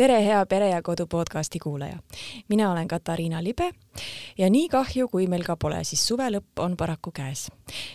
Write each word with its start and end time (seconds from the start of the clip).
tere, 0.00 0.22
hea 0.24 0.46
Pere 0.48 0.68
ja 0.70 0.82
Kodu 0.82 1.06
podcasti 1.06 1.58
kuulaja. 1.58 1.98
mina 2.48 2.72
olen 2.72 2.88
Katariina 2.88 3.42
Libe 3.44 3.70
ja 4.38 4.50
nii 4.50 4.68
kahju, 4.68 5.08
kui 5.08 5.26
meil 5.28 5.42
ka 5.44 5.56
pole, 5.60 5.82
siis 5.84 6.06
suve 6.08 6.24
lõpp 6.32 6.62
on 6.64 6.76
paraku 6.76 7.12
käes. 7.12 7.50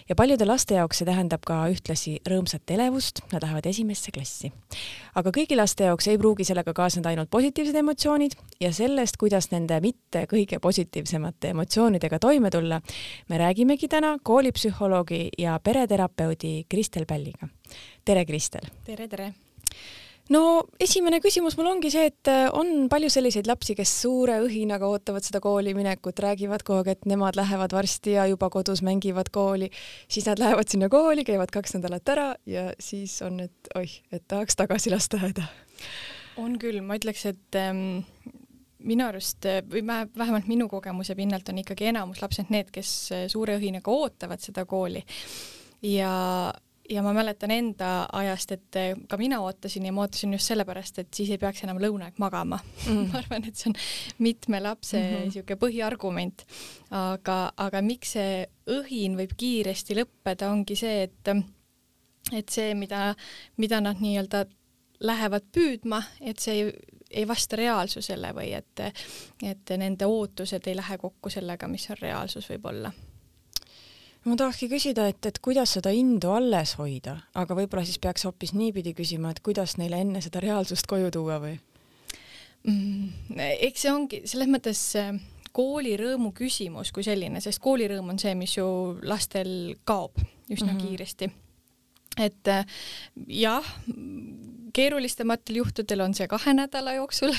ja 0.09 0.15
paljude 0.15 0.45
laste 0.45 0.75
jaoks 0.77 1.01
see 1.01 1.07
tähendab 1.07 1.41
ka 1.47 1.63
ühtlasi 1.73 2.19
rõõmsat 2.29 2.75
elevust, 2.77 3.23
nad 3.31 3.41
lähevad 3.41 3.65
esimesse 3.65 4.11
klassi. 4.11 4.51
aga 5.15 5.33
kõigi 5.33 5.57
laste 5.57 5.89
jaoks 5.89 6.07
ei 6.07 6.21
pruugi 6.21 6.45
sellega 6.45 6.73
kaasneda 6.73 7.09
ainult 7.09 7.29
positiivsed 7.29 7.81
emotsioonid 7.81 8.37
ja 8.61 8.73
sellest, 8.73 9.17
kuidas 9.17 9.49
nende 9.51 9.81
mitte 9.81 10.27
kõige 10.29 10.59
positiivsemate 10.61 11.55
emotsioonidega 11.57 12.19
toime 12.19 12.53
tulla, 12.53 12.81
me 13.29 13.41
räägimegi 13.41 13.87
täna 13.87 14.17
koolipsühholoogi 14.23 15.29
ja 15.37 15.59
pereterapeudi 15.59 16.65
Kristel 16.69 17.05
Pälliga. 17.05 17.47
tere, 18.05 18.25
Kristel! 18.25 18.69
tere, 18.85 19.07
tere! 19.07 19.33
No 20.33 20.41
esimene 20.81 21.19
küsimus 21.23 21.57
mul 21.59 21.69
ongi 21.69 21.91
see, 21.93 22.09
et 22.09 22.31
äh, 22.31 22.45
on 22.55 22.87
palju 22.91 23.11
selliseid 23.13 23.49
lapsi, 23.49 23.75
kes 23.77 23.91
suure 24.03 24.39
õhinaga 24.45 24.87
ootavad 24.89 25.25
seda 25.25 25.41
kooli 25.43 25.75
minekut, 25.77 26.19
räägivad 26.23 26.65
kogu 26.65 26.81
aeg, 26.81 26.93
et 26.95 27.09
nemad 27.09 27.37
lähevad 27.37 27.75
varsti 27.75 28.15
ja 28.17 28.25
juba 28.31 28.49
kodus 28.53 28.81
mängivad 28.85 29.29
kooli, 29.35 29.69
siis 30.07 30.29
nad 30.29 30.41
lähevad 30.41 30.71
sinna 30.71 30.89
kooli, 30.93 31.25
käivad 31.27 31.53
kaks 31.53 31.77
nädalat 31.77 32.15
ära 32.15 32.31
ja 32.49 32.71
siis 32.81 33.19
on, 33.25 33.43
et 33.45 33.75
oih, 33.77 33.99
et 34.11 34.25
tahaks 34.27 34.57
tagasi 34.57 34.93
lasteaeda. 34.93 35.45
on 36.41 36.57
küll, 36.59 36.81
ma 36.83 36.97
ütleks, 36.99 37.25
et 37.29 37.59
ähm, 37.59 38.01
minu 38.85 39.05
arust 39.07 39.45
või 39.71 39.85
vähemalt 39.87 40.49
minu 40.51 40.67
kogemuse 40.69 41.15
pinnalt 41.15 41.49
on 41.49 41.61
ikkagi 41.61 41.91
enamus 41.93 42.21
lapsed 42.23 42.51
need, 42.53 42.73
kes 42.73 42.91
äh, 43.13 43.25
suure 43.31 43.59
õhinaga 43.59 43.93
ootavad 43.93 44.41
seda 44.43 44.65
kooli. 44.69 45.03
Ja 45.85 46.11
ja 46.89 47.03
ma 47.03 47.13
mäletan 47.13 47.51
enda 47.51 47.89
ajast, 48.13 48.51
et 48.51 48.77
eh, 48.79 48.95
ka 49.09 49.17
mina 49.17 49.39
ootasin 49.41 49.85
ja 49.85 49.93
ma 49.93 50.05
ootasin 50.05 50.33
just 50.33 50.51
sellepärast, 50.51 50.99
et 50.99 51.13
siis 51.13 51.31
ei 51.33 51.41
peaks 51.41 51.63
enam 51.65 51.79
lõunaaeg 51.81 52.19
magama 52.21 52.59
mm. 52.61 53.05
ma 53.11 53.21
arvan, 53.21 53.47
et 53.47 53.55
see 53.55 53.71
on 53.71 53.77
mitme 54.25 54.61
lapse 54.63 54.99
niisugune 54.99 55.43
mm 55.43 55.47
-hmm. 55.55 55.61
põhiargument. 55.63 56.45
aga, 56.91 57.37
aga 57.57 57.81
miks 57.81 58.15
see 58.17 58.45
õhin 58.69 59.17
võib 59.17 59.33
kiiresti 59.37 59.97
lõppeda, 60.01 60.49
ongi 60.51 60.75
see, 60.75 61.03
et 61.03 61.35
et 62.33 62.49
see, 62.49 62.73
mida, 62.73 63.15
mida 63.57 63.81
nad 63.81 64.01
nii-öelda 64.01 64.45
lähevad 64.99 65.43
püüdma, 65.51 66.01
et 66.21 66.39
see 66.39 66.53
ei, 66.53 66.71
ei 67.11 67.27
vasta 67.27 67.55
reaalsusele 67.55 68.31
või 68.33 68.53
et, 68.57 68.79
et 69.43 69.77
nende 69.77 70.05
ootused 70.05 70.67
ei 70.67 70.75
lähe 70.75 70.97
kokku 70.97 71.29
sellega, 71.29 71.67
mis 71.67 71.89
on 71.89 72.01
reaalsus 72.01 72.49
võib-olla 72.49 72.91
ma 74.25 74.35
tahakski 74.39 74.69
küsida, 74.71 75.07
et, 75.11 75.21
et 75.29 75.39
kuidas 75.43 75.75
seda 75.77 75.93
indu 75.93 76.31
alles 76.33 76.75
hoida, 76.79 77.19
aga 77.37 77.57
võib-olla 77.57 77.85
siis 77.85 78.01
peaks 78.01 78.25
hoopis 78.25 78.55
niipidi 78.57 78.95
küsima, 78.97 79.31
et 79.31 79.41
kuidas 79.45 79.77
neile 79.81 80.01
enne 80.01 80.21
seda 80.25 80.41
reaalsust 80.43 80.89
koju 80.89 81.11
tuua 81.13 81.39
või 81.43 81.55
mm,? 82.65 83.39
eks 83.69 83.85
see 83.85 83.93
ongi 83.93 84.21
selles 84.25 84.51
mõttes 84.51 84.81
äh, 84.99 85.13
koolirõõmu 85.55 86.33
küsimus 86.35 86.91
kui 86.95 87.05
selline, 87.05 87.41
sest 87.43 87.61
koolirõõm 87.63 88.13
on 88.15 88.21
see, 88.21 88.35
mis 88.37 88.57
ju 88.57 88.67
lastel 89.07 89.75
kaob 89.87 90.17
üsna 90.49 90.73
mm 90.73 90.77
-hmm. 90.77 90.87
kiiresti. 90.87 91.31
et 92.17 92.47
äh, 92.47 92.65
jah, 93.27 93.75
keerulistematel 94.75 95.61
juhtudel 95.61 96.03
on 96.05 96.15
see 96.17 96.27
kahe 96.31 96.53
nädala 96.55 96.95
jooksul 96.97 97.33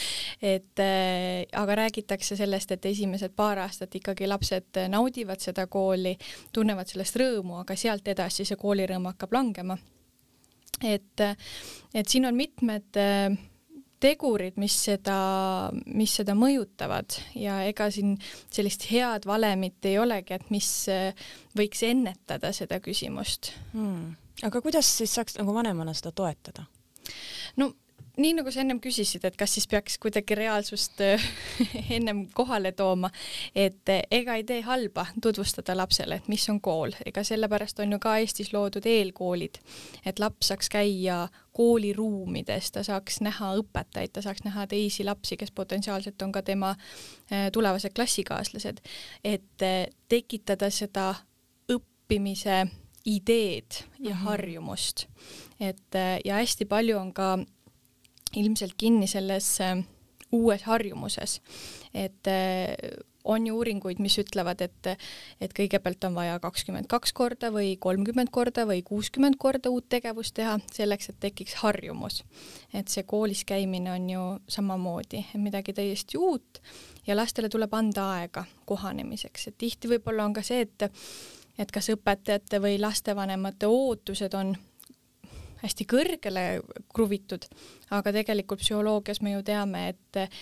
et 0.54 0.82
äh, 0.82 1.44
aga 1.58 1.78
räägitakse 1.84 2.36
sellest, 2.36 2.74
et 2.74 2.90
esimesed 2.92 3.34
paar 3.36 3.62
aastat 3.64 3.94
ikkagi 3.98 4.28
lapsed 4.28 4.82
naudivad 4.92 5.40
seda 5.42 5.66
kooli, 5.70 6.16
tunnevad 6.52 6.90
sellest 6.90 7.16
rõõmu, 7.20 7.60
aga 7.62 7.76
sealt 7.78 8.08
edasi 8.12 8.46
see 8.48 8.60
koolirõõm 8.60 9.08
hakkab 9.12 9.38
langema. 9.38 9.78
et, 10.82 11.24
et 11.94 12.08
siin 12.08 12.26
on 12.26 12.36
mitmed 12.36 13.00
äh, 13.00 13.38
tegurid, 14.02 14.58
mis 14.60 14.74
seda, 14.88 15.16
mis 15.94 16.16
seda 16.18 16.34
mõjutavad 16.38 17.14
ja 17.38 17.60
ega 17.68 17.88
siin 17.94 18.16
sellist 18.50 18.88
head 18.90 19.28
valemit 19.28 19.86
ei 19.88 19.98
olegi, 20.02 20.36
et 20.36 20.50
mis 20.54 20.68
äh, 20.92 21.28
võiks 21.58 21.84
ennetada 21.86 22.52
seda 22.56 22.80
küsimust 22.82 23.52
hmm.. 23.72 24.14
aga 24.48 24.62
kuidas 24.64 24.90
siis 24.98 25.14
saaks 25.14 25.38
nagu 25.38 25.54
vanemana 25.54 25.94
seda 25.96 26.14
toetada? 26.16 26.66
No 27.56 27.72
nii 28.20 28.34
nagu 28.36 28.52
sa 28.52 28.60
ennem 28.60 28.80
küsisid, 28.82 29.24
et 29.24 29.36
kas 29.40 29.54
siis 29.56 29.66
peaks 29.70 29.96
kuidagi 30.02 30.36
reaalsust 30.36 31.00
äh, 31.04 31.22
ennem 31.96 32.26
kohale 32.36 32.74
tooma, 32.76 33.08
et 33.56 33.88
äh, 33.88 34.02
ega 34.10 34.36
ei 34.36 34.44
tee 34.48 34.60
halba 34.66 35.06
tutvustada 35.22 35.76
lapsele, 35.76 36.20
et 36.20 36.28
mis 36.28 36.44
on 36.52 36.60
kool, 36.60 36.92
ega 37.06 37.24
sellepärast 37.24 37.80
on 37.80 37.96
ju 37.96 38.00
ka 38.02 38.16
Eestis 38.20 38.52
loodud 38.52 38.86
eelkoolid, 38.88 39.58
et 40.04 40.20
laps 40.20 40.52
saaks 40.52 40.68
käia 40.72 41.24
kooliruumides, 41.56 42.70
ta 42.76 42.84
saaks 42.84 43.22
näha 43.24 43.54
õpetajaid, 43.62 44.12
ta 44.12 44.24
saaks 44.24 44.44
näha 44.44 44.66
teisi 44.68 45.08
lapsi, 45.08 45.38
kes 45.40 45.52
potentsiaalselt 45.56 46.20
on 46.22 46.36
ka 46.36 46.44
tema 46.44 46.74
äh, 46.76 47.48
tulevased 47.52 47.96
klassikaaslased, 47.96 48.84
et 49.24 49.68
tekitada 50.12 50.68
seda 50.72 51.14
õppimise 51.72 52.66
ideed 53.04 53.84
ja 53.98 54.14
mm 54.14 54.16
-hmm. 54.16 54.24
harjumust 54.24 55.06
et 55.62 55.94
äh, 55.94 56.18
ja 56.24 56.40
hästi 56.40 56.66
palju 56.70 56.98
on 56.98 57.12
ka 57.14 57.36
ilmselt 58.36 58.74
kinni 58.80 59.06
selles 59.10 59.54
äh, 59.60 59.78
uues 60.32 60.62
harjumuses, 60.64 61.40
et 61.94 62.28
äh, 62.30 62.74
on 63.24 63.44
ju 63.46 63.54
uuringuid, 63.54 64.00
mis 64.02 64.16
ütlevad, 64.18 64.64
et, 64.64 64.88
et 65.40 65.52
kõigepealt 65.54 66.02
on 66.08 66.16
vaja 66.16 66.40
kakskümmend 66.42 66.88
kaks 66.90 67.12
korda 67.14 67.52
või 67.54 67.76
kolmkümmend 67.78 68.32
korda 68.34 68.64
või 68.66 68.80
kuuskümmend 68.82 69.38
korda 69.38 69.70
uut 69.70 69.86
tegevust 69.92 70.34
teha, 70.34 70.56
selleks 70.74 71.12
et 71.12 71.20
tekiks 71.22 71.54
harjumus. 71.60 72.24
et 72.74 72.88
see 72.88 73.04
koolis 73.06 73.44
käimine 73.46 73.92
on 73.92 74.10
ju 74.10 74.24
samamoodi, 74.48 75.22
midagi 75.36 75.76
täiesti 75.76 76.18
uut 76.18 76.62
ja 77.06 77.14
lastele 77.16 77.52
tuleb 77.52 77.74
anda 77.78 78.08
aega 78.16 78.44
kohanemiseks, 78.66 79.46
et 79.52 79.58
tihti 79.58 79.92
võib-olla 79.94 80.24
on 80.24 80.34
ka 80.34 80.42
see, 80.42 80.66
et 80.66 80.90
et 81.58 81.72
kas 81.72 81.90
õpetajate 81.92 82.60
või 82.62 82.78
lastevanemate 82.80 83.68
ootused 83.68 84.34
on 84.34 84.54
hästi 85.62 85.86
kõrgele 85.86 86.44
kruvitud, 86.94 87.46
aga 87.94 88.12
tegelikult 88.12 88.62
psühholoogias 88.62 89.22
me 89.22 89.36
ju 89.36 89.42
teame, 89.46 89.88
et, 89.92 90.36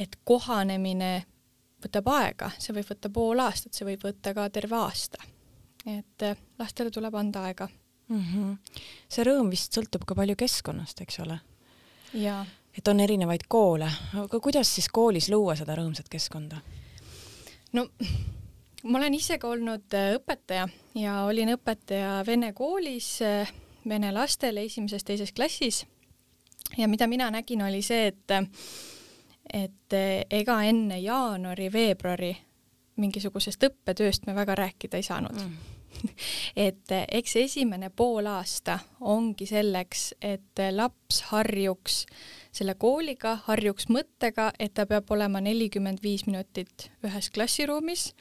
et 0.00 0.18
kohanemine 0.24 1.12
võtab 1.84 2.08
aega, 2.14 2.50
see 2.58 2.74
võib 2.76 2.88
võtta 2.88 3.10
pool 3.12 3.42
aastat, 3.44 3.74
see 3.76 3.86
võib 3.88 4.04
võtta 4.06 4.34
ka 4.36 4.48
terve 4.52 4.76
aasta. 4.78 5.18
et 5.86 6.22
lastele 6.58 6.90
tuleb 6.90 7.14
anda 7.14 7.42
aega 7.44 7.68
mm. 8.08 8.20
-hmm. 8.20 8.56
see 9.08 9.24
rõõm 9.24 9.50
vist 9.50 9.72
sõltub 9.76 10.04
ka 10.06 10.14
palju 10.14 10.36
keskkonnast, 10.36 11.00
eks 11.00 11.20
ole? 11.20 11.38
jaa. 12.14 12.46
et 12.78 12.88
on 12.88 13.00
erinevaid 13.00 13.44
koole, 13.48 13.90
aga 14.22 14.40
kuidas 14.40 14.74
siis 14.74 14.88
koolis 14.88 15.28
luua 15.28 15.56
seda 15.56 15.76
rõõmsat 15.76 16.08
keskkonda? 16.08 16.60
no 17.72 17.88
ma 18.84 18.98
olen 18.98 19.14
ise 19.14 19.38
ka 19.40 19.48
olnud 19.48 19.96
eh, 19.96 20.14
õpetaja 20.18 20.68
ja 21.00 21.18
olin 21.24 21.54
õpetaja 21.56 22.22
vene 22.26 22.52
koolis 22.56 23.10
eh, 23.24 23.52
vene 23.88 24.12
lastele 24.12 24.64
esimeses-teises 24.64 25.32
klassis. 25.32 25.84
ja 26.76 26.88
mida 26.88 27.06
mina 27.06 27.30
nägin, 27.30 27.62
oli 27.62 27.82
see, 27.82 28.06
et, 28.06 28.30
et 29.52 29.96
ega 30.30 30.62
enne 30.62 30.98
jaanuari-veebruari 30.98 32.34
mingisugusest 32.96 33.62
õppetööst 33.68 34.26
me 34.26 34.34
väga 34.34 34.54
rääkida 34.54 34.96
ei 34.96 35.02
saanud 35.02 35.34
mm. 35.34 35.56
et 36.68 36.94
eks 37.08 37.36
esimene 37.36 37.90
poolaasta 37.90 38.78
ongi 39.00 39.46
selleks, 39.46 40.14
et 40.22 40.62
laps 40.72 41.22
harjuks 41.30 42.04
selle 42.54 42.74
kooliga, 42.74 43.36
harjuks 43.46 43.88
mõttega, 43.88 44.50
et 44.58 44.74
ta 44.74 44.86
peab 44.86 45.10
olema 45.10 45.40
nelikümmend 45.40 46.02
viis 46.02 46.26
minutit 46.26 46.90
ühes 47.04 47.30
klassiruumis 47.34 48.12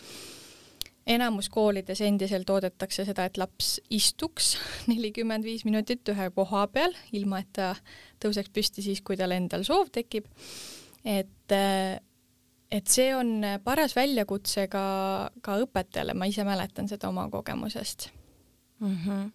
enamus 1.08 1.50
koolides 1.52 2.02
endiselt 2.06 2.50
oodatakse 2.50 3.06
seda, 3.08 3.26
et 3.28 3.38
laps 3.38 3.76
istuks 3.94 4.54
nelikümmend 4.92 5.46
viis 5.48 5.66
minutit 5.68 6.08
ühe 6.14 6.30
koha 6.36 6.66
peal, 6.74 6.96
ilma 7.12 7.44
et 7.44 7.52
ta 7.58 7.74
tõuseks 8.24 8.54
püsti 8.54 8.86
siis, 8.86 9.04
kui 9.04 9.20
tal 9.20 9.36
endal 9.36 9.66
soov 9.68 9.92
tekib. 9.94 10.30
et, 11.04 11.56
et 12.72 12.88
see 12.88 13.10
on 13.16 13.36
paras 13.64 13.96
väljakutse 13.96 14.68
ka, 14.72 14.86
ka 15.44 15.60
õpetajale, 15.66 16.16
ma 16.16 16.30
ise 16.32 16.48
mäletan 16.48 16.88
seda 16.88 17.10
oma 17.12 17.30
kogemusest 17.30 18.10
mm. 18.80 18.98
-hmm 18.98 19.32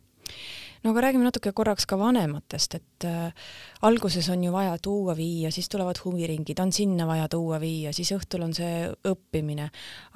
no 0.85 0.91
aga 0.91 1.01
räägime 1.07 1.27
natuke 1.27 1.53
korraks 1.53 1.87
ka 1.87 1.99
vanematest, 1.99 2.75
et 2.79 3.07
äh, 3.09 3.47
alguses 3.83 4.29
on 4.29 4.45
ju 4.45 4.53
vaja 4.53 4.77
tuua 4.83 5.17
viia, 5.17 5.51
siis 5.55 5.69
tulevad 5.69 6.01
huviringid, 6.05 6.59
on 6.63 6.73
sinna 6.73 7.07
vaja 7.07 7.29
tuua 7.29 7.61
viia, 7.61 7.93
siis 7.93 8.13
õhtul 8.17 8.45
on 8.47 8.55
see 8.57 8.89
õppimine, 9.09 9.71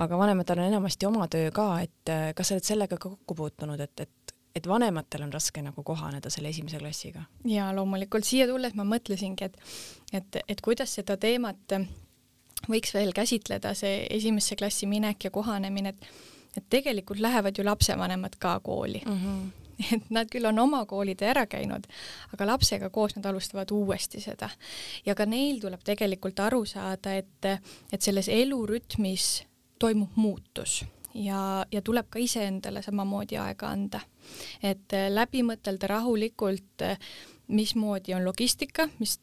aga 0.05 0.19
vanematel 0.19 0.63
on 0.63 0.71
enamasti 0.73 1.09
oma 1.09 1.29
töö 1.33 1.51
ka, 1.55 1.69
et 1.83 2.13
äh, 2.13 2.31
kas 2.37 2.51
sa 2.53 2.59
oled 2.59 2.69
sellega 2.69 2.99
ka 2.99 3.09
kokku 3.09 3.39
puutunud, 3.39 3.81
et, 3.81 4.07
et 4.07 4.39
et 4.53 4.67
vanematel 4.69 5.23
on 5.25 5.31
raske 5.33 5.63
nagu 5.65 5.81
kohaneda 5.81 6.29
selle 6.31 6.51
esimese 6.53 6.77
klassiga? 6.77 7.23
jaa, 7.49 7.71
loomulikult, 7.73 8.27
siia 8.29 8.45
tulles 8.51 8.75
ma 8.77 8.85
mõtlesingi, 8.85 9.49
et 9.49 9.57
et, 10.13 10.43
et 10.49 10.61
kuidas 10.61 10.93
seda 10.99 11.17
teemat 11.17 11.73
võiks 12.69 12.93
veel 12.95 13.15
käsitleda, 13.17 13.73
see 13.75 14.03
esimesse 14.11 14.57
klassi 14.61 14.87
minek 14.87 15.25
ja 15.25 15.33
kohanemine, 15.35 15.97
et 15.97 16.31
et 16.53 16.67
tegelikult 16.69 17.21
lähevad 17.25 17.57
ju 17.57 17.65
lapsevanemad 17.65 18.37
ka 18.39 18.61
kooli 18.61 19.01
mm. 19.07 19.19
-hmm 19.19 19.62
et 19.95 20.11
nad 20.11 20.31
küll 20.31 20.47
on 20.49 20.59
oma 20.63 20.85
koolide 20.89 21.29
ära 21.33 21.47
käinud, 21.51 21.87
aga 22.35 22.49
lapsega 22.55 22.91
koos 22.91 23.17
nad 23.17 23.27
alustavad 23.31 23.71
uuesti 23.75 24.21
seda. 24.21 24.51
ja 25.07 25.15
ka 25.15 25.27
neil 25.27 25.61
tuleb 25.61 25.83
tegelikult 25.85 26.41
aru 26.41 26.65
saada, 26.69 27.15
et, 27.15 27.51
et 27.93 28.03
selles 28.03 28.29
elurütmis 28.33 29.45
toimub 29.83 30.17
muutus 30.17 30.83
ja, 31.15 31.67
ja 31.73 31.83
tuleb 31.83 32.09
ka 32.11 32.21
iseendale 32.23 32.83
samamoodi 32.83 33.39
aega 33.41 33.73
anda. 33.73 34.01
et 34.63 34.95
läbi 35.11 35.43
mõtelda 35.43 35.91
rahulikult, 35.91 36.87
mismoodi 37.49 38.15
on 38.15 38.25
logistika, 38.25 38.89
mis 38.99 39.19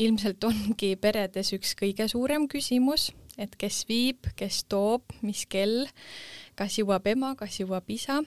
ilmselt 0.00 0.44
ongi 0.44 0.94
peredes 0.96 1.52
üks 1.56 1.74
kõige 1.78 2.08
suurem 2.08 2.46
küsimus, 2.48 3.10
et 3.38 3.54
kes 3.56 3.84
viib, 3.88 4.26
kes 4.36 4.64
toob, 4.68 5.04
mis 5.22 5.46
kell, 5.48 5.86
kas 6.58 6.78
jõuab 6.80 7.06
ema, 7.12 7.34
kas 7.38 7.60
jõuab 7.60 7.88
isa 7.92 8.20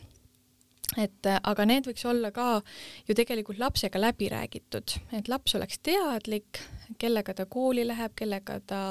et 0.98 1.30
äh, 1.30 1.40
aga 1.44 1.66
need 1.68 1.88
võiks 1.90 2.06
olla 2.10 2.32
ka 2.34 2.62
ju 3.08 3.16
tegelikult 3.18 3.60
lapsega 3.62 4.02
läbi 4.02 4.30
räägitud, 4.32 4.96
et 5.16 5.30
laps 5.32 5.56
oleks 5.58 5.80
teadlik, 5.84 6.62
kellega 7.02 7.34
ta 7.34 7.46
kooli 7.46 7.86
läheb, 7.88 8.14
kellega 8.20 8.60
ta 8.68 8.84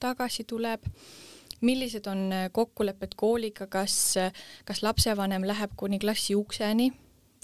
tagasi 0.00 0.46
tuleb, 0.48 0.86
millised 1.60 2.06
on 2.10 2.26
äh, 2.32 2.48
kokkulepped 2.52 3.16
kooliga, 3.20 3.68
kas, 3.70 3.96
äh, 4.20 4.32
kas 4.64 4.82
lapsevanem 4.86 5.44
läheb 5.48 5.76
kuni 5.76 6.00
klassi 6.02 6.36
ukseni 6.38 6.90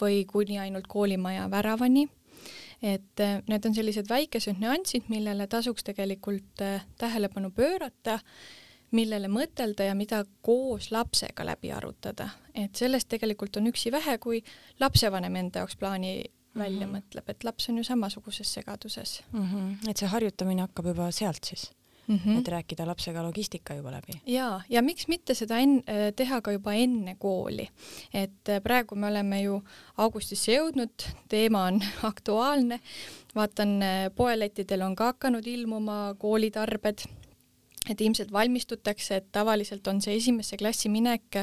või 0.00 0.24
kuni 0.28 0.60
ainult 0.60 0.88
koolimaja 0.88 1.50
väravani. 1.50 2.08
et 2.84 3.20
need 3.48 3.64
on 3.64 3.74
sellised 3.74 4.04
väikesed 4.08 4.58
nüansid, 4.60 5.06
millele 5.08 5.46
tasuks 5.48 5.82
tegelikult 5.82 6.60
tähelepanu 7.00 7.48
pöörata 7.50 8.18
millele 8.96 9.28
mõtelda 9.32 9.90
ja 9.90 9.94
mida 9.98 10.22
koos 10.44 10.90
lapsega 10.94 11.46
läbi 11.46 11.72
arutada, 11.74 12.30
et 12.54 12.76
sellest 12.76 13.10
tegelikult 13.12 13.60
on 13.60 13.70
üksi 13.72 13.92
vähe, 13.94 14.18
kui 14.22 14.42
lapsevanem 14.80 15.42
enda 15.42 15.64
jaoks 15.64 15.76
plaani 15.80 16.18
välja 16.56 16.86
mm 16.86 16.92
-hmm. 16.92 17.00
mõtleb, 17.00 17.30
et 17.30 17.44
laps 17.44 17.68
on 17.68 17.78
ju 17.78 17.84
samasuguses 17.84 18.54
segaduses 18.54 19.22
mm. 19.32 19.42
-hmm. 19.42 19.90
et 19.90 19.96
see 19.96 20.08
harjutamine 20.08 20.62
hakkab 20.62 20.86
juba 20.86 21.10
sealt 21.10 21.44
siis 21.44 21.70
mm, 22.06 22.16
-hmm. 22.16 22.38
et 22.38 22.48
rääkida 22.48 22.86
lapsega 22.86 23.22
logistika 23.22 23.74
juba 23.74 23.92
läbi. 23.92 24.20
ja, 24.26 24.60
ja 24.68 24.82
miks 24.82 25.08
mitte 25.08 25.34
seda 25.34 25.58
en-, 25.58 25.82
teha 26.16 26.40
ka 26.40 26.52
juba 26.52 26.72
enne 26.72 27.14
kooli, 27.18 27.68
et 28.14 28.62
praegu 28.62 28.94
me 28.94 29.06
oleme 29.06 29.42
ju 29.42 29.62
augustisse 29.96 30.52
jõudnud, 30.52 31.12
teema 31.28 31.64
on 31.64 31.80
aktuaalne, 32.12 32.80
vaatan 33.34 33.80
poelettidel 34.16 34.82
on 34.82 34.96
ka 34.96 35.04
hakanud 35.04 35.46
ilmuma 35.46 36.14
koolitarbed 36.18 37.08
et 37.90 38.00
ilmselt 38.00 38.32
valmistutakse, 38.32 39.20
et 39.20 39.32
tavaliselt 39.32 39.86
on 39.88 40.00
see 40.02 40.16
esimesse 40.18 40.58
klassi 40.60 40.90
minek 40.92 41.42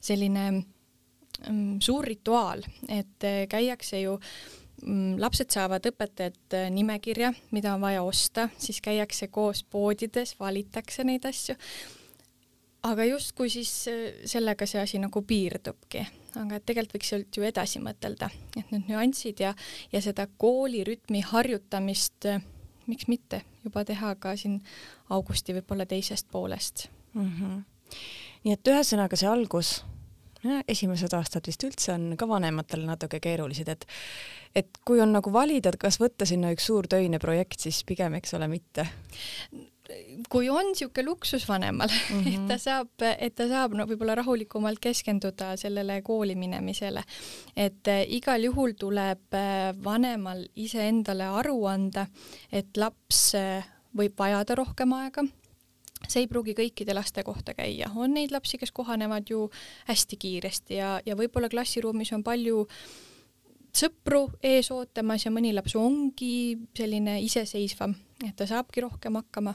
selline 0.00 0.44
mm, 0.52 1.78
suur 1.84 2.06
rituaal, 2.06 2.64
et 2.88 3.26
äh, 3.26 3.44
käiakse 3.50 4.02
ju 4.02 4.16
mm, 4.18 5.18
lapsed 5.22 5.52
saavad 5.54 5.86
õpetajalt 5.90 6.58
nimekirja, 6.74 7.32
mida 7.56 7.74
on 7.74 7.84
vaja 7.84 8.02
osta, 8.06 8.48
siis 8.58 8.82
käiakse 8.84 9.30
koos 9.32 9.64
poodides, 9.64 10.36
valitakse 10.40 11.06
neid 11.08 11.26
asju. 11.28 11.56
aga 12.88 13.04
justkui 13.04 13.50
siis 13.50 13.72
äh, 13.88 14.22
sellega 14.24 14.66
see 14.66 14.82
asi 14.82 15.00
nagu 15.02 15.22
piirdubki, 15.22 16.04
aga 16.36 16.60
et 16.60 16.68
tegelikult 16.68 16.98
võiks 16.98 17.14
sealt 17.14 17.40
ju 17.40 17.48
edasi 17.48 17.80
mõtelda, 17.82 18.30
et 18.56 18.70
need 18.70 18.92
nüansid 18.92 19.40
ja, 19.40 19.54
ja 19.92 20.04
seda 20.04 20.28
koolirütmi 20.36 21.24
harjutamist 21.32 22.28
miks 22.88 23.08
mitte 23.08 23.42
juba 23.68 23.84
teha 23.88 24.14
ka 24.20 24.34
siin 24.36 24.58
augusti 25.14 25.56
võib-olla 25.58 25.86
teisest 25.86 26.28
poolest 26.32 26.88
mm. 27.14 27.30
-hmm. 27.30 27.62
nii 28.44 28.58
et 28.58 28.72
ühesõnaga 28.74 29.16
see 29.16 29.30
algus, 29.30 29.78
esimesed 30.68 31.14
aastad 31.14 31.46
vist 31.46 31.64
üldse 31.66 31.92
on 31.94 32.12
ka 32.18 32.28
vanematele 32.28 32.86
natuke 32.86 33.20
keerulised, 33.20 33.68
et 33.68 33.86
et 34.56 34.78
kui 34.84 35.00
on 35.00 35.12
nagu 35.12 35.32
valida, 35.32 35.68
et 35.68 35.80
kas 35.80 36.00
võtta 36.00 36.26
sinna 36.26 36.52
üks 36.54 36.66
suur 36.70 36.86
töine 36.88 37.18
projekt, 37.18 37.60
siis 37.60 37.84
pigem 37.84 38.14
eks 38.18 38.34
ole 38.34 38.48
mitte 38.48 38.88
kui 40.28 40.48
on 40.52 40.70
niisugune 40.70 41.04
luksus 41.06 41.46
vanemal 41.48 41.88
mm, 41.88 42.20
-hmm. 42.20 42.34
et 42.34 42.46
ta 42.48 42.58
saab, 42.58 42.88
et 43.18 43.34
ta 43.34 43.48
saab 43.48 43.74
no 43.74 43.86
võib-olla 43.88 44.14
rahulikumalt 44.18 44.80
keskenduda 44.80 45.56
sellele 45.56 46.02
kooli 46.02 46.34
minemisele, 46.34 47.02
et 47.56 47.88
äh, 47.88 48.04
igal 48.08 48.44
juhul 48.44 48.74
tuleb 48.78 49.34
äh, 49.34 49.72
vanemal 49.84 50.44
iseendale 50.56 51.24
aru 51.24 51.64
anda, 51.66 52.06
et 52.52 52.76
laps 52.76 53.34
äh, 53.34 53.64
võib 53.96 54.18
vajada 54.18 54.54
rohkem 54.54 54.92
aega. 54.92 55.24
See 56.08 56.22
ei 56.22 56.28
pruugi 56.30 56.54
kõikide 56.54 56.94
laste 56.94 57.24
kohta 57.26 57.54
käia, 57.54 57.90
on 57.96 58.14
neid 58.14 58.30
lapsi, 58.30 58.58
kes 58.58 58.70
kohanevad 58.72 59.30
ju 59.30 59.48
hästi 59.88 60.16
kiiresti 60.16 60.74
ja, 60.74 61.00
ja 61.06 61.16
võib-olla 61.16 61.48
klassiruumis 61.48 62.12
on 62.12 62.22
palju 62.22 62.68
sõpru 63.74 64.28
ees 64.42 64.70
ootamas 64.70 65.24
ja 65.24 65.30
mõni 65.30 65.52
laps 65.54 65.74
ongi 65.76 66.58
selline 66.76 67.20
iseseisvam 67.22 67.96
et 68.26 68.34
ta 68.36 68.46
saabki 68.46 68.82
rohkem 68.82 69.18
hakkama, 69.20 69.54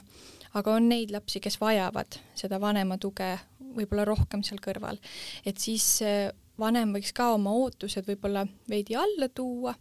aga 0.54 0.78
on 0.78 0.88
neid 0.88 1.12
lapsi, 1.12 1.40
kes 1.40 1.58
vajavad 1.60 2.18
seda 2.38 2.60
vanema 2.60 2.98
tuge 2.98 3.34
võib-olla 3.74 4.06
rohkem 4.08 4.44
seal 4.46 4.62
kõrval, 4.62 5.00
et 5.44 5.58
siis 5.60 5.86
eh, 6.06 6.30
vanem 6.58 6.94
võiks 6.94 7.12
ka 7.16 7.32
oma 7.34 7.52
ootused 7.58 8.06
võib-olla 8.08 8.46
veidi 8.70 8.96
alla 8.96 9.28
tuua, 9.28 9.74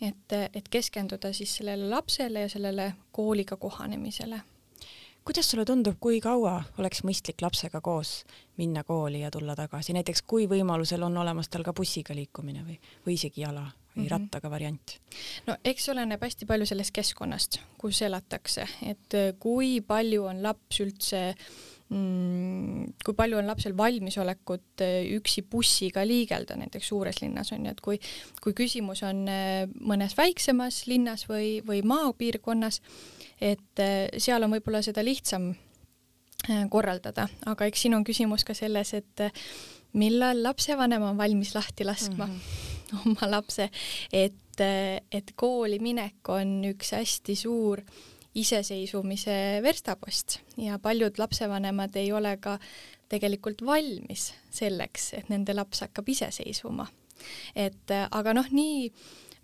et, 0.00 0.32
et 0.32 0.68
keskenduda 0.70 1.32
siis 1.32 1.56
sellele 1.58 1.88
lapsele 1.90 2.46
ja 2.46 2.50
sellele 2.50 2.92
kooliga 3.12 3.56
kohanemisele. 3.56 4.40
Kuidas 5.24 5.48
sulle 5.50 5.64
tundub, 5.64 5.96
kui 6.00 6.18
kaua 6.20 6.58
oleks 6.78 7.00
mõistlik 7.04 7.40
lapsega 7.40 7.80
koos 7.80 8.26
minna 8.60 8.82
kooli 8.84 9.22
ja 9.22 9.30
tulla 9.32 9.54
tagasi, 9.56 9.94
näiteks 9.96 10.20
kui 10.28 10.44
võimalusel 10.50 11.02
on 11.06 11.16
olemas 11.16 11.48
tal 11.48 11.64
ka 11.64 11.72
bussiga 11.72 12.14
liikumine 12.14 12.64
või, 12.66 12.76
või 13.06 13.16
isegi 13.16 13.40
jala? 13.40 13.64
Või 13.94 14.02
mm 14.02 14.06
-hmm. 14.06 14.10
rattaga 14.10 14.50
variant? 14.50 14.96
no 15.46 15.56
eks 15.64 15.88
oleneb 15.88 16.22
hästi 16.22 16.46
palju 16.46 16.66
sellest 16.66 16.94
keskkonnast, 16.94 17.60
kus 17.78 18.02
elatakse, 18.02 18.66
et 18.82 19.14
äh, 19.14 19.32
kui 19.38 19.80
palju 19.80 20.24
on 20.26 20.42
laps 20.42 20.80
üldse 20.80 21.20
mm, 21.88 22.94
kui 23.04 23.14
palju 23.14 23.38
on 23.38 23.46
lapsel 23.46 23.76
valmisolekut 23.76 24.82
äh, 24.82 25.06
üksi 25.16 25.42
bussiga 25.42 26.06
liigelda 26.06 26.56
näiteks 26.56 26.88
suures 26.88 27.22
linnas 27.22 27.52
on 27.52 27.66
ju, 27.66 27.70
et 27.70 27.80
kui, 27.80 28.00
kui 28.42 28.52
küsimus 28.52 29.02
on 29.02 29.28
äh, 29.28 29.68
mõnes 29.80 30.16
väiksemas 30.16 30.86
linnas 30.86 31.28
või, 31.28 31.60
või 31.66 31.82
maapiirkonnas, 31.82 32.80
et 33.40 33.86
seal 34.18 34.42
on 34.42 34.50
võib-olla 34.50 34.82
seda 34.82 35.04
lihtsam 35.04 35.54
korraldada, 36.70 37.28
aga 37.46 37.66
eks 37.66 37.80
siin 37.82 37.94
on 37.94 38.04
küsimus 38.04 38.44
ka 38.44 38.54
selles, 38.54 38.92
et 38.94 39.20
millal 39.96 40.42
lapsevanem 40.42 41.02
on 41.02 41.16
valmis 41.16 41.54
lahti 41.54 41.84
laskma 41.84 42.26
mm. 42.26 42.32
-hmm 42.32 42.74
oma 43.04 43.30
lapse, 43.30 43.68
et, 44.12 44.60
et 44.60 45.32
kooli 45.36 45.78
minek 45.82 46.34
on 46.34 46.60
üks 46.70 46.94
hästi 46.96 47.36
suur 47.38 47.82
iseseisvumise 48.34 49.60
verstapost 49.62 50.40
ja 50.58 50.78
paljud 50.82 51.18
lapsevanemad 51.18 51.96
ei 51.96 52.12
ole 52.12 52.36
ka 52.42 52.58
tegelikult 53.08 53.62
valmis 53.66 54.32
selleks, 54.54 55.12
et 55.18 55.30
nende 55.30 55.54
laps 55.54 55.84
hakkab 55.84 56.08
iseseisvuma. 56.10 56.86
et 57.54 57.92
aga 58.10 58.34
noh, 58.34 58.48
nii 58.50 58.88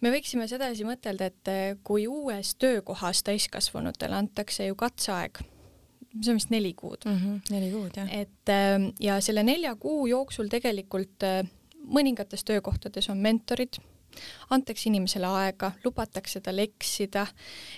me 0.02 0.11
võiksime 0.11 0.49
sedasi 0.50 0.85
mõtelda, 0.88 1.30
et 1.30 1.78
kui 1.87 2.09
uues 2.11 2.54
töökohas 2.59 3.23
täiskasvanutele 3.23 4.16
antakse 4.16 4.66
ju 4.66 4.75
katseaeg, 4.75 5.38
see 6.19 6.33
on 6.33 6.40
vist 6.40 6.50
neli 6.50 6.75
kuud 6.75 7.07
mm. 7.07 7.16
-hmm, 7.16 7.54
neli 7.54 7.71
kuud, 7.71 7.97
jah. 7.97 8.11
et 8.11 8.54
ja 9.00 9.21
selle 9.21 9.47
nelja 9.47 9.76
kuu 9.76 10.07
jooksul 10.11 10.50
tegelikult 10.50 11.28
mõningates 11.87 12.44
töökohtades 12.44 13.08
on 13.10 13.18
mentorid, 13.22 13.78
antakse 14.50 14.88
inimesele 14.90 15.26
aega, 15.26 15.72
lubatakse 15.84 16.40
tal 16.40 16.58
eksida, 16.58 17.26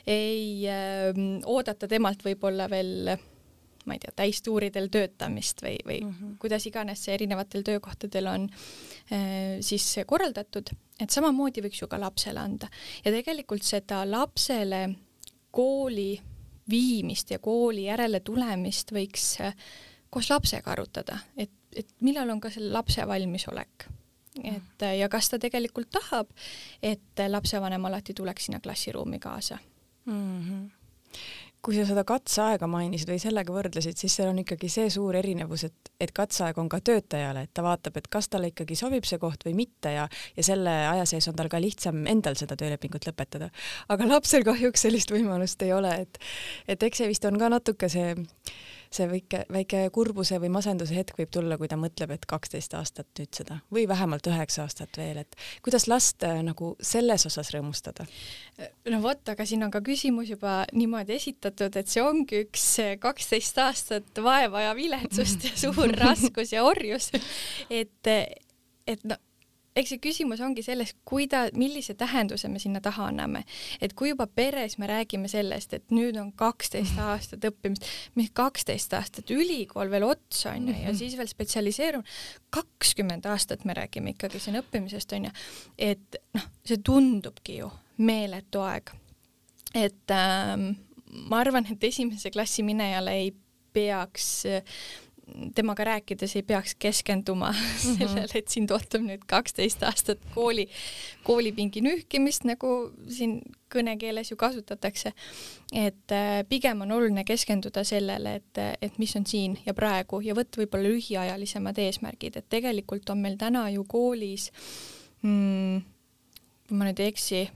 ei 0.06 0.64
äh, 0.68 1.12
oodata 1.44 1.88
temalt 1.88 2.24
võib-olla 2.24 2.70
veel 2.70 3.14
ma 3.86 3.96
ei 3.96 4.02
tea, 4.02 4.12
täistuuridel 4.16 4.88
töötamist 4.94 5.62
või, 5.62 5.76
või 5.86 6.00
mm 6.04 6.10
-hmm. 6.10 6.34
kuidas 6.38 6.66
iganes 6.66 7.04
see 7.04 7.14
erinevatel 7.14 7.64
töökohtadel 7.66 8.26
on 8.30 8.48
äh, 8.50 9.58
siis 9.60 9.94
korraldatud, 10.06 10.70
et 11.00 11.10
samamoodi 11.10 11.64
võiks 11.64 11.82
ju 11.82 11.88
ka 11.88 12.00
lapsele 12.00 12.40
anda. 12.40 12.68
Ja 13.04 13.12
tegelikult 13.12 13.62
seda 13.62 14.04
lapsele 14.10 14.88
kooli 15.50 16.20
viimist 16.70 17.30
ja 17.30 17.38
kooli 17.38 17.84
järele 17.84 18.20
tulemist 18.20 18.92
võiks 18.92 19.40
äh, 19.40 19.54
koos 20.10 20.30
lapsega 20.30 20.70
arutada, 20.70 21.18
et, 21.36 21.50
et 21.76 21.88
millal 22.00 22.30
on 22.30 22.40
ka 22.40 22.50
selle 22.50 22.72
lapse 22.72 23.06
valmisolek 23.08 23.88
et 24.44 24.84
ja 24.98 25.08
kas 25.12 25.28
ta 25.28 25.38
tegelikult 25.38 25.90
tahab, 25.92 26.30
et 26.82 27.24
lapsevanem 27.28 27.84
alati 27.84 28.14
tuleks 28.16 28.48
sinna 28.48 28.60
klassiruumi 28.64 29.18
kaasa 29.18 29.58
mm. 30.06 30.40
-hmm 30.40 30.70
kui 31.62 31.76
sa 31.76 31.84
seda 31.86 32.02
katseaega 32.02 32.66
mainisid 32.66 33.10
või 33.12 33.20
sellega 33.22 33.54
võrdlesid, 33.54 33.94
siis 33.98 34.16
seal 34.18 34.32
on 34.32 34.40
ikkagi 34.42 34.66
see 34.72 34.88
suur 34.90 35.14
erinevus, 35.14 35.62
et, 35.68 35.90
et 36.02 36.10
katseaeg 36.14 36.58
on 36.58 36.68
ka 36.72 36.80
töötajale, 36.82 37.44
et 37.46 37.52
ta 37.54 37.62
vaatab, 37.62 38.00
et 38.00 38.08
kas 38.10 38.28
talle 38.32 38.50
ikkagi 38.50 38.74
sobib 38.78 39.06
see 39.06 39.20
koht 39.22 39.46
või 39.46 39.54
mitte 39.60 39.92
ja, 39.94 40.08
ja 40.36 40.42
selle 40.42 40.74
aja 40.88 41.06
sees 41.06 41.28
on 41.30 41.38
tal 41.38 41.50
ka 41.52 41.60
lihtsam 41.62 42.02
endal 42.10 42.34
seda 42.40 42.58
töölepingut 42.58 43.06
lõpetada. 43.06 43.52
aga 43.94 44.10
lapsel 44.10 44.42
kahjuks 44.48 44.82
sellist 44.88 45.14
võimalust 45.14 45.62
ei 45.62 45.72
ole, 45.72 45.94
et, 46.02 46.18
et 46.66 46.82
eks 46.82 47.04
see 47.04 47.12
vist 47.12 47.30
on 47.30 47.38
ka 47.38 47.52
natuke 47.52 47.88
see 47.92 48.16
see 48.96 49.08
väike, 49.10 49.42
väike 49.52 49.82
kurbuse 49.94 50.38
või 50.42 50.50
masenduse 50.54 50.96
hetk 50.96 51.18
võib 51.18 51.32
tulla, 51.34 51.58
kui 51.60 51.70
ta 51.70 51.78
mõtleb, 51.80 52.14
et 52.14 52.26
kaksteist 52.28 52.76
aastat 52.78 53.08
nüüd 53.18 53.32
seda 53.36 53.58
või 53.72 53.86
vähemalt 53.90 54.26
üheksa 54.30 54.66
aastat 54.66 54.98
veel, 55.00 55.22
et 55.24 55.38
kuidas 55.64 55.88
last 55.90 56.24
äh, 56.26 56.42
nagu 56.44 56.74
selles 56.80 57.26
osas 57.28 57.52
rõõmustada? 57.54 58.06
no 58.90 59.02
vot, 59.02 59.24
aga 59.32 59.46
siin 59.48 59.64
on 59.66 59.72
ka 59.74 59.82
küsimus 59.84 60.30
juba 60.32 60.62
niimoodi 60.76 61.16
esitatud, 61.16 61.76
et 61.76 61.90
see 61.90 62.04
ongi 62.04 62.44
üks 62.46 62.68
kaksteist 63.02 63.58
aastat 63.62 64.22
vaeva 64.22 64.68
ja 64.68 64.76
viletsust 64.78 65.48
ja 65.48 65.56
suur 65.58 65.92
raskus 66.04 66.54
ja 66.54 66.64
orjus. 66.68 67.10
et, 67.70 68.12
et 68.86 69.04
no 69.08 69.18
eks 69.76 69.94
see 69.94 70.00
küsimus 70.02 70.40
ongi 70.44 70.64
selles, 70.64 70.94
kuida-, 71.08 71.46
millise 71.58 71.94
tähenduse 71.98 72.48
me 72.52 72.60
sinna 72.62 72.80
taha 72.84 73.08
anname. 73.10 73.44
et 73.80 73.94
kui 73.98 74.12
juba 74.12 74.26
peres 74.26 74.78
me 74.78 74.88
räägime 74.90 75.28
sellest, 75.28 75.72
et 75.72 75.94
nüüd 75.94 76.18
on 76.20 76.32
kaksteist 76.36 76.98
aastat 77.00 77.44
õppimist, 77.48 77.86
mis 78.18 78.30
kaksteist 78.34 78.92
aastat, 78.98 79.30
ülikool 79.30 79.90
veel 79.92 80.06
otsa 80.08 80.52
onju 80.56 80.76
ja 80.82 80.94
siis 80.96 81.16
veel 81.18 81.30
spetsialiseerumine, 81.30 82.08
kakskümmend 82.52 83.26
aastat 83.30 83.64
me 83.64 83.76
räägime 83.78 84.16
ikkagi 84.16 84.40
siin 84.42 84.60
õppimisest 84.60 85.16
onju, 85.16 85.32
et 85.78 86.20
noh, 86.36 86.48
see 86.68 86.80
tundubki 86.84 87.60
ju 87.62 87.70
meeletu 88.02 88.64
aeg. 88.64 88.92
et 89.74 90.12
ähm, 90.12 90.72
ma 91.28 91.40
arvan, 91.40 91.66
et 91.70 91.84
esimese 91.84 92.30
klassi 92.30 92.64
minejale 92.66 93.16
ei 93.22 93.32
peaks 93.72 94.44
temaga 95.54 95.84
rääkides 95.84 96.36
ei 96.36 96.42
peaks 96.46 96.74
keskenduma 96.78 97.50
mhm. 97.54 97.96
sellele, 97.98 98.28
et 98.34 98.48
sind 98.52 98.70
ootab 98.74 99.04
nüüd 99.06 99.24
kaksteist 99.30 99.82
aastat 99.86 100.22
kooli, 100.34 100.68
koolipingi 101.26 101.82
nühkimist, 101.84 102.46
nagu 102.48 102.92
siin 103.08 103.40
kõnekeeles 103.72 104.32
ju 104.32 104.36
kasutatakse. 104.36 105.12
et 105.72 106.12
äh, 106.12 106.42
pigem 106.48 106.84
on 106.84 106.92
oluline 106.92 107.24
keskenduda 107.24 107.84
sellele, 107.84 108.34
et, 108.40 108.62
et 108.82 108.98
mis 108.98 109.16
on 109.16 109.26
siin 109.26 109.56
ja 109.66 109.74
praegu 109.74 110.20
ja 110.20 110.36
võtta 110.36 110.60
võib-olla 110.60 110.90
lühiajalisemad 110.90 111.78
eesmärgid, 111.78 112.36
et 112.36 112.48
tegelikult 112.48 113.10
on 113.10 113.24
meil 113.24 113.38
täna 113.40 113.68
ju 113.72 113.84
koolis 113.88 114.50
mm,, 115.22 115.80
kui 116.68 116.76
ma 116.76 116.90
nüüd 116.90 117.00
ei 117.00 117.14
eksi, 117.14 117.46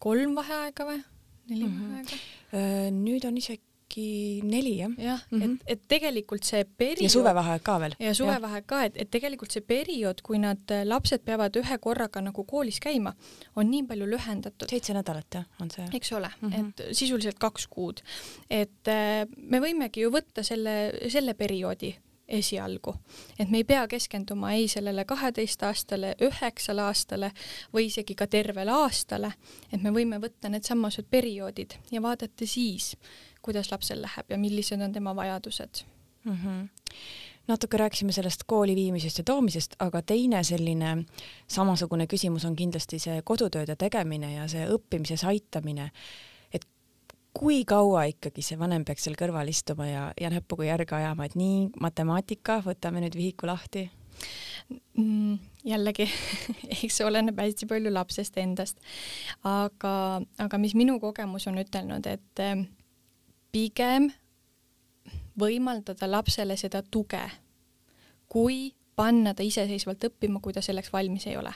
kolm 0.00 0.34
vaheaega 0.38 0.88
või? 0.88 1.04
neli 1.50 1.64
mm 1.64 1.70
-hmm. 1.70 1.90
vaheaega? 1.90 2.20
Äh, 2.56 2.90
nüüd 2.94 3.28
on 3.28 3.36
isegi 3.36 3.65
äkki 3.86 4.40
neli 4.44 4.78
jah? 4.78 4.90
jah 4.98 5.20
mm, 5.30 5.38
-hmm. 5.38 5.44
et, 5.44 5.50
mhm. 5.50 5.58
et 5.66 5.80
tegelikult 5.88 6.44
see 6.44 6.64
periood. 6.64 7.02
ja 7.02 7.10
suvevaheaeg 7.10 7.62
ka 7.62 7.80
veel. 7.80 7.94
ja 7.98 8.14
suvevaheaeg 8.14 8.66
ka, 8.66 8.84
et, 8.84 8.96
et 8.96 9.10
tegelikult 9.10 9.50
see 9.50 9.60
periood, 9.60 10.22
kui 10.22 10.38
nad, 10.38 10.58
lapsed 10.84 11.22
peavad 11.24 11.56
ühe 11.56 11.78
korraga 11.78 12.20
nagu 12.20 12.44
koolis 12.44 12.80
käima, 12.80 13.14
on 13.56 13.70
nii 13.70 13.82
palju 13.86 14.06
lühendatud. 14.06 14.68
seitse 14.68 14.94
nädalat 14.94 15.34
jah, 15.34 15.46
on 15.60 15.70
see. 15.70 15.86
eks 15.92 16.12
ole 16.12 16.30
mm, 16.40 16.50
-hmm. 16.50 16.68
et 16.68 16.96
sisuliselt 16.96 17.38
kaks 17.38 17.66
kuud. 17.66 18.02
et 18.50 18.88
äh, 18.88 19.26
me 19.36 19.60
võimegi 19.60 20.00
ju 20.00 20.10
võtta 20.10 20.42
selle, 20.42 20.92
selle 21.08 21.34
perioodi 21.34 21.94
esialgu, 22.28 22.94
et 23.38 23.50
me 23.50 23.60
ei 23.60 23.64
pea 23.64 23.86
keskenduma 23.88 24.52
ei 24.52 24.68
sellele 24.68 25.04
kaheteistaastale, 25.04 26.14
üheksale 26.26 26.82
aastale 26.82 27.30
või 27.74 27.86
isegi 27.86 28.14
ka 28.18 28.26
tervele 28.26 28.74
aastale, 28.74 29.32
et 29.72 29.82
me 29.82 29.92
võime 29.94 30.18
võtta 30.22 30.50
needsamased 30.50 31.06
perioodid 31.10 31.78
ja 31.92 32.02
vaadata 32.02 32.46
siis, 32.46 32.96
kuidas 33.46 33.70
lapsel 33.72 34.02
läheb 34.02 34.34
ja 34.34 34.38
millised 34.38 34.82
on 34.82 34.92
tema 34.92 35.16
vajadused 35.16 35.84
mm. 36.24 36.36
-hmm 36.42 36.68
natuke 37.46 37.76
rääkisime 37.76 38.12
sellest 38.12 38.44
kooli 38.46 38.74
viimisest 38.74 39.18
ja 39.18 39.24
toomisest, 39.24 39.76
aga 39.78 40.02
teine 40.02 40.42
selline 40.44 41.04
samasugune 41.48 42.06
küsimus 42.10 42.44
on 42.44 42.56
kindlasti 42.56 42.98
see 42.98 43.20
kodutööde 43.22 43.76
tegemine 43.76 44.32
ja 44.34 44.48
see 44.50 44.66
õppimises 44.66 45.26
aitamine. 45.26 45.90
et 46.52 46.66
kui 47.34 47.64
kaua 47.64 48.04
ikkagi 48.10 48.42
see 48.42 48.58
vanem 48.58 48.84
peaks 48.84 49.06
seal 49.06 49.16
kõrval 49.18 49.48
istuma 49.48 49.86
ja, 49.86 50.12
ja 50.20 50.30
näpuga 50.30 50.64
järge 50.64 50.94
ajama, 50.94 51.24
et 51.24 51.34
nii 51.34 51.68
matemaatika, 51.80 52.62
võtame 52.66 53.04
nüüd 53.04 53.14
vihiku 53.14 53.46
lahti 53.46 53.90
mm,? 54.98 55.38
jällegi 55.64 56.08
eks 56.84 57.00
oleneb 57.06 57.38
hästi 57.38 57.66
palju 57.70 57.92
lapsest 57.92 58.38
endast. 58.42 58.80
aga, 59.44 60.22
aga 60.38 60.58
mis 60.58 60.74
minu 60.74 60.98
kogemus 61.00 61.46
on 61.46 61.62
ütelnud, 61.62 62.06
et 62.10 62.46
pigem 63.56 64.10
võimaldada 65.40 66.08
lapsele 66.10 66.58
seda 66.60 66.82
tuge, 66.82 67.22
kui 68.28 68.74
panna 68.96 69.32
ta 69.36 69.44
iseseisvalt 69.44 70.04
õppima, 70.10 70.42
kui 70.44 70.52
ta 70.52 70.60
selleks 70.64 70.92
valmis 70.92 71.24
ei 71.30 71.38
ole. 71.40 71.52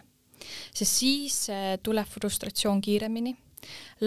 sest 0.72 0.96
siis 0.96 1.34
äh, 1.52 1.74
tuleb 1.82 2.08
frustratsioon 2.08 2.80
kiiremini, 2.80 3.34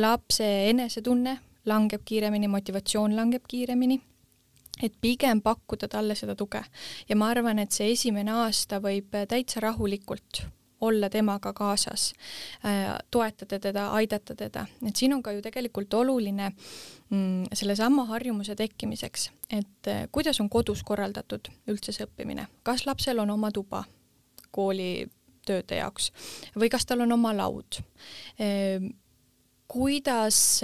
lapse 0.01 0.47
enesetunne 0.69 1.38
langeb 1.69 2.01
kiiremini, 2.05 2.50
motivatsioon 2.50 3.15
langeb 3.15 3.45
kiiremini 3.47 4.00
et 4.81 4.95
pigem 5.01 5.41
pakkuda 5.45 5.88
talle 5.88 6.15
seda 6.17 6.33
tuge 6.35 6.63
ja 7.09 7.15
ma 7.15 7.29
arvan, 7.29 7.59
et 7.59 7.71
see 7.71 7.91
esimene 7.93 8.33
aasta 8.33 8.81
võib 8.81 9.13
täitsa 9.29 9.62
rahulikult 9.62 10.41
olla 10.83 11.09
temaga 11.09 11.53
kaasas, 11.53 12.11
äh, 12.65 12.97
toetada 13.11 13.59
teda, 13.59 13.87
aidata 13.97 14.35
teda, 14.35 14.65
et 14.87 14.95
siin 14.99 15.13
on 15.15 15.23
ka 15.23 15.31
ju 15.31 15.41
tegelikult 15.41 15.93
oluline 15.93 16.49
mm, 16.51 17.51
sellesama 17.53 18.05
harjumuse 18.11 18.55
tekkimiseks, 18.59 19.29
et 19.49 19.91
äh, 19.91 20.05
kuidas 20.11 20.41
on 20.43 20.49
kodus 20.49 20.83
korraldatud 20.83 21.49
üldse 21.71 21.95
see 21.95 22.07
õppimine, 22.07 22.47
kas 22.63 22.85
lapsel 22.89 23.23
on 23.23 23.31
oma 23.33 23.51
tuba 23.55 23.83
koolitööde 24.53 25.79
jaoks 25.79 26.11
või 26.59 26.71
kas 26.73 26.85
tal 26.89 27.05
on 27.05 27.15
oma 27.15 27.33
laud, 27.37 27.79
äh, 28.41 28.89
kuidas 29.67 30.61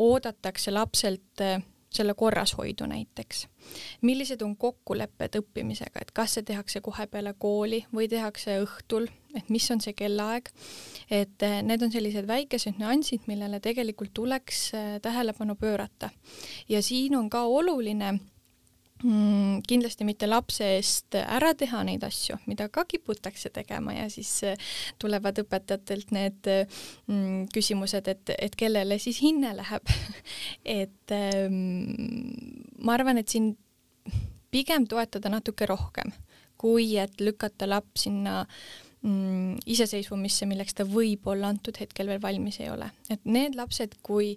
oodatakse 0.00 0.72
lapselt 0.72 1.44
selle 1.90 2.14
korrashoidu 2.14 2.86
näiteks. 2.86 3.46
millised 4.00 4.42
on 4.42 4.56
kokkulepped 4.56 5.36
õppimisega, 5.36 6.00
et 6.02 6.10
kas 6.14 6.34
see 6.34 6.46
tehakse 6.46 6.80
kohe 6.80 7.06
peale 7.06 7.34
kooli 7.38 7.84
või 7.94 8.08
tehakse 8.08 8.60
õhtul, 8.62 9.08
et 9.36 9.50
mis 9.50 9.66
on 9.70 9.80
see 9.80 9.92
kellaaeg, 9.98 10.48
et 11.10 11.42
eh, 11.42 11.60
need 11.62 11.82
on 11.82 11.92
sellised 11.92 12.26
väikesed 12.26 12.78
nüansid, 12.80 13.26
millele 13.26 13.60
tegelikult 13.60 14.14
tuleks 14.14 14.62
eh, 14.74 14.92
tähelepanu 15.02 15.54
pöörata. 15.54 16.10
ja 16.68 16.82
siin 16.82 17.16
on 17.16 17.30
ka 17.30 17.42
oluline 17.42 18.18
mm, 19.02 19.62
kindlasti 19.68 20.06
mitte 20.08 20.28
lapse 20.28 20.66
eest 20.76 21.16
ära 21.20 21.52
teha 21.58 21.82
neid 21.86 22.04
asju, 22.06 22.38
mida 22.50 22.68
ka 22.72 22.84
kiputakse 22.88 23.52
tegema 23.54 23.94
ja 23.96 24.08
siis 24.12 24.32
äh, 24.48 24.70
tulevad 25.00 25.40
õpetajatelt 25.42 26.14
need 26.16 26.50
mm, 26.50 27.48
küsimused, 27.54 28.10
et, 28.12 28.34
et 28.38 28.56
kellele 28.58 28.98
siis 29.02 29.22
hinne 29.24 29.54
läheb 29.58 29.94
et 30.80 31.16
ähm, 31.16 32.30
ma 32.80 32.96
arvan, 32.98 33.20
et 33.20 33.28
siin 33.32 33.54
pigem 34.50 34.86
toetada 34.90 35.30
natuke 35.32 35.68
rohkem, 35.70 36.12
kui 36.60 36.96
et 37.00 37.20
lükata 37.22 37.68
laps 37.68 38.06
sinna 38.06 38.42
mm, 39.02 39.60
iseseisvumisse, 39.70 40.48
milleks 40.50 40.76
ta 40.76 40.86
võib-olla 40.88 41.52
antud 41.52 41.78
hetkel 41.80 42.10
veel 42.10 42.22
valmis 42.22 42.60
ei 42.60 42.70
ole. 42.72 42.90
et 43.10 43.24
need 43.24 43.56
lapsed, 43.58 43.96
kui 44.02 44.36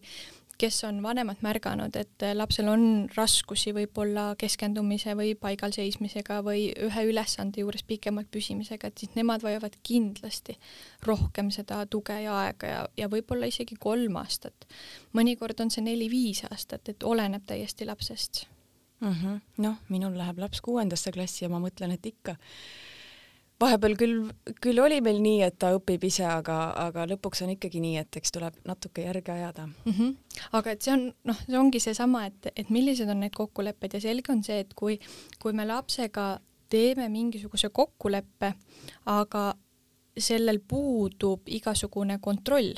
kes 0.58 0.84
on 0.88 1.02
vanemad 1.04 1.42
märganud, 1.42 1.96
et 2.00 2.26
lapsel 2.38 2.70
on 2.72 2.86
raskusi 3.16 3.74
võib-olla 3.76 4.34
keskendumise 4.40 5.16
või 5.18 5.34
paigal 5.40 5.74
seismisega 5.76 6.40
või 6.46 6.68
ühe 6.88 7.06
ülesande 7.10 7.64
juures 7.64 7.84
pikemalt 7.88 8.30
püsimisega, 8.32 8.88
et 8.88 9.04
siis 9.04 9.16
nemad 9.18 9.44
vajavad 9.44 9.78
kindlasti 9.84 10.58
rohkem 11.08 11.52
seda 11.52 11.84
tuge 11.86 12.20
ja 12.24 12.38
aega 12.46 12.72
ja, 12.72 12.82
ja 12.98 13.10
võib-olla 13.12 13.50
isegi 13.50 13.78
kolm 13.80 14.18
aastat. 14.22 14.68
mõnikord 15.14 15.60
on 15.62 15.72
see 15.74 15.84
neli-viis 15.86 16.46
aastat, 16.52 16.90
et 16.90 17.04
oleneb 17.04 17.46
täiesti 17.50 17.86
lapsest 17.86 18.46
mm 19.04 19.14
-hmm.. 19.14 19.42
noh, 19.58 19.78
minul 19.90 20.18
läheb 20.18 20.40
laps 20.40 20.62
kuuendasse 20.62 21.12
klassi 21.12 21.46
ja 21.46 21.50
ma 21.50 21.60
mõtlen, 21.60 21.92
et 21.92 22.06
ikka 22.06 22.36
vahepeal 23.62 23.96
küll, 23.98 24.32
küll 24.62 24.82
oli 24.82 25.00
meil 25.04 25.20
nii, 25.24 25.42
et 25.46 25.58
ta 25.62 25.72
õpib 25.76 26.04
ise, 26.08 26.26
aga, 26.28 26.58
aga 26.86 27.06
lõpuks 27.14 27.44
on 27.46 27.54
ikkagi 27.54 27.82
nii, 27.84 27.98
et 28.02 28.20
eks 28.20 28.34
tuleb 28.36 28.58
natuke 28.68 29.06
järge 29.06 29.32
ajada 29.32 29.68
mm. 29.68 29.92
-hmm. 29.92 30.16
aga 30.60 30.72
et 30.72 30.82
see 30.82 30.94
on, 30.94 31.06
noh, 31.24 31.44
see 31.46 31.60
ongi 31.60 31.80
seesama, 31.84 32.26
et, 32.28 32.52
et 32.56 32.70
millised 32.70 33.10
on 33.10 33.20
need 33.24 33.36
kokkulepped 33.36 33.94
ja 33.94 34.02
selge 34.02 34.34
on 34.34 34.44
see, 34.44 34.60
et 34.66 34.74
kui, 34.74 35.00
kui 35.40 35.54
me 35.54 35.66
lapsega 35.66 36.40
teeme 36.70 37.10
mingisuguse 37.10 37.70
kokkuleppe, 37.70 38.54
aga 39.06 39.44
sellel 40.18 40.60
puudub 40.60 41.50
igasugune 41.50 42.20
kontroll, 42.22 42.74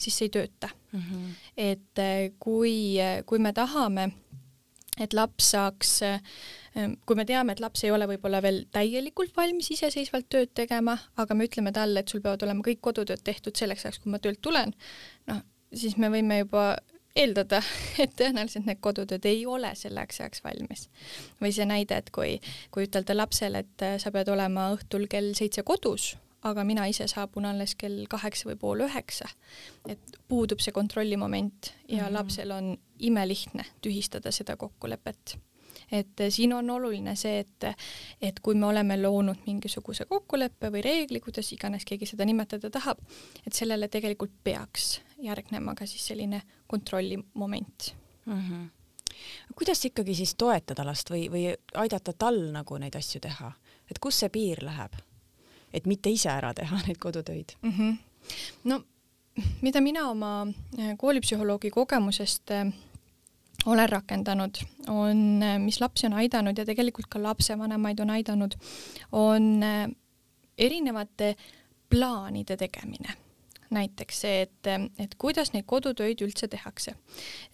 siis 0.00 0.16
see 0.16 0.30
ei 0.30 0.34
tööta 0.38 0.68
mm. 0.92 1.00
-hmm. 1.00 1.30
et 1.56 1.98
eh, 1.98 2.32
kui, 2.38 2.96
kui 3.26 3.38
me 3.38 3.52
tahame 3.52 4.10
et 5.00 5.16
laps 5.16 5.50
saaks, 5.54 5.94
ähm, 6.06 6.96
kui 7.06 7.18
me 7.18 7.26
teame, 7.28 7.54
et 7.54 7.62
laps 7.62 7.84
ei 7.84 7.92
ole 7.94 8.08
võib-olla 8.10 8.42
veel 8.44 8.62
täielikult 8.74 9.34
valmis 9.36 9.72
iseseisvalt 9.74 10.28
tööd 10.32 10.54
tegema, 10.54 10.98
aga 11.20 11.36
me 11.36 11.48
ütleme 11.48 11.72
talle, 11.76 12.02
et 12.02 12.12
sul 12.12 12.22
peavad 12.24 12.44
olema 12.46 12.64
kõik 12.66 12.82
kodutööd 12.84 13.24
tehtud 13.24 13.56
selleks 13.58 13.86
ajaks, 13.86 14.02
kui 14.02 14.12
ma 14.12 14.22
töölt 14.22 14.42
tulen, 14.44 14.74
noh, 15.30 15.42
siis 15.74 15.96
me 16.00 16.10
võime 16.12 16.42
juba 16.42 16.72
eeldada, 17.16 17.62
et 18.02 18.14
tõenäoliselt 18.18 18.68
need 18.68 18.80
kodutööd 18.84 19.26
ei 19.28 19.44
ole 19.46 19.72
selleks 19.78 20.20
ajaks 20.20 20.44
valmis. 20.44 20.88
või 21.40 21.52
see 21.54 21.66
näide, 21.66 21.98
et 21.98 22.10
kui, 22.14 22.38
kui 22.70 22.86
ütelda 22.88 23.16
lapsele, 23.16 23.64
et 23.64 23.86
äh, 23.86 23.98
sa 24.02 24.12
pead 24.14 24.28
olema 24.28 24.70
õhtul 24.76 25.08
kell 25.10 25.32
seitse 25.38 25.64
kodus, 25.66 26.14
aga 26.42 26.64
mina 26.64 26.86
ise 26.90 27.06
saabun 27.10 27.44
alles 27.50 27.74
kell 27.78 28.06
kaheksa 28.08 28.48
või 28.48 28.56
pool 28.60 28.86
üheksa. 28.86 29.28
et 29.88 30.18
puudub 30.28 30.60
see 30.60 30.72
kontrollimoment 30.72 31.72
ja 31.88 32.02
mm 32.02 32.08
-hmm. 32.08 32.12
lapsel 32.12 32.50
on 32.50 32.78
imelihtne 32.98 33.64
tühistada 33.86 34.32
seda 34.32 34.56
kokkulepet. 34.56 35.38
et 35.92 36.22
siin 36.28 36.52
on 36.52 36.70
oluline 36.70 37.16
see, 37.16 37.38
et, 37.38 37.76
et 38.22 38.40
kui 38.40 38.54
me 38.54 38.66
oleme 38.66 39.02
loonud 39.02 39.36
mingisuguse 39.46 40.04
kokkuleppe 40.04 40.70
või 40.72 40.82
reegli, 40.82 41.20
kuidas 41.20 41.52
iganes 41.52 41.84
keegi 41.84 42.06
seda 42.06 42.24
nimetada 42.24 42.70
tahab, 42.70 42.98
et 43.46 43.52
sellele 43.52 43.88
tegelikult 43.88 44.32
peaks 44.44 45.00
järgnema 45.18 45.74
ka 45.74 45.86
siis 45.86 46.06
selline 46.06 46.42
kontrollimoment 46.66 47.94
mm. 48.26 48.42
-hmm 48.48 48.68
kuidas 49.54 49.84
ikkagi 49.84 50.14
siis 50.14 50.34
toetada 50.34 50.84
last 50.86 51.10
või, 51.10 51.28
või 51.30 51.54
aidata 51.74 52.12
tal 52.12 52.38
nagu 52.52 52.78
neid 52.78 52.96
asju 52.96 53.20
teha, 53.20 53.52
et 53.90 53.98
kus 53.98 54.20
see 54.22 54.28
piir 54.28 54.64
läheb, 54.64 54.94
et 55.72 55.86
mitte 55.86 56.10
ise 56.10 56.30
ära 56.32 56.54
teha 56.54 56.82
neid 56.86 56.98
kodutöid 56.98 57.56
mm? 57.62 57.70
-hmm. 57.70 57.96
no 58.64 58.82
mida 59.62 59.80
mina 59.80 60.08
oma 60.10 60.46
koolipsühholoogi 60.98 61.70
kogemusest 61.70 62.50
olen 63.66 63.88
rakendanud, 63.88 64.56
on, 64.88 65.40
mis 65.58 65.80
lapsi 65.80 66.06
on 66.06 66.12
aidanud 66.12 66.58
ja 66.58 66.64
tegelikult 66.64 67.06
ka 67.10 67.22
lapsevanemaid 67.22 68.00
on 68.00 68.10
aidanud, 68.10 68.54
on 69.12 69.62
äh, 69.62 69.88
erinevate 70.58 71.36
plaanide 71.90 72.56
tegemine. 72.56 73.16
näiteks 73.70 74.20
see, 74.20 74.40
et, 74.42 74.66
et 74.98 75.12
kuidas 75.14 75.52
neid 75.52 75.62
kodutöid 75.66 76.22
üldse 76.26 76.48
tehakse. 76.48 76.94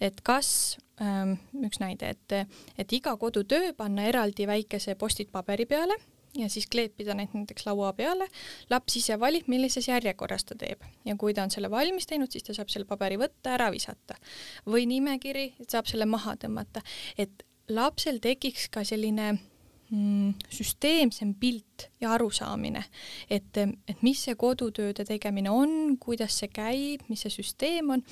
et 0.01 0.21
kas 0.23 0.77
ähm,, 1.01 1.35
üks 1.65 1.79
näide, 1.79 2.09
et, 2.09 2.53
et 2.77 2.93
iga 2.93 3.17
kodutöö 3.17 3.73
panna 3.77 4.07
eraldi 4.09 4.47
väikese 4.47 4.95
post-it 4.95 5.31
paberi 5.31 5.65
peale 5.65 5.93
ja 6.35 6.49
siis 6.49 6.67
kleepida 6.71 7.15
neid 7.17 7.33
näiteks 7.33 7.65
laua 7.65 7.91
peale. 7.93 8.27
laps 8.69 8.97
ise 8.99 9.19
valib, 9.19 9.47
millises 9.47 9.87
järjekorras 9.87 10.45
ta 10.45 10.55
teeb. 10.55 10.83
Ja 11.05 11.15
kui 11.15 11.33
ta 11.33 11.43
on 11.43 11.51
selle 11.51 11.71
valmis 11.71 12.07
teinud, 12.07 12.31
siis 12.31 12.43
ta 12.43 12.55
saab 12.57 12.71
selle 12.73 12.87
paberi 12.89 13.17
võtta, 13.19 13.55
ära 13.55 13.69
visata. 13.73 14.17
Või 14.65 14.87
nimekiri, 14.89 15.53
saab 15.67 15.89
selle 15.89 16.05
maha 16.09 16.37
tõmmata, 16.39 16.83
et 17.17 17.45
lapsel 17.69 18.19
tekiks 18.23 18.67
ka 18.71 18.83
selline 18.87 19.33
mm, 19.33 20.33
süsteemsem 20.53 21.33
pilt 21.39 21.89
ja 22.01 22.13
arusaamine, 22.15 22.83
et, 23.29 23.57
et 23.57 24.03
mis 24.05 24.23
see 24.27 24.35
kodutööde 24.39 25.05
tegemine 25.07 25.51
on, 25.51 25.95
kuidas 25.99 26.39
see 26.39 26.51
käib, 26.53 27.07
mis 27.11 27.25
see 27.25 27.33
süsteem 27.39 27.95
on. 27.97 28.03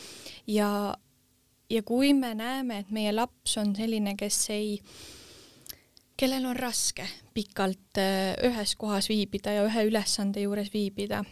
Ja, 0.48 0.70
ja 1.70 1.84
kui 1.84 2.14
me 2.14 2.34
näeme, 2.36 2.84
et 2.84 2.96
meie 2.96 3.14
laps 3.16 3.58
on 3.62 3.76
selline, 3.78 4.18
kes 4.20 4.42
ei 4.56 4.80
äh, 4.80 4.98
kellel 6.18 6.46
on 6.48 6.58
raske 6.58 7.08
pikalt 7.36 8.00
äh, 8.00 8.36
ühes 8.48 8.76
kohas 8.80 9.10
viibida 9.12 9.56
ja 9.56 9.66
ühe 9.68 9.88
ülesande 9.90 10.46
juures 10.46 10.72
viibida, 10.74 11.24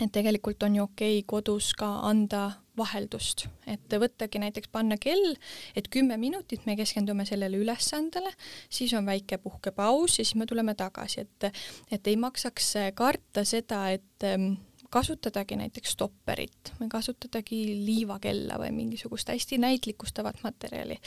et 0.00 0.10
tegelikult 0.12 0.62
on 0.66 0.76
ju 0.76 0.88
okei 0.88 1.20
okay 1.20 1.28
kodus 1.28 1.72
ka 1.78 1.88
anda 2.08 2.50
vaheldust, 2.78 3.46
et 3.68 3.94
võttagi 4.00 4.40
näiteks 4.40 4.70
panna 4.72 4.96
kell, 5.00 5.34
et 5.76 5.90
kümme 5.92 6.16
minutit 6.16 6.64
me 6.66 6.76
keskendume 6.78 7.26
sellele 7.28 7.60
ülesandele, 7.60 8.32
siis 8.72 8.94
on 8.96 9.06
väike 9.06 9.38
puhkepaus 9.42 10.18
ja 10.18 10.24
siis 10.24 10.34
me 10.40 10.48
tuleme 10.48 10.74
tagasi, 10.74 11.26
et 11.26 11.50
et 11.92 12.06
ei 12.08 12.16
maksaks 12.16 12.74
karta 12.96 13.44
seda, 13.44 13.84
et 13.92 14.26
ähm, 14.26 14.54
kasutadagi 14.92 15.56
näiteks 15.56 15.94
stopperit 15.96 16.72
või 16.80 16.90
kasutadagi 16.92 17.60
liivakella 17.86 18.58
või 18.60 18.72
mingisugust 18.76 19.30
hästi 19.32 19.58
näitlikustavat 19.58 20.42
materjali. 20.44 20.98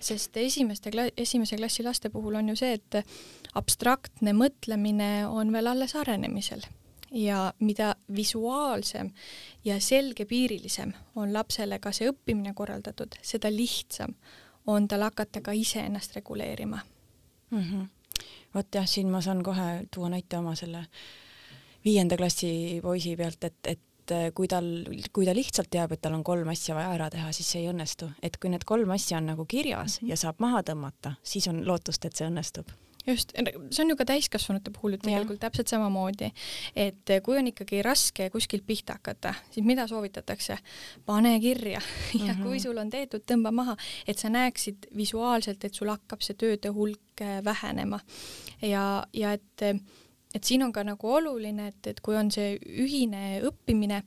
sest 0.00 0.36
esimeste 0.36 0.90
kla-, 0.90 1.10
esimese 1.16 1.56
klassi 1.56 1.82
laste 1.82 2.10
puhul 2.10 2.38
on 2.38 2.52
ju 2.52 2.56
see, 2.56 2.78
et 2.78 3.02
abstraktne 3.58 4.32
mõtlemine 4.32 5.26
on 5.26 5.52
veel 5.52 5.66
alles 5.66 5.96
arenemisel 5.98 6.62
ja 7.10 7.52
mida 7.58 7.94
visuaalsem 8.16 9.10
ja 9.64 9.80
selgepiirilisem 9.80 10.92
on 11.16 11.32
lapsele 11.32 11.78
ka 11.78 11.92
see 11.92 12.08
õppimine 12.10 12.54
korraldatud, 12.54 13.18
seda 13.22 13.50
lihtsam 13.52 14.14
on 14.66 14.88
tal 14.88 15.02
hakata 15.02 15.42
ka 15.42 15.52
iseennast 15.52 16.14
reguleerima 16.16 16.78
mm. 17.50 17.58
-hmm. 17.58 17.86
vot 18.54 18.74
jah, 18.74 18.86
siin 18.86 19.10
ma 19.10 19.20
saan 19.20 19.42
kohe 19.42 19.86
tuua 19.94 20.08
näite 20.08 20.38
oma 20.38 20.54
selle 20.54 20.86
viienda 21.84 22.16
klassi 22.16 22.80
poisi 22.82 23.16
pealt, 23.16 23.44
et, 23.44 23.58
et 23.66 24.14
äh, 24.14 24.28
kui 24.34 24.48
tal, 24.48 24.68
kui 25.12 25.26
ta 25.28 25.34
lihtsalt 25.36 25.70
teab, 25.72 25.92
et 25.92 26.02
tal 26.02 26.16
on 26.18 26.24
kolm 26.26 26.48
asja 26.52 26.76
vaja 26.78 26.92
ära 26.94 27.10
teha, 27.10 27.32
siis 27.32 27.50
see 27.54 27.64
ei 27.64 27.72
õnnestu, 27.72 28.10
et 28.22 28.38
kui 28.38 28.52
need 28.52 28.64
kolm 28.68 28.90
asja 28.94 29.18
on 29.18 29.32
nagu 29.32 29.46
kirjas 29.46 30.00
mm 30.00 30.06
-hmm. 30.06 30.10
ja 30.10 30.16
saab 30.16 30.40
maha 30.40 30.62
tõmmata, 30.62 31.16
siis 31.22 31.48
on 31.48 31.66
lootust, 31.66 32.04
et 32.04 32.16
see 32.16 32.28
õnnestub 32.28 32.72
just, 33.06 33.32
see 33.70 33.82
on 33.84 33.92
ju 33.92 33.96
ka 33.98 34.06
täiskasvanute 34.08 34.72
puhul 34.74 34.96
ju 34.96 35.00
tegelikult 35.02 35.38
ja. 35.40 35.46
täpselt 35.46 35.70
samamoodi, 35.72 36.30
et 36.76 37.14
kui 37.24 37.38
on 37.38 37.48
ikkagi 37.50 37.82
raske 37.84 38.28
kuskilt 38.34 38.66
pihta 38.66 38.98
hakata, 38.98 39.34
siis 39.50 39.66
mida 39.66 39.86
soovitatakse? 39.90 40.58
pane 41.06 41.34
kirja 41.40 41.80
ja 41.80 42.18
mm 42.18 42.28
-hmm. 42.28 42.42
kui 42.42 42.60
sul 42.60 42.78
on 42.78 42.90
tehtud, 42.90 43.24
tõmba 43.32 43.50
maha, 43.50 43.76
et 44.06 44.18
sa 44.18 44.28
näeksid 44.28 44.86
visuaalselt, 44.96 45.64
et 45.64 45.74
sul 45.74 45.88
hakkab 45.88 46.22
see 46.22 46.34
tööde 46.34 46.68
hulk 46.68 47.20
äh, 47.20 47.44
vähenema 47.44 48.00
ja, 48.62 49.06
ja 49.12 49.32
et 49.32 49.62
et 50.34 50.44
siin 50.44 50.62
on 50.64 50.72
ka 50.72 50.84
nagu 50.86 51.12
oluline, 51.18 51.68
et, 51.72 51.86
et 51.86 52.00
kui 52.00 52.16
on 52.16 52.30
see 52.32 52.56
ühine 52.66 53.40
õppimine, 53.48 54.02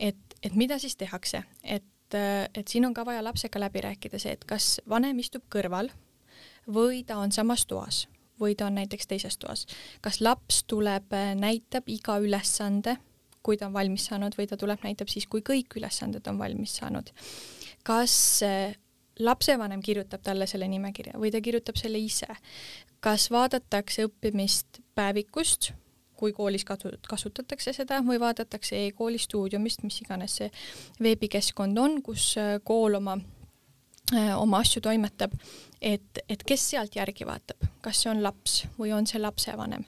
et, 0.00 0.38
et 0.42 0.56
mida 0.56 0.78
siis 0.82 0.96
tehakse, 0.96 1.42
et, 1.62 2.16
et 2.16 2.66
siin 2.68 2.86
on 2.88 2.94
ka 2.94 3.04
vaja 3.06 3.24
lapsega 3.24 3.60
läbi 3.60 3.84
rääkida 3.84 4.20
see, 4.22 4.36
et 4.36 4.44
kas 4.48 4.76
vanem 4.88 5.18
istub 5.22 5.46
kõrval 5.52 5.90
või 6.66 7.04
ta 7.06 7.18
on 7.22 7.32
samas 7.34 7.66
toas 7.66 8.06
või 8.40 8.56
ta 8.56 8.66
on 8.68 8.76
näiteks 8.76 9.06
teises 9.08 9.38
toas. 9.40 9.66
kas 10.00 10.20
laps 10.20 10.64
tuleb, 10.68 11.14
näitab 11.40 11.88
iga 11.88 12.18
ülesande, 12.20 12.98
kui 13.42 13.56
ta 13.56 13.68
on 13.68 13.72
valmis 13.72 14.08
saanud 14.10 14.34
või 14.36 14.48
ta 14.50 14.58
tuleb, 14.60 14.82
näitab 14.84 15.08
siis, 15.08 15.26
kui 15.26 15.40
kõik 15.40 15.78
ülesanded 15.78 16.26
on 16.28 16.38
valmis 16.38 16.76
saanud. 16.76 17.12
kas 17.86 18.42
lapsevanem 19.18 19.80
kirjutab 19.82 20.22
talle 20.22 20.46
selle 20.46 20.68
nimekirja 20.68 21.16
või 21.20 21.30
ta 21.32 21.40
kirjutab 21.40 21.78
selle 21.80 21.98
ise. 21.98 22.28
Kas 23.06 23.28
vaadatakse 23.30 24.08
õppimist 24.08 24.80
päevikust, 24.98 25.70
kui 26.16 26.32
koolis 26.34 26.64
kasutatakse 26.66 27.74
seda, 27.76 28.00
või 28.02 28.18
vaadatakse 28.20 28.78
e-kooli 28.86 29.20
stuudiumist, 29.20 29.84
mis 29.86 30.00
iganes 30.02 30.38
see 30.40 30.48
veebikeskkond 31.04 31.78
on, 31.78 32.00
kus 32.02 32.32
äh, 32.40 32.56
kool 32.64 32.96
oma 32.98 33.18
äh, 34.14 34.32
oma 34.34 34.62
asju 34.64 34.82
toimetab, 34.82 35.36
et, 35.78 36.22
et 36.28 36.42
kes 36.48 36.64
sealt 36.72 36.96
järgi 36.98 37.28
vaatab, 37.28 37.68
kas 37.84 38.00
see 38.02 38.10
on 38.10 38.24
laps 38.24 38.62
või 38.78 38.90
on 38.96 39.06
see 39.06 39.20
lapsevanem. 39.22 39.84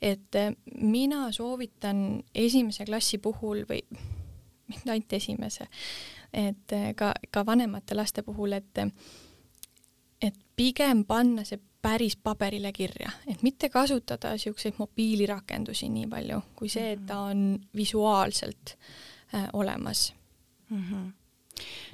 et 0.00 0.38
äh, 0.38 0.54
mina 0.78 1.26
soovitan 1.32 2.22
esimese 2.34 2.86
klassi 2.88 3.18
puhul 3.18 3.66
või 3.68 3.82
mitte 4.70 4.94
ainult 4.94 5.12
esimese, 5.12 5.66
et 6.32 6.72
ka, 6.96 7.10
ka 7.30 7.44
vanemate 7.44 7.98
laste 7.98 8.22
puhul, 8.24 8.56
et 8.56 8.80
et 10.22 10.38
pigem 10.56 11.02
panna 11.04 11.44
see 11.44 11.58
päris 11.82 12.16
paberile 12.16 12.72
kirja, 12.72 13.10
et 13.26 13.42
mitte 13.42 13.68
kasutada 13.68 14.34
niisuguseid 14.36 14.78
mobiilirakendusi 14.78 15.88
nii 15.90 16.06
palju, 16.10 16.42
kui 16.56 16.70
see, 16.72 16.92
et 16.96 17.02
ta 17.06 17.18
on 17.32 17.58
visuaalselt 17.76 18.76
äh, 19.34 19.48
olemas. 19.52 20.14
Mm. 20.70 20.84
-hmm 20.84 21.10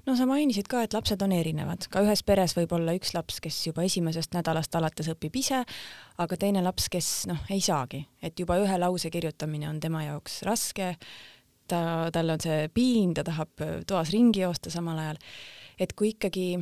no 0.06 0.16
sa 0.16 0.26
mainisid 0.26 0.68
ka, 0.70 0.82
et 0.82 0.94
lapsed 0.94 1.22
on 1.22 1.32
erinevad, 1.32 1.88
ka 1.90 2.00
ühes 2.06 2.22
peres 2.26 2.54
võib 2.56 2.72
olla 2.72 2.94
üks 2.96 3.12
laps, 3.14 3.40
kes 3.44 3.66
juba 3.66 3.82
esimesest 3.82 4.34
nädalast 4.36 4.74
alates 4.74 5.10
õpib 5.12 5.36
ise, 5.40 5.64
aga 6.18 6.36
teine 6.36 6.62
laps, 6.64 6.88
kes 6.88 7.26
noh, 7.30 7.42
ei 7.50 7.60
saagi, 7.60 8.06
et 8.22 8.38
juba 8.40 8.58
ühe 8.62 8.78
lause 8.78 9.10
kirjutamine 9.10 9.68
on 9.68 9.80
tema 9.80 10.04
jaoks 10.06 10.42
raske, 10.48 10.94
ta, 11.68 11.80
tal 12.14 12.30
on 12.30 12.40
see 12.40 12.68
piin, 12.74 13.14
ta 13.14 13.24
tahab 13.26 13.64
toas 13.86 14.12
ringi 14.14 14.40
joosta 14.46 14.70
samal 14.70 14.98
ajal. 14.98 15.18
et 15.78 15.92
kui 15.92 16.14
ikkagi 16.14 16.58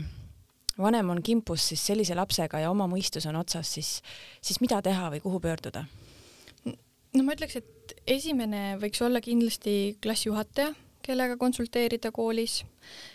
vanem 0.78 1.10
on 1.10 1.22
kimpus 1.22 1.68
siis 1.70 1.84
sellise 1.90 2.16
lapsega 2.18 2.60
ja 2.62 2.70
oma 2.70 2.88
mõistus 2.90 3.26
on 3.28 3.38
otsas, 3.40 3.70
siis, 3.78 3.92
siis 4.40 4.60
mida 4.60 4.80
teha 4.82 5.10
või 5.14 5.22
kuhu 5.24 5.40
pöörduda? 5.40 5.86
no 6.66 7.24
ma 7.24 7.36
ütleks, 7.36 7.56
et 7.60 7.96
esimene 8.06 8.76
võiks 8.82 9.00
olla 9.04 9.22
kindlasti 9.24 9.96
klassijuhataja, 10.02 10.74
kellega 11.06 11.36
konsulteerida 11.40 12.10
koolis, 12.12 12.60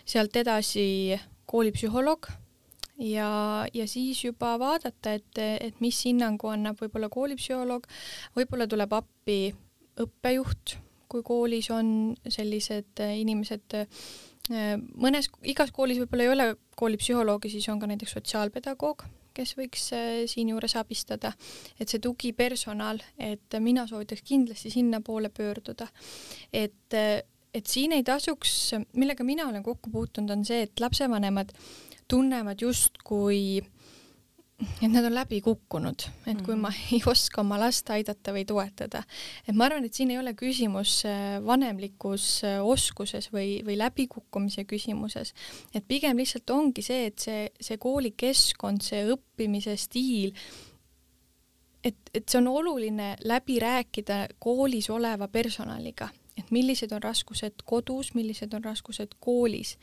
sealt 0.08 0.36
edasi 0.40 1.18
koolipsühholoog 1.46 2.30
ja, 2.98 3.66
ja 3.74 3.88
siis 3.88 4.24
juba 4.24 4.54
vaadata, 4.58 5.16
et, 5.18 5.38
et 5.38 5.82
mis 5.84 5.98
hinnangu 6.06 6.50
annab 6.52 6.80
võib-olla 6.82 7.10
koolipsühholoog, 7.12 7.86
võib-olla 8.38 8.66
tuleb 8.70 8.96
appi 8.96 9.38
õppejuht 10.02 10.76
kui 11.12 11.24
koolis 11.26 11.70
on 11.74 12.12
sellised 12.28 13.02
äh, 13.04 13.16
inimesed, 13.20 13.76
äh, 13.78 14.76
mõnes, 14.98 15.30
igas 15.48 15.72
koolis 15.74 16.00
võib-olla 16.02 16.26
ei 16.26 16.32
ole 16.32 16.46
koolipsühholoogi, 16.78 17.52
siis 17.52 17.68
on 17.72 17.82
ka 17.82 17.90
näiteks 17.90 18.16
sotsiaalpedagoog, 18.16 19.04
kes 19.36 19.54
võiks 19.58 19.88
äh, 19.96 20.22
siinjuures 20.30 20.76
abistada, 20.80 21.34
et 21.78 21.92
see 21.92 22.02
tugipersonal, 22.02 23.02
et 23.20 23.60
mina 23.60 23.86
soovitaks 23.88 24.24
kindlasti 24.28 24.72
sinnapoole 24.72 25.32
pöörduda. 25.32 25.88
et, 26.52 26.98
et 27.52 27.66
siin 27.68 27.92
ei 27.92 28.04
tasuks, 28.04 28.74
millega 28.96 29.24
mina 29.24 29.48
olen 29.48 29.62
kokku 29.62 29.92
puutunud, 29.92 30.32
on 30.36 30.44
see, 30.48 30.64
et 30.68 30.80
lapsevanemad 30.80 31.52
tunnevad 32.12 32.60
justkui 32.60 33.62
et 34.82 34.90
nad 34.90 35.04
on 35.04 35.14
läbi 35.14 35.40
kukkunud, 35.42 36.04
et 36.26 36.42
kui 36.44 36.56
ma 36.56 36.70
Mhm. 36.70 36.78
ei 36.94 37.02
oska 37.06 37.40
oma 37.40 37.58
last 37.60 37.90
aidata 37.90 38.32
või 38.32 38.44
toetada, 38.46 39.02
et 39.46 39.54
ma 39.54 39.66
arvan, 39.66 39.84
et 39.84 39.94
siin 39.94 40.10
ei 40.10 40.18
ole 40.18 40.34
küsimus 40.34 41.04
äh, 41.08 41.38
vanemlikus 41.44 42.44
äh, 42.44 42.60
oskuses 42.64 43.30
või, 43.32 43.62
või 43.66 43.78
läbikukkumise 43.78 44.64
küsimuses, 44.64 45.34
et 45.74 45.86
pigem 45.88 46.16
lihtsalt 46.18 46.50
ongi 46.50 46.82
see, 46.82 47.06
et 47.10 47.18
see, 47.18 47.48
see 47.60 47.78
koolikeskkond, 47.78 48.82
see 48.82 49.04
õppimise 49.14 49.76
stiil, 49.76 50.34
et, 51.84 51.98
et 52.14 52.28
see 52.28 52.38
on 52.38 52.50
oluline 52.52 53.16
läbi 53.24 53.58
rääkida 53.62 54.26
koolis 54.38 54.90
oleva 54.90 55.28
personaliga, 55.28 56.08
et 56.38 56.50
millised 56.50 56.92
on 56.92 57.02
raskused 57.02 57.66
kodus, 57.66 58.14
millised 58.14 58.54
on 58.54 58.64
raskused 58.64 59.18
koolis, 59.20 59.76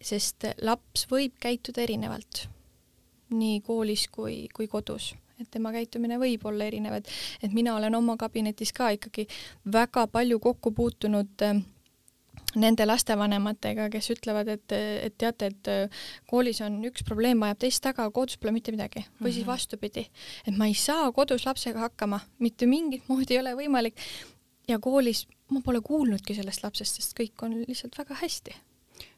sest 0.00 0.46
laps 0.62 1.08
võib 1.10 1.34
käituda 1.40 1.82
erinevalt 1.82 2.48
nii 3.30 3.60
koolis 3.60 4.06
kui, 4.12 4.48
kui 4.54 4.68
kodus, 4.68 5.14
et 5.40 5.50
tema 5.50 5.72
käitumine 5.74 6.18
võib 6.18 6.44
olla 6.48 6.64
erinev, 6.64 7.00
et, 7.00 7.08
et 7.42 7.52
mina 7.52 7.74
olen 7.76 7.94
oma 7.94 8.16
kabinetis 8.16 8.72
ka 8.72 8.90
ikkagi 8.96 9.26
väga 9.72 10.06
palju 10.10 10.38
kokku 10.42 10.72
puutunud 10.72 11.44
äh, 11.46 11.60
nende 12.56 12.86
lastevanematega, 12.86 13.88
kes 13.92 14.10
ütlevad, 14.14 14.48
et, 14.48 14.72
et 14.72 15.14
teate, 15.18 15.50
et 15.52 15.68
äh, 15.68 16.02
koolis 16.30 16.60
on 16.64 16.78
üks 16.88 17.04
probleem, 17.04 17.40
vajab 17.44 17.58
teist 17.64 17.82
taga, 17.84 18.08
kodus 18.14 18.38
pole 18.40 18.54
mitte 18.56 18.72
midagi 18.72 19.04
või 19.20 19.32
siis 19.34 19.44
Mhm. 19.44 19.50
vastupidi, 19.52 20.06
et 20.46 20.56
ma 20.56 20.66
ei 20.66 20.74
saa 20.74 21.10
kodus 21.12 21.44
lapsega 21.46 21.78
hakkama, 21.88 22.20
mitte 22.38 22.66
mingit 22.66 23.08
moodi 23.08 23.34
ei 23.36 23.40
ole 23.42 23.54
võimalik 23.58 24.00
ja 24.68 24.78
koolis 24.78 25.26
ma 25.50 25.60
pole 25.64 25.80
kuulnudki 25.80 26.34
sellest 26.34 26.62
lapsest, 26.64 26.98
sest 27.00 27.14
kõik 27.18 27.42
on 27.42 27.54
lihtsalt 27.64 27.98
väga 27.98 28.14
hästi 28.22 28.54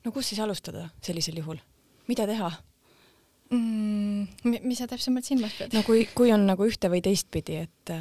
no 0.05 0.13
kus 0.13 0.29
siis 0.29 0.41
alustada 0.41 0.89
sellisel 1.03 1.39
juhul? 1.41 1.59
mida 2.09 2.27
teha? 2.27 2.51
Mm,. 3.51 4.61
mis 4.65 4.81
sa 4.81 4.89
täpsemalt 4.91 5.27
silmas 5.27 5.57
pead? 5.59 5.75
no 5.77 5.83
kui, 5.87 6.05
kui 6.17 6.33
on 6.35 6.47
nagu 6.49 6.67
ühte 6.67 6.91
või 6.93 7.03
teistpidi, 7.05 7.61
et, 7.67 7.93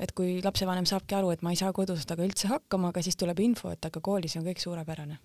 et 0.00 0.14
kui 0.16 0.38
lapsevanem 0.44 0.88
saabki 0.88 1.18
aru, 1.18 1.32
et 1.34 1.44
ma 1.44 1.54
ei 1.54 1.60
saa 1.60 1.72
kodus 1.76 2.06
temaga 2.06 2.28
üldse 2.28 2.50
hakkama, 2.50 2.92
aga 2.92 3.04
siis 3.04 3.18
tuleb 3.20 3.40
info, 3.44 3.72
et 3.74 3.88
aga 3.88 4.02
koolis 4.04 4.36
on 4.40 4.46
kõik 4.48 4.62
suurepärane. 4.62 5.18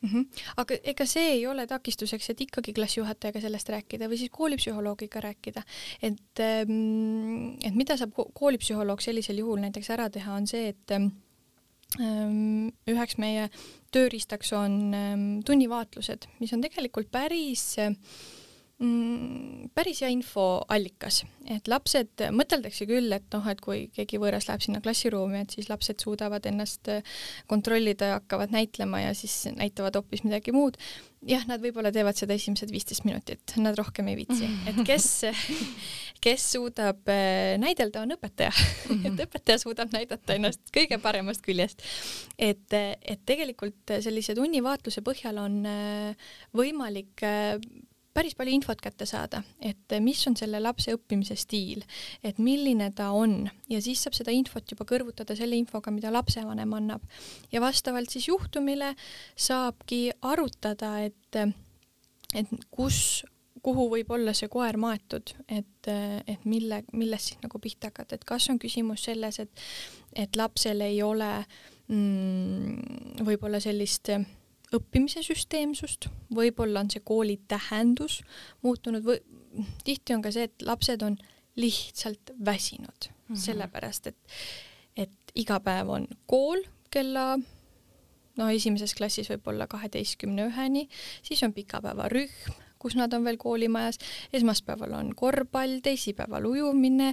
mm. 0.00 0.08
-hmm. 0.08 0.42
aga 0.62 0.78
ega 0.94 1.06
see 1.06 1.28
ei 1.34 1.46
ole 1.46 1.66
takistuseks, 1.66 2.30
et 2.30 2.40
ikkagi 2.40 2.72
klassijuhatajaga 2.72 3.40
sellest 3.40 3.68
rääkida 3.68 4.08
või 4.08 4.18
siis 4.18 4.32
koolipsühholoogiga 4.32 5.20
rääkida, 5.20 5.62
et 6.02 6.40
ähm, 6.40 7.56
et 7.62 7.74
mida 7.74 7.96
saab 7.96 8.12
koolipsühholoog 8.34 9.00
sellisel 9.00 9.38
juhul 9.38 9.60
näiteks 9.60 9.90
ära 9.90 10.10
teha, 10.10 10.34
on 10.34 10.46
see, 10.46 10.68
et 10.68 10.90
ähm, 10.90 11.12
üheks 12.88 13.18
meie 13.18 13.50
tööriistaks 13.92 14.52
on 14.52 14.94
ähm, 14.94 15.28
tunnivaatlused, 15.44 16.26
mis 16.40 16.52
on 16.52 16.60
tegelikult 16.60 17.10
päris 17.10 17.78
äh, 17.78 17.94
mm, 18.82 19.70
päris 19.76 20.02
hea 20.04 20.10
infoallikas, 20.12 21.22
et 21.52 21.68
lapsed, 21.70 22.24
mõteldakse 22.34 22.86
küll, 22.88 23.12
et 23.16 23.26
noh, 23.34 23.48
et 23.50 23.60
kui 23.64 23.86
keegi 23.94 24.20
võõras 24.20 24.48
läheb 24.50 24.64
sinna 24.64 24.82
klassiruumi, 24.84 25.42
et 25.44 25.56
siis 25.56 25.70
lapsed 25.70 26.02
suudavad 26.02 26.46
ennast 26.48 26.90
äh, 26.92 27.16
kontrollida 27.50 28.12
ja 28.12 28.18
hakkavad 28.20 28.54
näitlema 28.54 29.02
ja 29.06 29.14
siis 29.16 29.46
näitavad 29.56 29.96
hoopis 29.96 30.24
midagi 30.26 30.54
muud. 30.56 30.76
jah, 31.26 31.42
nad 31.48 31.62
võib-olla 31.62 31.90
teevad 31.90 32.14
seda 32.14 32.36
esimesed 32.36 32.70
viisteist 32.70 33.02
minutit, 33.06 33.56
nad 33.58 33.74
rohkem 33.78 34.06
ei 34.12 34.18
viitsi, 34.20 34.46
et 34.70 34.82
kes, 34.86 35.08
kes 36.24 36.50
suudab 36.52 37.08
äh, 37.12 37.56
näidelda, 37.62 38.04
on 38.04 38.16
õpetaja 38.18 38.52
et 39.08 39.24
õpetaja 39.26 39.62
suudab 39.64 39.92
näidata 39.96 40.36
ennast 40.36 40.68
kõige 40.74 41.00
paremast 41.02 41.44
küljest. 41.46 41.82
et, 42.38 42.72
et 42.76 43.24
tegelikult 43.26 43.96
sellise 44.04 44.36
tunnivaatluse 44.36 45.02
põhjal 45.06 45.40
on 45.46 45.60
äh, 45.70 46.32
võimalik 46.56 47.24
päris 48.16 48.36
palju 48.38 48.54
infot 48.56 48.80
kätte 48.80 49.06
saada, 49.08 49.42
et 49.60 49.92
mis 50.00 50.22
on 50.28 50.36
selle 50.38 50.60
lapse 50.62 50.94
õppimise 50.96 51.36
stiil, 51.38 51.84
et 52.24 52.40
milline 52.42 52.88
ta 52.96 53.10
on 53.16 53.44
ja 53.72 53.80
siis 53.84 54.02
saab 54.04 54.16
seda 54.16 54.34
infot 54.34 54.64
juba 54.72 54.86
kõrvutada 54.88 55.36
selle 55.36 55.58
infoga, 55.60 55.92
mida 55.92 56.12
lapsevanem 56.14 56.72
annab. 56.78 57.04
ja 57.52 57.60
vastavalt 57.60 58.12
siis 58.12 58.28
juhtumile 58.28 58.94
saabki 59.36 60.10
arutada, 60.22 60.96
et, 61.04 61.40
et 62.34 62.54
kus, 62.70 63.24
kuhu 63.62 63.88
võib 63.92 64.10
olla 64.16 64.34
see 64.36 64.48
koer 64.52 64.78
maetud, 64.80 65.34
et, 65.48 65.90
et 66.26 66.48
mille, 66.48 66.82
millest 66.92 67.32
siis 67.32 67.44
nagu 67.44 67.60
pihta 67.62 67.92
hakata, 67.92 68.16
et 68.16 68.24
kas 68.24 68.48
on 68.52 68.60
küsimus 68.62 69.04
selles, 69.10 69.40
et, 69.44 69.66
et 70.16 70.40
lapsel 70.40 70.80
ei 70.86 71.02
ole 71.04 71.30
mm, 71.92 73.24
võib-olla 73.28 73.60
sellist 73.60 74.14
õppimise 74.76 75.22
süsteemsust, 75.26 76.08
võib-olla 76.34 76.84
on 76.84 76.90
see 76.92 77.02
kooli 77.04 77.38
tähendus 77.48 78.20
muutunud 78.62 79.04
või 79.06 79.20
tihti 79.84 80.14
on 80.14 80.22
ka 80.24 80.32
see, 80.34 80.48
et 80.50 80.64
lapsed 80.66 81.02
on 81.06 81.18
lihtsalt 81.56 82.32
väsinud 82.44 83.08
mm 83.08 83.34
-hmm. 83.34 83.40
sellepärast, 83.40 84.06
et, 84.06 84.38
et 84.96 85.32
iga 85.34 85.60
päev 85.60 85.90
on 85.90 86.08
kool 86.26 86.62
kella 86.90 87.38
no 88.36 88.48
esimeses 88.52 88.94
klassis 88.94 89.30
võib-olla 89.32 89.66
kaheteistkümne 89.66 90.46
üheni, 90.50 90.88
siis 91.22 91.42
on 91.42 91.52
pikapäevarühm, 91.56 92.52
kus 92.86 92.96
nad 92.98 93.12
on 93.16 93.26
veel 93.26 93.38
koolimajas, 93.40 93.98
esmaspäeval 94.36 94.94
on 95.00 95.10
korvpall, 95.18 95.80
teisipäeval 95.82 96.46
ujumine, 96.46 97.12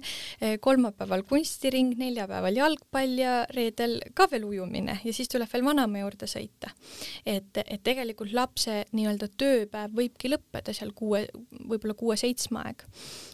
kolmapäeval 0.62 1.25
kunstiring, 1.29 1.95
neljapäeval 1.97 2.62
jalgpall 2.62 3.17
ja 3.17 3.36
reedel 3.53 3.99
ka 4.13 4.27
veel 4.31 4.45
ujumine 4.47 4.99
ja 5.03 5.13
siis 5.15 5.31
tuleb 5.33 5.49
veel 5.53 5.65
vanaema 5.65 6.03
juurde 6.03 6.29
sõita. 6.29 6.71
et, 7.25 7.57
et 7.65 7.83
tegelikult 7.83 8.33
lapse 8.33 8.83
nii-öelda 8.93 9.29
tööpäev 9.38 9.93
võibki 9.97 10.31
lõppeda 10.33 10.73
seal 10.75 10.93
kuue, 10.95 11.25
võib-olla 11.69 11.95
kuue-seitsme 11.97 12.62
aeg. 12.63 12.83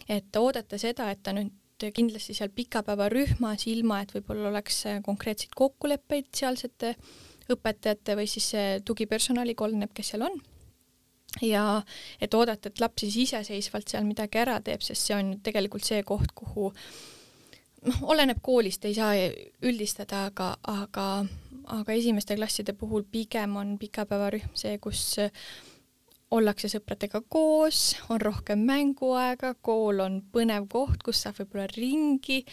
et 0.08 0.36
oodata 0.40 0.78
seda, 0.78 1.10
et 1.10 1.22
ta 1.22 1.34
nüüd 1.36 1.52
kindlasti 1.96 2.36
seal 2.36 2.52
pikapäevarühmas, 2.52 3.66
ilma 3.72 4.02
et 4.04 4.14
võib-olla 4.16 4.50
oleks 4.50 4.82
konkreetseid 5.04 5.54
kokkuleppeid 5.56 6.28
sealsete 6.36 6.94
õpetajate 7.50 8.16
või 8.18 8.28
siis 8.30 8.52
tugipersonaliga, 8.84 9.64
oleneb, 9.64 9.92
kes 9.96 10.12
seal 10.12 10.28
on 10.28 10.40
ja 11.42 11.82
et 12.20 12.34
oodata, 12.34 12.68
et 12.68 12.80
laps 12.82 13.04
siis 13.04 13.16
iseseisvalt 13.28 13.88
seal 13.88 14.04
midagi 14.08 14.40
ära 14.42 14.58
teeb, 14.64 14.82
sest 14.82 15.08
see 15.08 15.16
on 15.16 15.36
tegelikult 15.44 15.86
see 15.86 16.02
koht, 16.06 16.32
kuhu 16.34 16.70
noh, 17.86 18.02
oleneb 18.14 18.42
koolist, 18.42 18.84
ei 18.84 18.96
saa 18.96 19.14
üldistada, 19.66 20.26
aga, 20.30 20.52
aga, 20.70 21.06
aga 21.80 21.96
esimeste 21.96 22.36
klasside 22.38 22.74
puhul 22.76 23.06
pigem 23.10 23.56
on 23.60 23.76
pikapäevarühm 23.80 24.56
see, 24.58 24.76
kus 24.82 25.20
ollakse 26.30 26.68
sõpradega 26.70 27.22
koos, 27.28 27.96
on 28.12 28.20
rohkem 28.22 28.60
mänguaega, 28.66 29.56
kool 29.66 30.02
on 30.04 30.20
põnev 30.32 30.68
koht, 30.70 31.02
kus 31.02 31.24
saab 31.24 31.40
võib-olla 31.40 31.66
ringi 31.74 32.44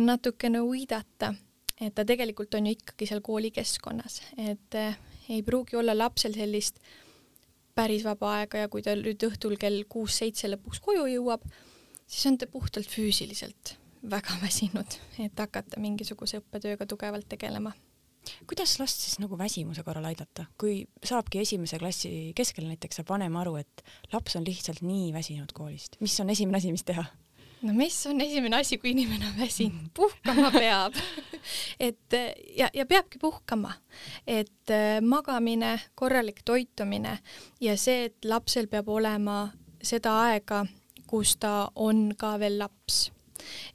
natukene 0.00 0.60
uidata, 0.60 1.32
et 1.80 1.94
ta 1.96 2.04
tegelikult 2.08 2.54
on 2.58 2.68
ju 2.68 2.76
ikkagi 2.76 3.08
seal 3.08 3.22
koolikeskkonnas, 3.24 4.20
et 4.50 4.80
ei 5.32 5.40
pruugi 5.46 5.78
olla 5.80 5.96
lapsel 5.96 6.36
sellist 6.36 6.82
päris 7.74 8.04
vaba 8.04 8.34
aega 8.38 8.64
ja 8.64 8.72
kui 8.72 8.84
ta 8.84 8.94
nüüd 8.98 9.22
õhtul 9.28 9.56
kell 9.60 9.84
kuus-seitse 9.90 10.50
lõpuks 10.52 10.82
koju 10.84 11.06
jõuab, 11.10 11.46
siis 12.06 12.26
on 12.30 12.38
ta 12.40 12.48
puhtalt 12.50 12.88
füüsiliselt 12.90 13.76
väga 14.10 14.36
väsinud, 14.44 14.98
et 15.22 15.38
hakata 15.38 15.80
mingisuguse 15.80 16.42
õppetööga 16.42 16.86
tugevalt 16.90 17.28
tegelema. 17.30 17.72
kuidas 18.46 18.76
last 18.78 19.00
siis 19.02 19.18
nagu 19.18 19.38
väsimuse 19.38 19.82
korral 19.82 20.04
aidata, 20.10 20.46
kui 20.58 20.84
saabki 21.04 21.40
esimese 21.42 21.78
klassi 21.82 22.32
keskel 22.36 22.68
näiteks 22.68 23.00
saab 23.00 23.08
vanem 23.14 23.36
aru, 23.36 23.56
et 23.62 23.84
laps 24.12 24.36
on 24.38 24.46
lihtsalt 24.46 24.82
nii 24.82 25.12
väsinud 25.14 25.52
koolist, 25.52 25.98
mis 26.00 26.20
on 26.20 26.30
esimene 26.30 26.60
asi, 26.62 26.72
mis 26.74 26.86
teha? 26.86 27.06
No 27.62 27.74
mis 27.76 27.96
on 28.10 28.20
esimene 28.20 28.60
asi, 28.60 28.78
kui 28.78 28.92
inimene 28.92 29.26
on 29.30 29.38
väsinud, 29.38 29.90
puhkama 29.94 30.50
peab. 30.62 30.98
Et 31.80 32.18
ja, 32.56 32.68
ja 32.74 32.86
peabki 32.86 33.18
puhkama, 33.18 33.72
et 34.26 34.74
magamine, 35.02 35.74
korralik 35.94 36.42
toitumine 36.44 37.18
ja 37.60 37.76
see, 37.76 38.06
et 38.10 38.28
lapsel 38.30 38.68
peab 38.70 38.88
olema 38.88 39.44
seda 39.82 40.14
aega, 40.28 40.62
kus 41.10 41.36
ta 41.42 41.70
on 41.74 42.12
ka 42.18 42.36
veel 42.40 42.60
laps. 42.62 43.10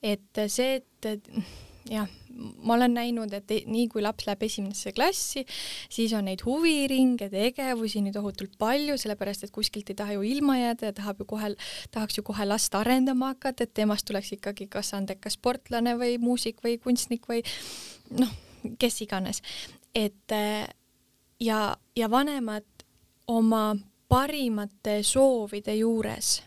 et 0.01 0.39
see, 0.47 0.79
et 0.79 1.27
jah, 1.91 2.07
ma 2.37 2.75
olen 2.75 2.93
näinud, 2.97 3.33
et 3.33 3.51
nii 3.65 3.87
kui 3.91 4.03
laps 4.03 4.27
läheb 4.27 4.43
esimesse 4.47 4.91
klassi, 4.95 5.43
siis 5.89 6.13
on 6.17 6.27
neid 6.29 6.43
huviringe, 6.45 7.29
tegevusi 7.33 8.01
nii 8.05 8.13
tohutult 8.15 8.57
palju, 8.61 8.97
sellepärast 8.99 9.47
et 9.47 9.53
kuskilt 9.55 9.89
ei 9.91 9.97
taha 9.97 10.17
ju 10.17 10.25
ilma 10.27 10.57
jääda 10.59 10.91
ja 10.91 10.95
tahab 10.97 11.23
ju 11.23 11.29
kohe, 11.33 11.53
tahaks 11.91 12.19
ju 12.19 12.25
kohe 12.27 12.45
last 12.45 12.75
arendama 12.77 13.33
hakata, 13.33 13.65
et 13.65 13.73
temast 13.77 14.07
tuleks 14.07 14.33
ikkagi 14.37 14.69
kas 14.71 14.93
andekas 14.97 15.37
sportlane 15.39 15.97
või 15.99 16.17
muusik 16.21 16.61
või 16.65 16.77
kunstnik 16.81 17.27
või 17.29 17.43
noh, 18.17 18.33
kes 18.79 19.01
iganes. 19.05 19.41
et 19.95 20.33
ja, 21.39 21.77
ja 21.95 22.09
vanemad 22.11 22.65
oma 23.27 23.75
parimate 24.07 25.01
soovide 25.03 25.75
juures 25.75 26.37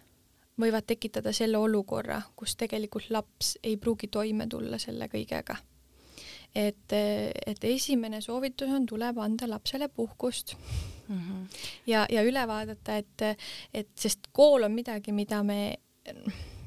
võivad 0.61 0.85
tekitada 0.87 1.33
selle 1.33 1.59
olukorra, 1.59 2.20
kus 2.37 2.57
tegelikult 2.57 3.11
laps 3.11 3.57
ei 3.62 3.76
pruugi 3.76 4.09
toime 4.12 4.46
tulla 4.48 4.79
selle 4.79 5.09
kõigega 5.09 5.57
et, 6.55 6.93
et 7.47 7.65
esimene 7.65 8.21
soovitus 8.21 8.71
on, 8.75 8.87
tuleb 8.87 9.19
anda 9.23 9.49
lapsele 9.51 9.89
puhkust 9.89 10.57
mm. 11.09 11.19
-hmm. 11.19 11.61
ja, 11.87 12.07
ja 12.11 12.23
üle 12.23 12.47
vaadata, 12.47 12.97
et, 12.97 13.39
et 13.75 13.91
sest 13.95 14.31
kool 14.33 14.63
on 14.63 14.73
midagi, 14.73 15.13
mida 15.13 15.43
me 15.43 15.79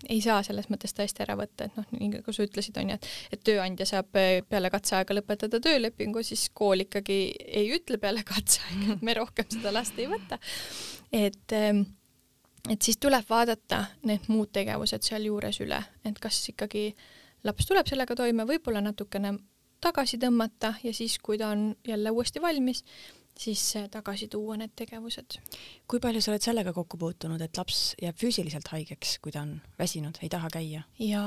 ei 0.09 0.21
saa 0.21 0.43
selles 0.43 0.67
mõttes 0.71 0.93
tõesti 0.95 1.23
ära 1.23 1.35
võtta, 1.39 1.67
et 1.67 1.77
noh, 1.79 1.87
nii 1.95 2.09
nagu 2.17 2.33
sa 2.35 2.43
ütlesid, 2.43 2.77
on 2.79 2.91
ju, 2.91 2.97
et 2.99 3.07
et 3.37 3.43
tööandja 3.43 3.87
saab 3.87 4.19
äh, 4.19 4.41
peale 4.49 4.69
katseaega 4.73 5.15
lõpetada 5.15 5.59
töölepingu, 5.63 6.23
siis 6.23 6.49
kool 6.53 6.83
ikkagi 6.85 7.19
ei 7.47 7.71
ütle 7.75 7.97
peale 7.97 8.23
katseaega, 8.27 8.97
et 8.97 9.01
me 9.01 9.15
rohkem 9.19 9.49
seda 9.49 9.73
last 9.73 9.99
ei 9.99 10.07
võta. 10.11 10.39
et 11.11 11.55
ähm, 11.57 11.85
et 12.71 12.81
siis 12.81 12.97
tuleb 12.97 13.25
vaadata 13.29 13.85
need 14.07 14.29
muud 14.31 14.51
tegevused 14.55 15.03
sealjuures 15.03 15.59
üle, 15.65 15.81
et 16.05 16.19
kas 16.19 16.39
ikkagi 16.49 16.93
laps 17.43 17.67
tuleb 17.67 17.87
sellega 17.87 18.15
toime, 18.15 18.45
võib-olla 18.47 18.81
natukene 18.83 19.33
tagasi 19.83 20.19
tõmmata 20.21 20.75
ja 20.83 20.93
siis, 20.95 21.17
kui 21.23 21.37
ta 21.41 21.51
on 21.53 21.73
jälle 21.87 22.13
uuesti 22.13 22.41
valmis, 22.41 22.83
siis 23.39 23.61
tagasi 23.91 24.27
tuua 24.31 24.57
need 24.57 24.73
tegevused. 24.75 25.39
kui 25.87 25.99
palju 25.99 26.21
sa 26.21 26.31
oled 26.31 26.45
sellega 26.45 26.73
kokku 26.73 26.97
puutunud, 26.97 27.41
et 27.41 27.57
laps 27.57 27.93
jääb 28.01 28.17
füüsiliselt 28.19 28.69
haigeks, 28.71 29.17
kui 29.23 29.31
ta 29.31 29.43
on 29.43 29.55
väsinud, 29.79 30.19
ei 30.21 30.29
taha 30.29 30.51
käia? 30.53 30.83
ja, 30.99 31.23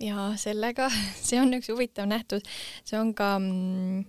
ja 0.00 0.32
sellega, 0.40 0.90
see 1.26 1.40
on 1.40 1.56
üks 1.58 1.70
huvitav 1.72 2.08
nähtus, 2.10 2.44
see 2.84 3.00
on 3.00 3.14
ka 3.16 3.34
mm, 3.38 4.04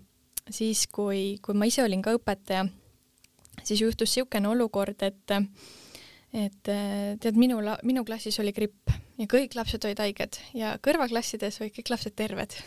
siis, 0.50 0.88
kui, 0.92 1.40
kui 1.42 1.58
ma 1.58 1.70
ise 1.70 1.84
olin 1.86 2.04
ka 2.06 2.16
õpetaja, 2.18 2.68
siis 3.64 3.82
juhtus 3.82 4.12
niisugune 4.12 4.52
olukord, 4.52 5.02
et 5.02 5.40
et 6.36 6.68
tead, 6.68 7.38
minu, 7.40 7.62
minu 7.88 8.02
klassis 8.04 8.36
oli 8.44 8.52
gripp 8.52 8.92
ja 9.16 9.28
kõik 9.32 9.54
lapsed 9.56 9.86
olid 9.88 10.02
haiged 10.04 10.42
ja 10.58 10.74
kõrvaklassides 10.84 11.62
olid 11.62 11.72
kõik 11.78 11.94
lapsed 11.94 12.16
terved 12.20 12.58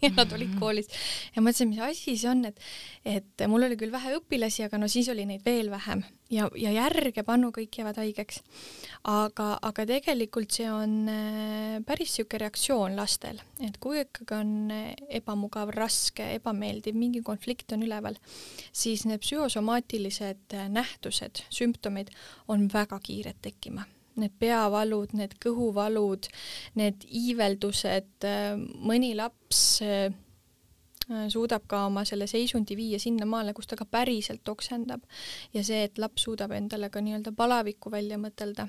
ja 0.04 0.10
nad 0.16 0.32
olid 0.36 0.56
koolis. 0.60 0.88
Ja 1.34 1.42
mõtlesin, 1.44 1.70
mis 1.72 1.82
asi 1.84 2.16
see 2.20 2.30
on, 2.30 2.46
et, 2.48 2.62
et 3.04 3.44
mul 3.50 3.66
oli 3.66 3.78
küll 3.80 3.92
vähe 3.92 4.16
õpilasi, 4.18 4.64
aga 4.66 4.80
no 4.80 4.88
siis 4.90 5.10
oli 5.12 5.26
neid 5.28 5.44
veel 5.46 5.70
vähem. 5.72 6.04
Ja, 6.30 6.46
ja 6.54 6.70
järjepanu 6.70 7.50
kõik 7.54 7.80
jäävad 7.80 7.98
haigeks. 7.98 8.42
aga, 9.10 9.46
aga 9.66 9.86
tegelikult 9.88 10.54
see 10.54 10.68
on 10.70 11.08
äh, 11.10 11.78
päris 11.86 12.12
niisugune 12.12 12.44
reaktsioon 12.44 12.96
lastel, 12.98 13.40
et 13.66 13.80
kui 13.82 13.98
ikkagi 14.04 14.36
on 14.36 14.52
äh, 14.74 14.92
ebamugav, 15.20 15.72
raske, 15.74 16.28
ebameeldiv, 16.38 16.94
mingi 16.94 17.24
konflikt 17.26 17.72
on 17.74 17.82
üleval, 17.86 18.18
siis 18.72 19.06
need 19.08 19.24
psühhosomaatilised 19.24 20.54
äh, 20.54 20.68
nähtused, 20.70 21.42
sümptomid 21.50 22.12
on 22.48 22.68
väga 22.70 23.00
kiired 23.02 23.40
tekkima 23.42 23.88
need 24.20 24.34
peavalud, 24.42 25.14
need 25.16 25.36
kõhuvalud, 25.42 26.28
need 26.80 27.06
iiveldused, 27.06 28.10
äh, 28.26 28.56
mõni 28.58 29.14
laps 29.18 29.62
äh, 29.86 30.10
suudab 31.28 31.64
ka 31.70 31.84
oma 31.88 32.04
selle 32.06 32.26
seisundi 32.30 32.76
viia 32.78 32.98
sinnamaale, 33.02 33.54
kus 33.54 33.66
ta 33.66 33.78
ka 33.78 33.86
päriselt 33.86 34.48
oksendab. 34.48 35.02
Ja 35.54 35.64
see, 35.66 35.84
et 35.88 35.98
laps 35.98 36.26
suudab 36.26 36.54
endale 36.54 36.90
ka 36.90 37.02
nii-öelda 37.02 37.34
palavikku 37.36 37.90
välja 37.90 38.18
mõtelda 38.20 38.68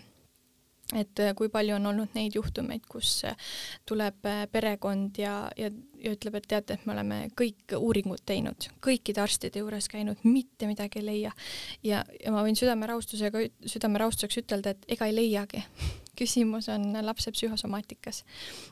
et 0.98 1.20
äh, 1.24 1.34
kui 1.38 1.50
palju 1.52 1.76
on 1.78 1.88
olnud 1.92 2.16
neid 2.18 2.36
juhtumeid, 2.36 2.84
kus 2.90 3.22
äh, 3.28 3.50
tuleb 3.88 4.26
äh, 4.28 4.44
perekond 4.52 5.18
ja, 5.22 5.36
ja, 5.58 5.70
ja 6.02 6.14
ütleb, 6.16 6.38
et 6.40 6.48
teate, 6.52 6.76
et 6.76 6.86
me 6.88 6.96
oleme 6.96 7.20
kõik 7.38 7.76
uuringud 7.78 8.24
teinud, 8.28 8.70
kõikide 8.84 9.24
arstide 9.24 9.64
juures 9.64 9.88
käinud, 9.92 10.22
mitte 10.28 10.70
midagi 10.70 11.02
ei 11.02 11.08
leia. 11.08 11.34
ja, 11.88 12.04
ja 12.20 12.36
ma 12.36 12.44
võin 12.46 12.60
südamerahustusega, 12.60 13.46
südamerahustuseks 13.76 14.44
ütelda, 14.44 14.76
et 14.76 14.96
ega 14.98 15.10
ei 15.10 15.16
leiagi 15.16 15.64
küsimus 16.20 16.70
on 16.74 16.92
lapse 17.06 17.32
psühhosomaatikas. 17.32 18.24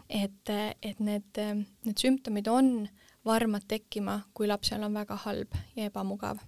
et, 0.10 0.56
et 0.84 1.00
need, 1.00 1.44
need 1.86 1.98
sümptomid 1.98 2.52
on 2.52 2.90
varmad 3.26 3.68
tekkima, 3.68 4.22
kui 4.34 4.48
lapsel 4.48 4.84
on 4.84 4.96
väga 4.96 5.18
halb 5.26 5.60
ja 5.76 5.90
ebamugav 5.90 6.40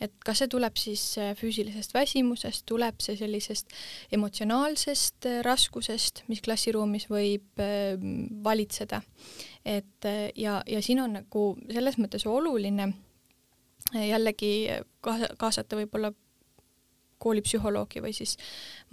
et 0.00 0.12
kas 0.24 0.42
see 0.42 0.50
tuleb 0.52 0.76
siis 0.80 1.02
äh, 1.20 1.32
füüsilisest 1.38 1.94
väsimusest, 1.96 2.66
tuleb 2.68 3.00
see 3.04 3.16
sellisest 3.18 3.72
emotsionaalsest 4.16 5.28
äh, 5.30 5.40
raskusest, 5.46 6.24
mis 6.30 6.42
klassiruumis 6.44 7.08
võib 7.10 7.62
äh, 7.62 7.96
valitseda. 8.44 9.02
et 9.64 10.06
ja, 10.36 10.60
ja 10.66 10.82
siin 10.82 11.00
on 11.02 11.16
nagu 11.18 11.46
selles 11.72 11.96
mõttes 11.98 12.26
oluline 12.30 12.92
jällegi 13.96 14.68
kaasata 15.02 15.78
võib-olla 15.78 16.12
koolipsühholoogi 17.18 18.02
või 18.04 18.12
siis 18.14 18.36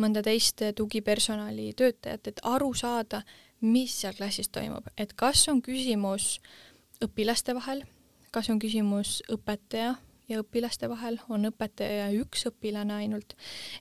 mõnda 0.02 0.24
teist 0.26 0.64
tugipersonali 0.76 1.74
töötajat, 1.78 2.28
et 2.28 2.42
aru 2.48 2.72
saada, 2.74 3.22
mis 3.62 3.94
seal 4.02 4.16
klassis 4.18 4.50
toimub, 4.50 4.88
et 4.98 5.14
kas 5.14 5.46
on 5.52 5.62
küsimus 5.62 6.40
õpilaste 7.04 7.54
vahel, 7.58 7.84
kas 8.32 8.50
on 8.50 8.62
küsimus 8.64 9.20
õpetaja 9.34 9.94
ja 10.30 10.42
õpilaste 10.44 10.90
vahel, 10.92 11.20
on 11.30 11.50
õpetaja 11.50 12.08
ja 12.08 12.12
üks 12.22 12.48
õpilane 12.50 12.96
ainult, 13.04 13.36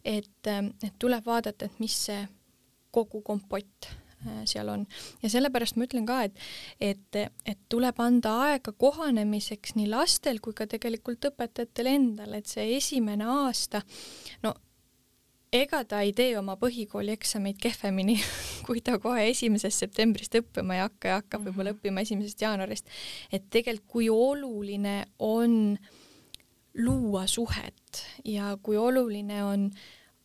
et, 0.05 0.49
et 0.49 0.95
tuleb 0.99 1.27
vaadata, 1.27 1.69
et 1.69 1.83
mis 1.83 1.95
see 2.09 2.25
kogu 2.93 3.23
kompott 3.25 3.89
äh, 3.89 4.43
seal 4.49 4.69
on. 4.73 4.87
ja 5.23 5.31
sellepärast 5.33 5.79
ma 5.79 5.87
ütlen 5.89 6.09
ka, 6.09 6.23
et, 6.29 6.43
et, 6.81 7.23
et 7.49 7.63
tuleb 7.73 8.01
anda 8.03 8.35
aega 8.49 8.75
kohanemiseks 8.75 9.77
nii 9.79 9.89
lastel 9.93 10.43
kui 10.45 10.57
ka 10.57 10.67
tegelikult 10.71 11.31
õpetajatel 11.33 11.95
endal, 11.95 12.37
et 12.39 12.51
see 12.51 12.75
esimene 12.77 13.29
aasta, 13.29 13.85
no 14.45 14.55
ega 15.53 15.83
ta 15.85 16.01
ei 16.01 16.15
tee 16.17 16.33
oma 16.41 16.57
põhikooli 16.61 17.13
eksameid 17.15 17.59
kehvemini, 17.63 18.19
kui 18.67 18.83
ta 18.85 18.99
kohe 19.01 19.29
esimesest 19.31 19.87
septembrist 19.87 20.35
õppima 20.43 20.79
ei 20.79 20.87
hakka 20.87 21.15
ja 21.15 21.19
hakkab 21.23 21.47
võib-olla 21.47 21.73
mhm. 21.73 21.81
õppima 21.81 22.05
esimesest 22.05 22.45
jaanuarist. 22.45 22.95
et 23.33 23.49
tegelikult 23.49 23.91
kui 23.93 24.09
oluline 24.13 25.03
on 25.23 25.77
äh, 25.77 26.01
luua 26.75 27.27
suhet 27.27 28.05
ja 28.25 28.57
kui 28.63 28.77
oluline 28.77 29.45
on 29.45 29.67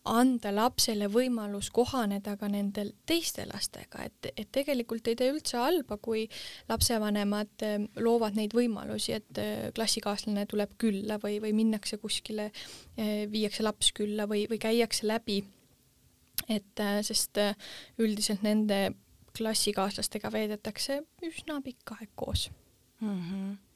anda 0.07 0.51
lapsele 0.53 1.07
võimalus 1.11 1.69
kohaneda 1.73 2.35
ka 2.39 2.47
nendel 2.51 2.93
teiste 3.09 3.45
lastega, 3.49 4.05
et, 4.07 4.29
et 4.37 4.49
tegelikult 4.53 5.07
ei 5.09 5.17
tee 5.19 5.31
üldse 5.33 5.59
halba, 5.59 5.97
kui 6.01 6.25
lapsevanemad 6.69 7.65
eh, 7.67 7.75
loovad 8.03 8.37
neid 8.39 8.55
võimalusi, 8.57 9.17
et 9.17 9.41
eh, 9.41 9.67
klassikaaslane 9.75 10.45
tuleb 10.49 10.77
külla 10.81 11.19
või, 11.23 11.41
või 11.43 11.53
minnakse 11.57 11.99
kuskile, 12.01 12.49
eh, 12.95 13.25
viiakse 13.31 13.65
laps 13.67 13.91
külla 13.97 14.27
või, 14.29 14.45
või 14.49 14.61
käiakse 14.63 15.07
läbi. 15.07 15.43
et 16.47 16.79
sest 17.01 17.39
üldiselt 17.97 18.43
nende 18.45 18.93
klassikaaslastega 19.35 20.29
veedetakse 20.31 21.01
üsna 21.25 21.57
pikk 21.65 21.91
aeg 21.97 22.11
koos 22.15 22.49
mm. 23.01 23.17
-hmm 23.19 23.66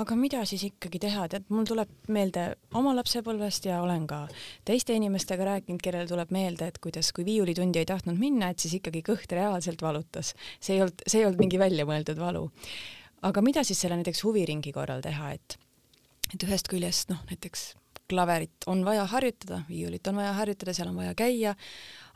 aga 0.00 0.16
mida 0.18 0.42
siis 0.48 0.64
ikkagi 0.68 1.00
teha, 1.02 1.26
tead, 1.30 1.46
mul 1.54 1.66
tuleb 1.68 1.90
meelde 2.14 2.46
oma 2.78 2.94
lapsepõlvest 2.98 3.68
ja 3.68 3.80
olen 3.84 4.06
ka 4.10 4.24
teiste 4.66 4.96
inimestega 4.96 5.46
rääkinud, 5.50 5.82
kellel 5.84 6.10
tuleb 6.10 6.32
meelde, 6.34 6.68
et 6.70 6.80
kuidas, 6.82 7.12
kui 7.14 7.26
viiulitundi 7.26 7.82
ei 7.82 7.88
tahtnud 7.88 8.18
minna, 8.18 8.50
et 8.50 8.62
siis 8.62 8.76
ikkagi 8.80 9.04
kõht 9.06 9.36
reaalselt 9.36 9.82
valutas. 9.84 10.34
see 10.60 10.76
ei 10.78 10.82
olnud, 10.82 11.06
see 11.06 11.22
ei 11.22 11.28
olnud 11.28 11.44
mingi 11.44 11.62
väljamõeldud 11.62 12.18
valu. 12.18 12.48
aga 13.22 13.42
mida 13.42 13.64
siis 13.64 13.80
selle 13.80 14.00
näiteks 14.00 14.24
huviringi 14.24 14.72
korral 14.72 15.02
teha, 15.04 15.32
et, 15.38 15.58
et 16.34 16.42
ühest 16.48 16.68
küljest 16.68 17.14
noh, 17.14 17.22
näiteks 17.30 17.74
klaverit 18.10 18.66
on 18.66 18.84
vaja 18.84 19.06
harjutada, 19.08 19.62
viiulit 19.68 20.06
on 20.06 20.18
vaja 20.20 20.32
harjutada, 20.36 20.74
seal 20.76 20.90
on 20.90 20.98
vaja 21.00 21.14
käia, 21.16 21.54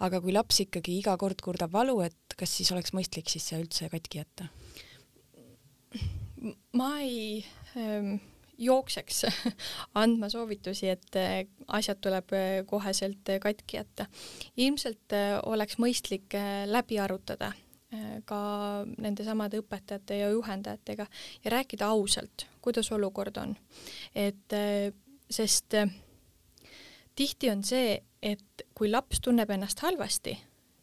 aga 0.05 0.21
kui 0.21 0.35
laps 0.35 0.61
ikkagi 0.67 0.99
iga 0.99 1.17
kord 1.17 1.41
kurdab 1.45 1.73
valu, 1.73 2.01
et 2.05 2.37
kas 2.37 2.59
siis 2.59 2.73
oleks 2.75 2.93
mõistlik 2.93 3.31
siis 3.33 3.47
see 3.49 3.63
üldse 3.63 3.89
katki 3.93 4.21
jätta? 4.23 4.51
ma 6.77 6.91
ei 7.03 7.45
jookseks 8.59 9.23
andma 10.03 10.29
soovitusi, 10.29 10.89
et 10.89 11.17
äh, 11.17 11.39
asjad 11.69 12.01
tuleb 12.03 12.35
äh, 12.35 12.49
koheselt 12.67 13.31
äh, 13.31 13.41
katki 13.41 13.79
jätta. 13.79 14.07
ilmselt 14.57 15.15
oleks 15.47 15.79
mõistlik 15.79 16.35
läbi 16.67 16.99
arutada 17.01 17.53
ka 18.29 18.39
nendesamade 19.01 19.63
õpetajate 19.63 20.19
ja 20.19 20.27
juhendajatega 20.29 21.07
ja 21.45 21.51
rääkida 21.55 21.87
ausalt, 21.89 22.45
kuidas 22.61 22.91
olukord 22.93 23.37
on. 23.41 23.55
et 24.15 24.53
sest 25.31 25.75
tihti 27.17 27.49
on 27.51 27.65
see, 27.65 27.97
et 28.23 28.67
kui 28.75 28.91
laps 28.91 29.23
tunneb 29.25 29.49
ennast 29.51 29.81
halvasti, 29.81 30.37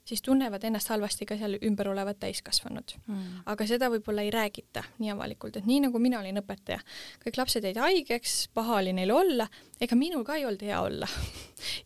siis 0.05 0.21
tunnevad 0.21 0.63
ennast 0.63 0.89
halvasti 0.93 1.25
ka 1.25 1.37
seal 1.39 1.57
ümber 1.65 1.89
olevad 1.89 2.19
täiskasvanud. 2.21 2.95
Mm.. 3.07 3.23
aga 3.51 3.67
seda 3.67 3.89
võib-olla 3.93 4.25
ei 4.25 4.31
räägita 4.33 4.83
nii 5.01 5.11
avalikult, 5.13 5.57
et 5.57 5.65
nii 5.65 5.85
nagu 5.87 5.99
mina 6.01 6.19
olin 6.21 6.41
õpetaja, 6.41 6.79
kõik 7.25 7.39
lapsed 7.41 7.65
jäid 7.65 7.79
haigeks, 7.81 8.35
paha 8.53 8.81
oli 8.81 8.93
neil 8.93 9.11
olla, 9.15 9.47
ega 9.81 9.97
minul 9.99 10.23
ka 10.27 10.37
ei 10.39 10.45
olnud 10.45 10.65
hea 10.65 10.81
olla. 10.81 11.09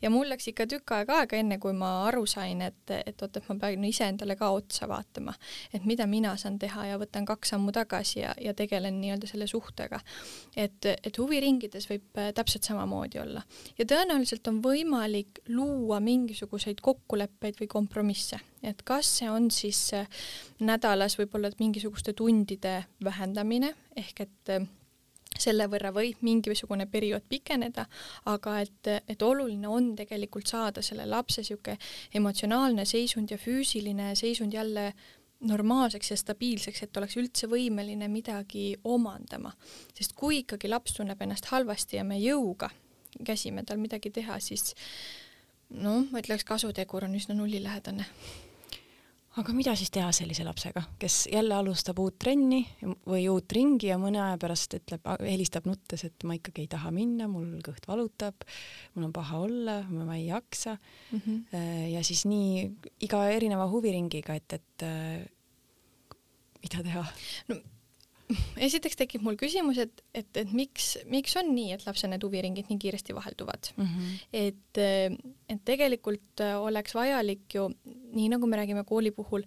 Ja 0.02 0.10
mul 0.10 0.28
läks 0.28 0.48
ikka 0.50 0.66
tükk 0.68 0.92
aega 0.96 1.20
aega, 1.22 1.38
enne 1.38 1.60
kui 1.62 1.76
ma 1.78 2.08
aru 2.08 2.24
sain, 2.28 2.62
et, 2.66 2.90
et 2.90 3.22
oot, 3.22 3.38
et 3.38 3.46
ma 3.52 3.56
pean 3.62 3.84
iseendale 3.86 4.36
ka 4.36 4.50
otsa 4.52 4.88
vaatama, 4.90 5.34
et 5.74 5.86
mida 5.88 6.08
mina 6.10 6.34
saan 6.42 6.58
teha 6.60 6.88
ja 6.90 6.98
võtan 7.00 7.28
kaks 7.28 7.54
sammu 7.54 7.72
tagasi 7.76 8.24
ja, 8.24 8.34
ja 8.42 8.56
tegelen 8.58 8.98
nii-öelda 9.02 9.30
selle 9.30 9.48
suhtega. 9.48 10.02
et, 10.58 10.86
et 10.90 11.18
huviringides 11.22 11.86
võib 11.90 12.18
äh, 12.18 12.32
täpselt 12.36 12.66
samamoodi 12.68 13.22
olla. 13.22 13.44
Ja 13.78 13.86
tõenäoliselt 13.86 14.48
on 14.50 14.60
võimalik 14.66 15.44
luua 15.54 16.00
mingisuguseid 16.04 16.82
kokkuleppeid 16.82 17.62
või 17.62 17.68
kompromisse, 17.68 18.09
kompromisse, 18.10 18.40
et 18.64 18.82
kas 18.84 19.08
see 19.20 19.30
on 19.30 19.50
siis 19.52 19.94
äh, 19.94 20.08
nädalas 20.60 21.18
võib-olla 21.20 21.52
mingisuguste 21.60 22.14
tundide 22.14 22.86
vähendamine 23.04 23.74
ehk 23.96 24.22
et 24.26 24.50
äh, 24.50 24.66
selle 25.40 25.68
võrra 25.70 25.92
võib 25.94 26.18
mingisugune 26.26 26.88
periood 26.90 27.24
pikeneda, 27.30 27.86
aga 28.26 28.60
et, 28.62 28.88
et 29.08 29.22
oluline 29.22 29.68
on 29.68 29.96
tegelikult 29.96 30.48
saada 30.48 30.82
selle 30.82 31.06
lapse 31.06 31.42
niisugune 31.42 31.78
emotsionaalne 32.14 32.86
seisund 32.86 33.32
ja 33.32 33.38
füüsiline 33.38 34.16
seisund 34.16 34.54
jälle 34.54 34.94
normaalseks 35.40 36.12
ja 36.12 36.18
stabiilseks, 36.18 36.84
et 36.84 36.98
oleks 36.98 37.16
üldse 37.16 37.48
võimeline 37.48 38.10
midagi 38.12 38.76
omandama. 38.84 39.54
sest 39.96 40.14
kui 40.16 40.42
ikkagi 40.42 40.68
laps 40.68 40.98
tunneb 40.98 41.22
ennast 41.22 41.46
halvasti 41.54 41.96
ja 41.98 42.04
me 42.04 42.20
jõuga 42.20 42.70
käsime 43.26 43.64
tal 43.64 43.80
midagi 43.80 44.12
teha, 44.12 44.40
siis 44.40 44.74
noh, 45.70 46.06
ma 46.12 46.22
ütleks, 46.24 46.46
kasutegur 46.48 47.06
on 47.06 47.18
üsna 47.20 47.38
nullilähedane 47.38 48.06
aga 49.40 49.54
mida 49.56 49.74
siis 49.78 49.92
teha 49.94 50.10
sellise 50.16 50.44
lapsega, 50.44 50.82
kes 51.00 51.22
jälle 51.32 51.56
alustab 51.56 52.00
uut 52.02 52.18
trenni 52.22 52.62
või 52.82 53.28
uut 53.32 53.52
ringi 53.56 53.92
ja 53.92 54.00
mõne 54.02 54.22
aja 54.24 54.38
pärast 54.42 54.76
ütleb, 54.80 55.06
helistab 55.22 55.68
nuttes, 55.70 56.04
et 56.08 56.26
ma 56.28 56.36
ikkagi 56.38 56.66
ei 56.66 56.72
taha 56.72 56.92
minna, 56.96 57.30
mul 57.32 57.60
kõht 57.66 57.86
valutab, 57.90 58.46
mul 58.96 59.10
on 59.10 59.16
paha 59.16 59.42
olla, 59.46 59.80
ma 59.90 60.18
ei 60.18 60.28
jaksa 60.28 60.76
mm. 60.76 61.22
-hmm. 61.26 61.60
ja 61.94 62.04
siis 62.04 62.26
nii 62.30 62.70
iga 63.08 63.26
erineva 63.32 63.70
huviringiga, 63.72 64.36
et, 64.36 64.60
et 64.60 64.88
äh, 64.88 65.28
mida 66.64 66.84
teha? 66.84 67.06
no 67.52 67.62
esiteks 68.68 69.00
tekib 69.00 69.24
mul 69.26 69.38
küsimus, 69.40 69.80
et, 69.82 70.04
et, 70.14 70.30
et 70.38 70.54
miks, 70.54 70.92
miks 71.10 71.36
on 71.40 71.52
nii, 71.56 71.74
et 71.76 71.86
lapse 71.88 72.08
need 72.10 72.24
huviringid 72.26 72.70
nii 72.70 72.80
kiiresti 72.82 73.16
vahelduvad 73.18 73.72
mm. 73.76 73.86
-hmm. 73.86 74.20
et, 74.34 74.82
et 75.50 75.66
tegelikult 75.66 76.44
oleks 76.60 76.96
vajalik 76.96 77.56
ju, 77.56 77.70
nii 78.14 78.30
nagu 78.36 78.48
me 78.48 78.62
räägime 78.62 78.86
kooli 78.86 79.12
puhul 79.12 79.46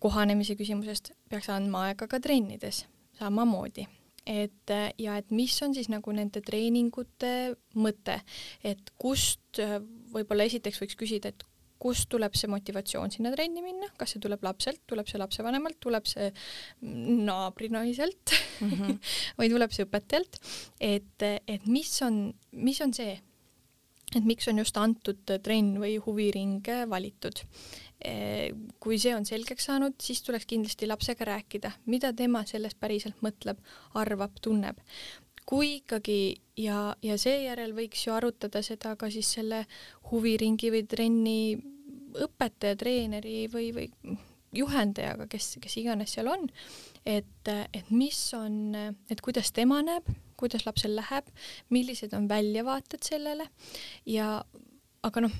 kohanemise 0.00 0.56
küsimusest, 0.56 1.12
peaks 1.28 1.48
andma 1.52 1.86
aega 1.90 2.08
ka 2.08 2.20
trennides 2.20 2.84
samamoodi 3.18 3.86
et 4.26 4.72
ja 4.98 5.16
et 5.16 5.30
mis 5.30 5.62
on 5.62 5.74
siis 5.74 5.88
nagu 5.88 6.12
nende 6.12 6.40
treeningute 6.44 7.56
mõte, 7.74 8.20
et 8.64 8.92
kust 8.98 9.60
võib-olla 10.12 10.44
esiteks 10.44 10.80
võiks 10.82 10.98
küsida, 10.98 11.32
et 11.32 11.44
kust 11.80 12.10
tuleb 12.12 12.36
see 12.36 12.50
motivatsioon 12.52 13.12
sinna 13.14 13.32
trenni 13.34 13.62
minna, 13.64 13.88
kas 13.98 14.14
see 14.14 14.22
tuleb 14.22 14.44
lapselt, 14.44 14.82
tuleb 14.90 15.08
see 15.08 15.20
lapsevanemalt, 15.20 15.78
tuleb 15.82 16.06
see 16.08 16.28
naabrinaiselt 16.80 18.34
mm 18.60 18.70
-hmm. 18.70 19.00
või 19.40 19.50
tuleb 19.52 19.74
see 19.74 19.88
õpetajalt, 19.88 20.40
et, 20.80 21.26
et 21.48 21.66
mis 21.66 21.92
on, 22.06 22.22
mis 22.52 22.80
on 22.84 22.92
see, 22.96 23.16
et 24.16 24.26
miks 24.26 24.48
on 24.50 24.58
just 24.58 24.76
antud 24.76 25.22
trenn 25.42 25.78
või 25.80 25.96
huviring 26.04 26.66
valitud. 26.88 27.44
kui 28.80 28.96
see 28.98 29.12
on 29.14 29.26
selgeks 29.28 29.66
saanud, 29.68 29.94
siis 30.00 30.22
tuleks 30.24 30.46
kindlasti 30.48 30.86
lapsega 30.86 31.24
rääkida, 31.24 31.70
mida 31.86 32.12
tema 32.16 32.46
sellest 32.48 32.80
päriselt 32.80 33.20
mõtleb, 33.20 33.58
arvab, 33.94 34.40
tunneb 34.40 34.80
kui 35.50 35.80
ikkagi 35.80 36.20
ja, 36.62 36.94
ja 37.02 37.18
seejärel 37.18 37.74
võiks 37.74 38.04
ju 38.06 38.14
arutada 38.14 38.62
seda 38.62 38.94
ka 38.98 39.10
siis 39.10 39.32
selle 39.34 39.64
huviringi 40.10 40.70
või 40.70 40.84
trenni 40.86 41.40
õpetaja, 42.20 42.78
treeneri 42.78 43.44
või, 43.50 43.70
või 43.74 44.16
juhendajaga, 44.54 45.26
kes, 45.30 45.56
kes 45.62 45.76
iganes 45.82 46.14
seal 46.16 46.30
on, 46.30 46.48
et, 47.06 47.50
et 47.50 47.90
mis 47.94 48.18
on, 48.38 48.74
et 49.10 49.22
kuidas 49.22 49.52
tema 49.54 49.80
näeb, 49.86 50.06
kuidas 50.40 50.66
lapsel 50.66 50.96
läheb, 50.98 51.28
millised 51.70 52.14
on 52.16 52.26
väljavaated 52.30 53.04
sellele. 53.06 53.46
Ja 54.08 54.40
aga 55.06 55.22
noh, 55.26 55.34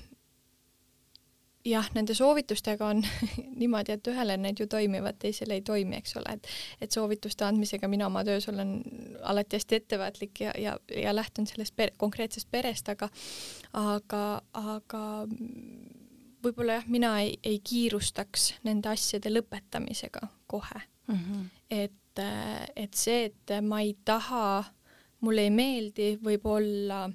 jah, 1.65 1.89
nende 1.93 2.13
soovitustega 2.17 2.87
on 2.87 3.03
niimoodi, 3.61 3.95
et 3.95 4.07
ühele 4.11 4.37
need 4.41 4.59
ju 4.59 4.67
toimivad, 4.71 5.17
teisele 5.21 5.59
ei 5.59 5.65
toimi, 5.65 5.97
eks 6.01 6.15
ole, 6.21 6.37
et 6.37 6.47
et 6.81 6.91
soovituste 6.91 7.45
andmisega 7.45 7.87
mina 7.91 8.07
oma 8.09 8.23
töös 8.27 8.47
olen 8.49 8.81
alati 9.21 9.59
hästi 9.59 9.75
ettevaatlik 9.81 10.43
ja, 10.45 10.53
ja, 10.57 10.77
ja 10.95 11.15
lähtun 11.15 11.47
sellest 11.47 11.75
per 11.75 11.93
konkreetsest 11.97 12.51
perest, 12.51 12.89
aga 12.89 13.09
aga, 13.73 14.41
aga 14.53 15.03
võib-olla 16.43 16.79
jah, 16.79 16.87
mina 16.89 17.15
ei, 17.21 17.37
ei 17.43 17.59
kiirustaks 17.63 18.51
nende 18.67 18.89
asjade 18.91 19.31
lõpetamisega 19.31 20.27
kohe 20.47 20.81
mm. 21.07 21.15
-hmm. 21.15 21.49
et, 21.69 22.23
et 22.75 22.93
see, 22.93 23.25
et 23.29 23.57
ma 23.63 23.81
ei 23.81 23.95
taha, 24.05 24.63
mulle 25.21 25.45
ei 25.47 25.53
meeldi, 25.53 26.15
võib 26.23 26.45
olla 26.49 27.05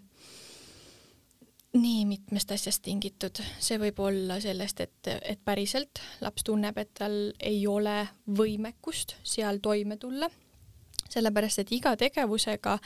nii 1.77 2.05
mitmest 2.09 2.51
asjast 2.55 2.83
tingitud, 2.87 3.41
see 3.63 3.79
võib 3.81 4.01
olla 4.05 4.39
sellest, 4.43 4.81
et, 4.85 5.11
et 5.23 5.41
päriselt 5.45 6.01
laps 6.25 6.47
tunneb, 6.47 6.79
et 6.79 6.93
tal 6.97 7.17
ei 7.41 7.63
ole 7.71 7.99
võimekust 8.39 9.17
seal 9.27 9.61
toime 9.65 9.99
tulla, 10.01 10.29
sellepärast 11.07 11.63
et 11.63 11.75
iga 11.77 11.95
tegevusega 11.99 12.77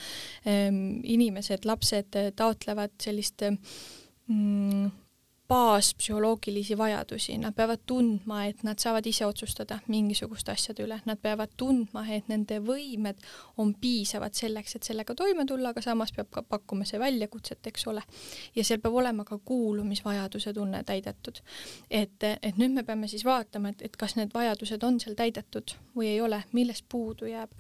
ähm, 0.49 1.01
inimesed, 1.05 1.65
lapsed 1.69 2.19
taotlevad 2.37 2.97
sellist 3.03 3.47
mm, 3.47 4.91
baaspsühholoogilisi 5.51 6.79
vajadusi, 6.79 7.35
nad 7.39 7.55
peavad 7.57 7.81
tundma, 7.87 8.45
et 8.47 8.63
nad 8.63 8.79
saavad 8.79 9.07
ise 9.07 9.27
otsustada 9.27 9.81
mingisuguste 9.91 10.53
asjade 10.53 10.85
üle, 10.85 11.01
nad 11.09 11.19
peavad 11.23 11.51
tundma, 11.59 12.05
et 12.15 12.29
nende 12.31 12.61
võimed 12.63 13.19
on 13.59 13.73
piisavad 13.81 14.37
selleks, 14.39 14.77
et 14.79 14.87
sellega 14.87 15.17
toime 15.19 15.47
tulla, 15.49 15.73
aga 15.75 15.83
samas 15.83 16.15
peab 16.15 16.31
ka 16.31 16.45
pakkuma 16.47 16.87
see 16.87 17.01
väljakutset, 17.03 17.67
eks 17.67 17.87
ole. 17.91 18.05
ja 18.55 18.65
seal 18.65 18.79
peab 18.83 18.95
olema 19.03 19.25
ka 19.27 19.41
kuulumisvajaduse 19.45 20.53
tunne 20.55 20.85
täidetud. 20.87 21.43
et, 21.91 22.23
et 22.43 22.61
nüüd 22.61 22.77
me 22.77 22.87
peame 22.87 23.09
siis 23.11 23.25
vaatama, 23.27 23.75
et, 23.75 23.83
et 23.91 23.97
kas 23.97 24.15
need 24.17 24.31
vajadused 24.35 24.87
on 24.87 25.01
seal 25.03 25.19
täidetud 25.19 25.75
või 25.97 26.13
ei 26.13 26.21
ole, 26.21 26.43
millest 26.53 26.87
puudu 26.89 27.27
jääb. 27.27 27.51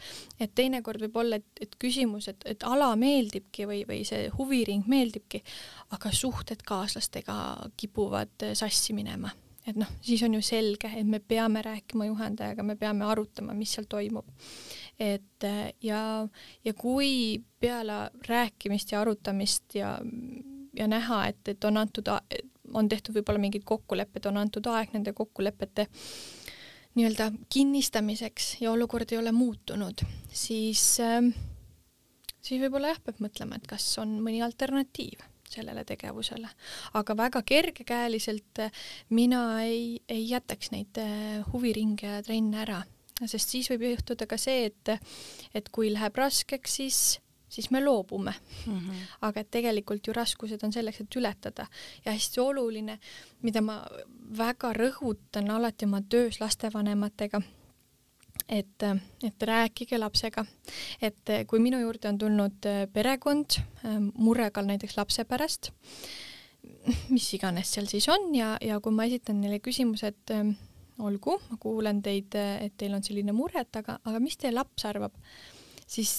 et 0.41 0.55
teinekord 0.55 1.03
võib 1.09 1.17
olla, 1.25 1.43
et, 1.43 1.67
et 1.67 1.75
küsimus, 1.79 2.31
et, 2.31 2.47
et 2.47 2.63
ala 2.63 2.93
meeldibki 2.97 3.67
või, 3.67 3.83
või 3.89 4.05
see 4.07 4.31
huviring 4.39 4.87
meeldibki, 4.87 5.43
aga 5.91 6.15
suhted 6.15 6.63
kaaslastega 6.67 7.41
kipuvad 7.81 8.45
äh, 8.47 8.57
sassi 8.59 8.95
minema. 8.97 9.31
et 9.69 9.77
noh, 9.77 9.91
siis 10.03 10.23
on 10.27 10.35
ju 10.35 10.41
selge, 10.43 10.89
et 10.97 11.07
me 11.07 11.21
peame 11.21 11.61
rääkima 11.63 12.07
juhendajaga, 12.09 12.65
me 12.65 12.75
peame 12.81 13.05
arutama, 13.07 13.55
mis 13.55 13.75
seal 13.77 13.87
toimub. 13.89 14.27
et 14.99 15.45
äh, 15.47 15.73
ja, 15.83 16.03
ja 16.65 16.75
kui 16.75 17.43
peale 17.61 18.11
rääkimist 18.29 18.93
ja 18.93 19.01
arutamist 19.01 19.75
ja, 19.75 19.99
ja 20.77 20.89
näha, 20.89 21.27
et, 21.29 21.49
et 21.49 21.65
on 21.65 21.77
antud, 21.77 22.09
on 22.75 22.89
tehtud 22.89 23.17
võib-olla 23.17 23.43
mingid 23.43 23.65
kokkulepped, 23.69 24.27
on 24.27 24.41
antud 24.41 24.67
aeg 24.71 24.95
nende 24.97 25.13
kokkulepete 25.13 25.87
nii-öelda 26.99 27.31
kinnistamiseks 27.53 28.57
ja 28.65 28.73
olukord 28.73 29.13
ei 29.13 29.21
ole 29.21 29.33
muutunud, 29.33 30.03
siis 30.33 30.83
äh, 31.05 31.21
siis 32.41 32.63
võib-olla 32.63 32.95
jah, 32.95 33.03
peab 33.05 33.21
mõtlema, 33.23 33.61
et 33.61 33.69
kas 33.71 33.87
on 34.03 34.19
mõni 34.25 34.43
alternatiiv 34.45 35.30
sellele 35.53 35.85
tegevusele. 35.85 36.49
aga 36.95 37.17
väga 37.17 37.43
kergekäeliselt 37.43 38.59
äh, 38.59 38.71
mina 39.11 39.63
ei, 39.65 40.01
ei 40.09 40.29
jätaks 40.31 40.71
neid 40.71 40.99
äh, 40.99 41.41
huviringe 41.53 42.07
ja 42.07 42.23
trenne 42.23 42.63
ära, 42.65 42.83
sest 43.25 43.57
siis 43.57 43.71
võib 43.73 43.89
juhtuda 43.91 44.27
ka 44.27 44.39
see, 44.41 44.71
et, 44.71 44.95
et 45.55 45.69
kui 45.69 45.93
läheb 45.93 46.17
raskeks, 46.17 46.79
siis 46.81 47.03
siis 47.51 47.71
me 47.71 47.81
loobume 47.85 48.35
mm. 48.67 48.79
-hmm. 48.79 49.07
aga 49.21 49.41
et 49.41 49.51
tegelikult 49.51 50.07
ju 50.07 50.13
raskused 50.13 50.63
on 50.63 50.73
selleks, 50.73 51.01
et 51.01 51.17
ületada 51.17 51.67
ja 52.05 52.13
hästi 52.13 52.41
oluline, 52.41 52.99
mida 53.43 53.61
ma 53.61 53.87
väga 54.39 54.73
rõhutan 54.73 55.51
alati 55.51 55.85
oma 55.85 56.03
töös 56.09 56.41
lastevanematega 56.41 57.43
et, 58.49 58.87
et 59.27 59.47
rääkige 59.47 59.99
lapsega, 59.99 60.45
et 61.03 61.33
kui 61.51 61.63
minu 61.63 61.81
juurde 61.83 62.11
on 62.11 62.19
tulnud 62.19 62.67
äh, 62.69 62.83
perekond 62.93 63.59
äh, 63.61 63.99
murega 64.15 64.63
näiteks 64.63 64.97
lapse 64.97 65.25
pärast, 65.29 65.73
mis 67.15 67.29
iganes 67.37 67.73
seal 67.75 67.89
siis 67.91 68.09
on 68.13 68.35
ja, 68.37 68.57
ja 68.61 68.81
kui 68.81 68.95
ma 68.95 69.07
esitan 69.09 69.41
neile 69.41 69.61
küsimuse, 69.65 70.13
et 70.13 70.35
olgu, 71.01 71.39
ma 71.49 71.57
kuulen 71.61 72.03
teid, 72.05 72.35
et 72.37 72.75
teil 72.77 72.95
on 72.97 73.05
selline 73.05 73.33
mure, 73.33 73.63
et 73.63 73.77
aga, 73.81 73.99
aga 74.05 74.21
mis 74.21 74.37
teie 74.37 74.53
laps 74.53 74.85
arvab, 74.89 75.15
siis 75.89 76.13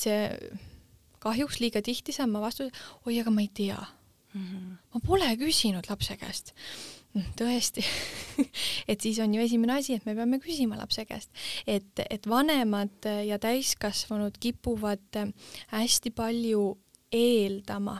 kahjuks 1.22 1.60
liiga 1.62 1.84
tihti 1.86 2.16
saan 2.16 2.32
ma 2.34 2.42
vastuse, 2.42 2.74
oi, 3.06 3.20
aga 3.22 3.34
ma 3.34 3.44
ei 3.46 3.52
tea 3.54 3.78
mm. 3.78 4.42
-hmm. 4.42 4.74
ma 4.94 5.02
pole 5.06 5.30
küsinud 5.38 5.90
lapse 5.90 6.18
käest 6.18 6.56
tõesti 7.40 7.84
et 8.92 9.02
siis 9.02 9.20
on 9.24 9.34
ju 9.36 9.42
esimene 9.44 9.80
asi, 9.80 9.98
et 9.98 10.06
me 10.08 10.16
peame 10.18 10.40
küsima 10.44 10.80
lapse 10.80 11.06
käest, 11.06 11.32
et, 11.68 12.06
et 12.10 12.30
vanemad 12.30 13.10
ja 13.28 13.40
täiskasvanud 13.42 14.40
kipuvad 14.40 15.20
hästi 15.74 16.14
palju 16.16 16.70
eeldama 17.12 18.00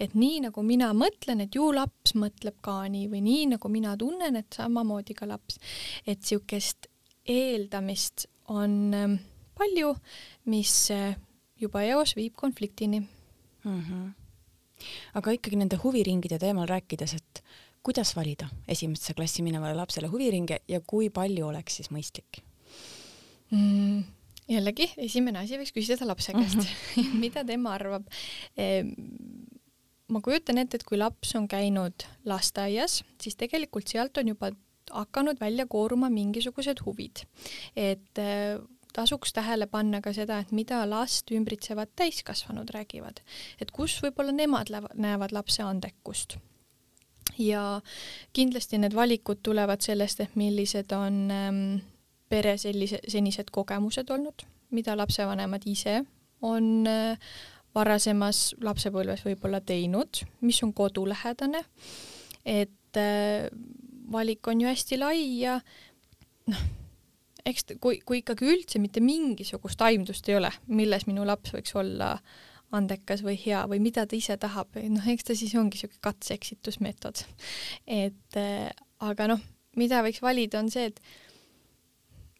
et 0.00 0.14
nii 0.16 0.40
nagu 0.46 0.64
mina 0.66 0.90
mõtlen, 0.96 1.44
et 1.44 1.54
ju 1.56 1.68
laps 1.74 2.14
mõtleb 2.18 2.56
ka 2.64 2.82
nii 2.90 3.08
või 3.12 3.22
nii 3.24 3.46
nagu 3.54 3.70
mina 3.72 3.94
tunnen, 4.00 4.38
et 4.40 4.56
samamoodi 4.56 5.16
ka 5.18 5.28
laps, 5.28 5.60
et 6.06 6.22
niisugust 6.24 6.88
eeldamist 7.30 8.26
on 8.52 8.94
ähm, 8.96 9.16
palju, 9.56 9.94
mis 10.50 10.72
äh, 10.92 11.16
juba 11.60 11.84
eos 11.88 12.14
viib 12.16 12.34
konfliktini 12.36 13.00
mm. 13.00 13.80
-hmm. 13.80 14.08
aga 15.14 15.30
ikkagi 15.30 15.56
nende 15.56 15.80
huviringide 15.82 16.38
teemal 16.38 16.68
rääkides, 16.68 17.14
et 17.14 17.44
kuidas 17.84 18.14
valida 18.16 18.48
esimesse 18.68 19.14
klassi 19.14 19.44
minevale 19.46 19.76
lapsele 19.76 20.08
huviringe 20.08 20.60
ja 20.68 20.80
kui 20.86 21.10
palju 21.12 21.48
oleks 21.52 21.80
siis 21.80 21.90
mõistlik 21.94 22.40
mm,? 23.52 24.04
jällegi, 24.50 24.90
esimene 25.00 25.40
asi 25.44 25.58
võiks 25.60 25.72
küsida 25.74 26.08
lapse 26.08 26.34
käest 26.36 26.58
mm, 26.60 26.66
-hmm. 26.96 27.16
mida 27.20 27.44
tema 27.44 27.74
arvab. 27.78 28.06
ma 30.08 30.20
kujutan 30.20 30.58
ette, 30.58 30.76
et 30.76 30.84
kui 30.84 30.98
laps 30.98 31.34
on 31.34 31.48
käinud 31.48 32.04
lasteaias, 32.24 33.02
siis 33.22 33.36
tegelikult 33.36 33.88
sealt 33.88 34.16
on 34.18 34.28
juba 34.28 34.52
hakanud 34.90 35.40
välja 35.40 35.66
kooruma 35.66 36.10
mingisugused 36.10 36.84
huvid. 36.84 37.24
et 37.76 38.18
äh, 38.18 38.60
tasuks 38.92 39.32
tähele 39.32 39.66
panna 39.66 40.00
ka 40.00 40.12
seda, 40.12 40.38
et 40.38 40.52
mida 40.52 40.84
last 40.90 41.30
ümbritsevad 41.30 41.88
täiskasvanud 41.96 42.70
räägivad, 42.70 43.20
et 43.60 43.70
kus 43.70 44.02
võib-olla 44.02 44.32
nemad 44.32 44.70
näevad 44.94 45.32
lapse 45.32 45.62
andekust 45.62 46.36
ja 47.38 47.80
kindlasti 48.32 48.78
need 48.78 48.94
valikud 48.94 49.42
tulevad 49.42 49.82
sellest, 49.84 50.20
et 50.20 50.36
millised 50.36 50.92
on 50.96 51.18
ähm, 51.30 51.64
pere 52.28 52.56
sellise, 52.58 53.00
senised 53.08 53.50
kogemused 53.54 54.10
olnud, 54.10 54.46
mida 54.74 54.96
lapsevanemad 54.98 55.66
ise 55.70 56.00
on 56.44 56.86
äh, 56.90 57.18
varasemas 57.74 58.54
lapsepõlves 58.62 59.24
võib-olla 59.26 59.60
teinud, 59.64 60.22
mis 60.46 60.62
on 60.62 60.72
kodulähedane, 60.76 61.64
et 62.44 63.00
äh, 63.00 63.50
valik 64.12 64.46
on 64.48 64.62
ju 64.62 64.70
hästi 64.70 65.00
lai 65.00 65.20
ja 65.40 65.58
noh, 66.50 66.64
eks 67.44 67.74
kui, 67.80 68.00
kui 68.04 68.22
ikkagi 68.22 68.48
üldse 68.48 68.80
mitte 68.80 69.02
mingisugust 69.04 69.82
aimdust 69.84 70.28
ei 70.28 70.38
ole, 70.38 70.50
milles 70.66 71.06
minu 71.08 71.26
laps 71.28 71.54
võiks 71.56 71.74
olla 71.76 72.14
andekas 72.74 73.24
või 73.26 73.36
hea 73.40 73.64
või 73.70 73.80
mida 73.82 74.06
ta 74.06 74.16
ise 74.18 74.36
tahab, 74.40 74.76
noh, 74.90 75.10
eks 75.14 75.30
ta 75.30 75.36
siis 75.38 75.54
ongi 75.58 75.78
niisugune 75.78 76.02
katse-eksitusmeetod. 76.04 77.24
et 77.86 78.40
äh, 78.40 78.70
aga 79.00 79.28
noh, 79.34 79.44
mida 79.76 80.02
võiks 80.06 80.22
valida, 80.22 80.60
on 80.62 80.70
see, 80.72 80.90
et 80.92 81.00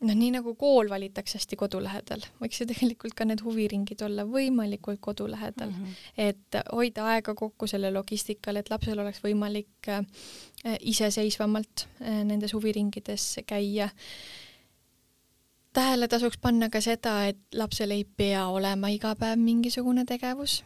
noh, 0.04 0.16
nii 0.16 0.32
nagu 0.36 0.54
kool 0.58 0.88
valitakse 0.90 1.38
hästi 1.38 1.58
kodu 1.58 1.80
lähedal, 1.82 2.24
võiks 2.40 2.60
ju 2.60 2.66
tegelikult 2.70 3.16
ka 3.16 3.26
need 3.28 3.42
huviringid 3.44 4.02
olla 4.06 4.26
võimalikult 4.28 5.00
kodu 5.04 5.26
lähedal 5.30 5.70
mm, 5.70 5.84
-hmm. 5.84 6.28
et 6.28 6.60
hoida 6.72 7.06
aega 7.14 7.34
kokku 7.34 7.68
selle 7.70 7.92
logistikale, 7.94 8.60
et 8.60 8.70
lapsel 8.72 9.00
oleks 9.00 9.22
võimalik 9.24 9.88
äh, 9.88 10.02
iseseisvamalt 10.80 11.86
äh, 12.00 12.24
nendes 12.24 12.54
huviringides 12.56 13.40
käia. 13.46 13.90
Tähele 15.74 16.08
tasuks 16.08 16.38
panna 16.38 16.70
ka 16.70 16.80
seda, 16.84 17.16
et 17.30 17.40
lapsel 17.58 17.94
ei 17.94 18.04
pea 18.04 18.46
olema 18.48 18.90
iga 18.94 19.14
päev 19.18 19.40
mingisugune 19.42 20.04
tegevus, 20.08 20.62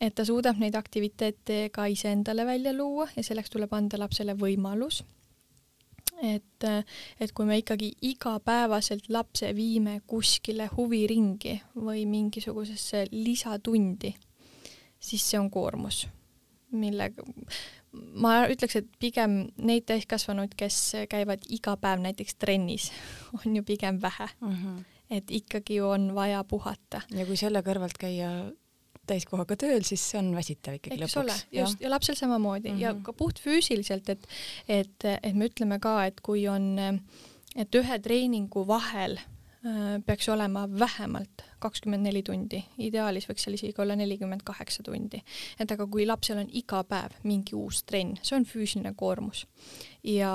et 0.00 0.14
ta 0.14 0.26
suudab 0.28 0.60
neid 0.60 0.76
aktiviteete 0.78 1.70
ka 1.72 1.86
iseendale 1.90 2.46
välja 2.46 2.74
luua 2.76 3.08
ja 3.16 3.24
selleks 3.24 3.52
tuleb 3.52 3.72
anda 3.72 4.00
lapsele 4.00 4.36
võimalus. 4.38 5.02
Et, 6.22 6.64
et 7.18 7.32
kui 7.34 7.46
me 7.48 7.56
ikkagi 7.58 7.88
igapäevaselt 8.06 9.08
lapse 9.10 9.48
viime 9.56 9.96
kuskile 10.06 10.68
huviringi 10.76 11.56
või 11.74 12.04
mingisugusesse 12.06 13.06
lisatundi, 13.10 14.12
siis 15.02 15.24
see 15.30 15.40
on 15.40 15.48
koormus, 15.50 16.04
millega 16.70 17.24
ma 17.92 18.46
ütleks, 18.50 18.78
et 18.80 18.88
pigem 19.02 19.36
neid 19.60 19.86
täiskasvanuid, 19.90 20.56
kes 20.58 20.78
käivad 21.12 21.44
iga 21.52 21.76
päev 21.80 22.02
näiteks 22.04 22.38
trennis, 22.40 22.90
on 23.38 23.56
ju 23.56 23.62
pigem 23.62 24.00
vähe 24.02 24.28
mm. 24.40 24.56
-hmm. 24.56 24.82
et 25.10 25.30
ikkagi 25.30 25.80
on 25.80 26.14
vaja 26.14 26.44
puhata. 26.44 27.02
ja 27.10 27.26
kui 27.26 27.36
selle 27.36 27.62
kõrvalt 27.62 27.98
käia 27.98 28.52
täiskohaga 29.06 29.56
tööl, 29.58 29.82
siis 29.82 30.02
see 30.10 30.20
on 30.20 30.30
väsitav 30.36 30.78
ikkagi 30.78 31.02
Eks 31.02 31.16
lõpuks. 31.16 31.44
just, 31.52 31.80
ja 31.80 31.90
lapsel 31.90 32.14
samamoodi 32.14 32.68
mm 32.68 32.76
-hmm. 32.76 32.80
ja 32.80 32.92
mhm. 32.92 33.02
ka 33.02 33.12
puhtfüüsiliselt, 33.12 34.08
et, 34.08 34.26
et, 34.68 35.04
et 35.22 35.34
me 35.34 35.48
ütleme 35.50 35.78
ka, 35.80 36.04
et 36.06 36.20
kui 36.20 36.48
on, 36.48 36.78
et 37.56 37.74
ühe 37.74 37.98
treeningu 37.98 38.66
vahel 38.66 39.18
peaks 40.06 40.28
olema 40.28 40.64
vähemalt 40.78 41.44
kakskümmend 41.62 42.02
neli 42.02 42.22
tundi, 42.26 42.58
ideaalis 42.82 43.28
võiks 43.28 43.44
seal 43.46 43.54
isegi 43.54 43.78
olla 43.78 43.94
nelikümmend 43.96 44.42
kaheksa 44.44 44.82
tundi. 44.82 45.22
et 45.60 45.70
aga 45.70 45.86
kui 45.86 46.06
lapsel 46.06 46.40
on 46.42 46.48
iga 46.50 46.82
päev 46.84 47.14
mingi 47.22 47.54
uus 47.54 47.84
trenn, 47.86 48.16
see 48.22 48.36
on 48.36 48.48
füüsiline 48.48 48.94
koormus 48.98 49.44
ja, 50.02 50.32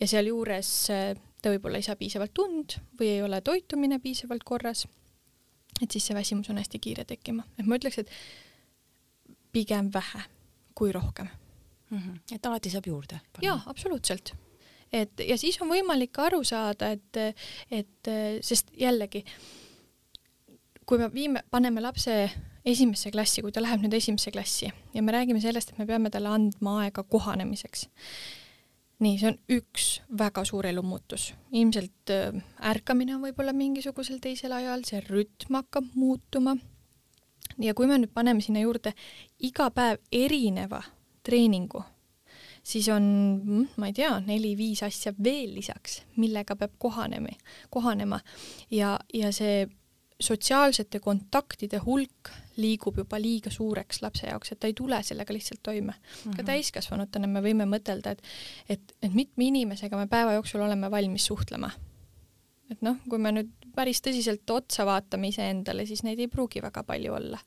ja 0.00 0.06
sealjuures 0.06 0.70
äh, 0.94 1.16
ta 1.42 1.50
võib-olla 1.50 1.82
ei 1.82 1.88
saa 1.88 1.98
piisavalt 1.98 2.38
und 2.38 2.78
või 3.00 3.10
ei 3.16 3.22
ole 3.26 3.40
toitumine 3.40 3.98
piisavalt 3.98 4.46
korras 4.46 4.86
et 5.82 5.90
siis 5.90 6.06
see 6.08 6.16
väsimus 6.16 6.50
on 6.50 6.58
hästi 6.58 6.80
kiire 6.82 7.04
tekkima, 7.08 7.44
et 7.58 7.66
ma 7.66 7.78
ütleks, 7.78 8.02
et 8.02 8.10
pigem 9.54 9.90
vähe 9.94 10.24
kui 10.78 10.92
rohkem 10.92 11.28
mm. 11.90 11.98
-hmm. 11.98 12.34
et 12.34 12.46
alati 12.46 12.70
saab 12.70 12.86
juurde? 12.86 13.20
jaa, 13.42 13.62
absoluutselt. 13.66 14.34
Et 14.92 15.24
ja 15.28 15.38
siis 15.38 15.60
on 15.62 15.70
võimalik 15.72 16.18
aru 16.18 16.42
saada, 16.44 16.92
et, 16.92 17.40
et 17.70 18.12
sest 18.44 18.70
jällegi, 18.78 19.24
kui 20.88 20.98
me 20.98 21.10
viime, 21.12 21.42
paneme 21.50 21.82
lapse 21.84 22.14
esimesse 22.68 23.10
klassi, 23.10 23.42
kui 23.42 23.52
ta 23.54 23.62
läheb 23.62 23.82
nüüd 23.84 23.94
esimesse 23.96 24.32
klassi 24.34 24.68
ja 24.94 25.02
me 25.02 25.14
räägime 25.14 25.40
sellest, 25.42 25.72
et 25.72 25.80
me 25.80 25.86
peame 25.88 26.10
talle 26.12 26.30
andma 26.32 26.78
aega 26.84 27.04
kohanemiseks, 27.04 27.86
nii, 29.04 29.18
see 29.20 29.30
on 29.30 29.38
üks 29.58 29.88
väga 30.18 30.44
suur 30.48 30.66
elumuutus. 30.66 31.32
ilmselt 31.52 32.12
äh, 32.14 32.40
ärkamine 32.72 33.16
on 33.16 33.22
võib-olla 33.26 33.54
mingisugusel 33.56 34.20
teisel 34.24 34.52
ajal, 34.56 34.84
see 34.88 35.02
rütm 35.06 35.60
hakkab 35.60 35.92
muutuma. 35.94 36.56
ja 37.58 37.74
kui 37.74 37.86
me 37.86 37.98
nüüd 37.98 38.14
paneme 38.14 38.44
sinna 38.44 38.64
juurde 38.64 38.94
iga 39.38 39.70
päev 39.70 40.02
erineva 40.12 40.82
treeningu, 41.22 41.82
siis 42.68 42.88
on, 42.92 43.04
mm, 43.44 43.66
ma 43.80 43.88
ei 43.88 43.96
tea, 43.96 44.12
neli-viis 44.26 44.82
asja 44.86 45.14
veel 45.24 45.54
lisaks, 45.56 46.02
millega 46.20 46.56
peab 46.58 46.76
kohanema, 46.78 47.32
kohanema 47.72 48.20
ja, 48.74 48.96
ja 49.14 49.32
see 49.32 49.66
sotsiaalsete 50.18 50.98
kontaktide 51.00 51.78
hulk 51.84 52.30
liigub 52.58 52.96
juba 52.98 53.20
liiga 53.22 53.52
suureks 53.54 54.02
lapse 54.02 54.26
jaoks, 54.26 54.52
et 54.52 54.60
ta 54.60 54.66
ei 54.66 54.74
tule 54.76 54.98
sellega 55.06 55.34
lihtsalt 55.34 55.62
toime 55.62 55.92
mm. 55.92 55.98
-hmm. 55.98 56.36
ka 56.36 56.42
mhm. 56.42 56.46
täiskasvanutena 56.50 57.26
me 57.26 57.42
võime 57.42 57.68
mõtelda, 57.70 58.16
et, 58.16 58.22
et, 58.68 58.96
et 59.02 59.14
mitme 59.14 59.44
inimesega 59.44 59.96
me 59.96 60.06
päeva 60.06 60.32
jooksul 60.32 60.60
oleme 60.60 60.90
valmis 60.90 61.26
suhtlema. 61.26 61.70
et 62.70 62.82
noh, 62.82 62.96
kui 63.08 63.18
me 63.18 63.32
nüüd 63.32 63.57
päris 63.74 64.00
tõsiselt 64.04 64.50
otsa 64.50 64.86
vaatame 64.88 65.30
iseendale, 65.32 65.86
siis 65.86 66.02
neid 66.06 66.20
ei 66.22 66.28
pruugi 66.30 66.62
väga 66.64 66.82
palju 66.86 67.14
olla. 67.14 67.38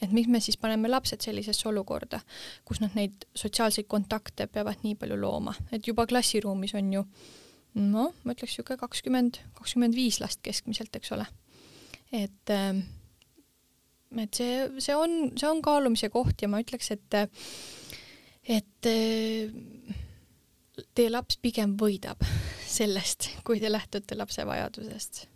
et 0.00 0.12
miks 0.12 0.28
me 0.28 0.40
siis 0.40 0.56
paneme 0.56 0.88
lapsed 0.88 1.22
sellisesse 1.24 1.68
olukorda, 1.68 2.20
kus 2.64 2.80
nad 2.80 2.96
neid 2.98 3.26
sotsiaalseid 3.34 3.88
kontakte 3.88 4.46
peavad 4.46 4.82
nii 4.82 4.94
palju 5.00 5.18
looma, 5.20 5.54
et 5.72 5.86
juba 5.86 6.06
klassiruumis 6.06 6.74
on 6.78 6.92
ju 6.92 7.04
noh, 7.74 8.12
ma 8.24 8.34
ütleks 8.34 8.52
niisugune 8.52 8.80
kakskümmend, 8.80 9.38
kakskümmend 9.56 9.96
viis 9.96 10.20
last 10.20 10.42
keskmiselt, 10.44 10.96
eks 10.96 11.12
ole. 11.16 11.26
et 12.12 12.50
ähm, 12.52 12.84
et 14.20 14.34
see, 14.36 14.68
see 14.84 14.96
on, 14.96 15.32
see 15.40 15.48
on 15.48 15.62
kaalumise 15.64 16.10
koht 16.12 16.42
ja 16.42 16.50
ma 16.52 16.60
ütleks, 16.60 16.92
et 16.92 17.18
et 18.52 18.88
äh, 18.90 19.52
teie 20.94 21.12
laps 21.12 21.38
pigem 21.40 21.76
võidab 21.80 22.24
sellest, 22.78 23.30
kui 23.46 23.60
te 23.62 23.72
lähtute 23.72 24.18
lapse 24.18 24.44
vajadusest 24.46 25.26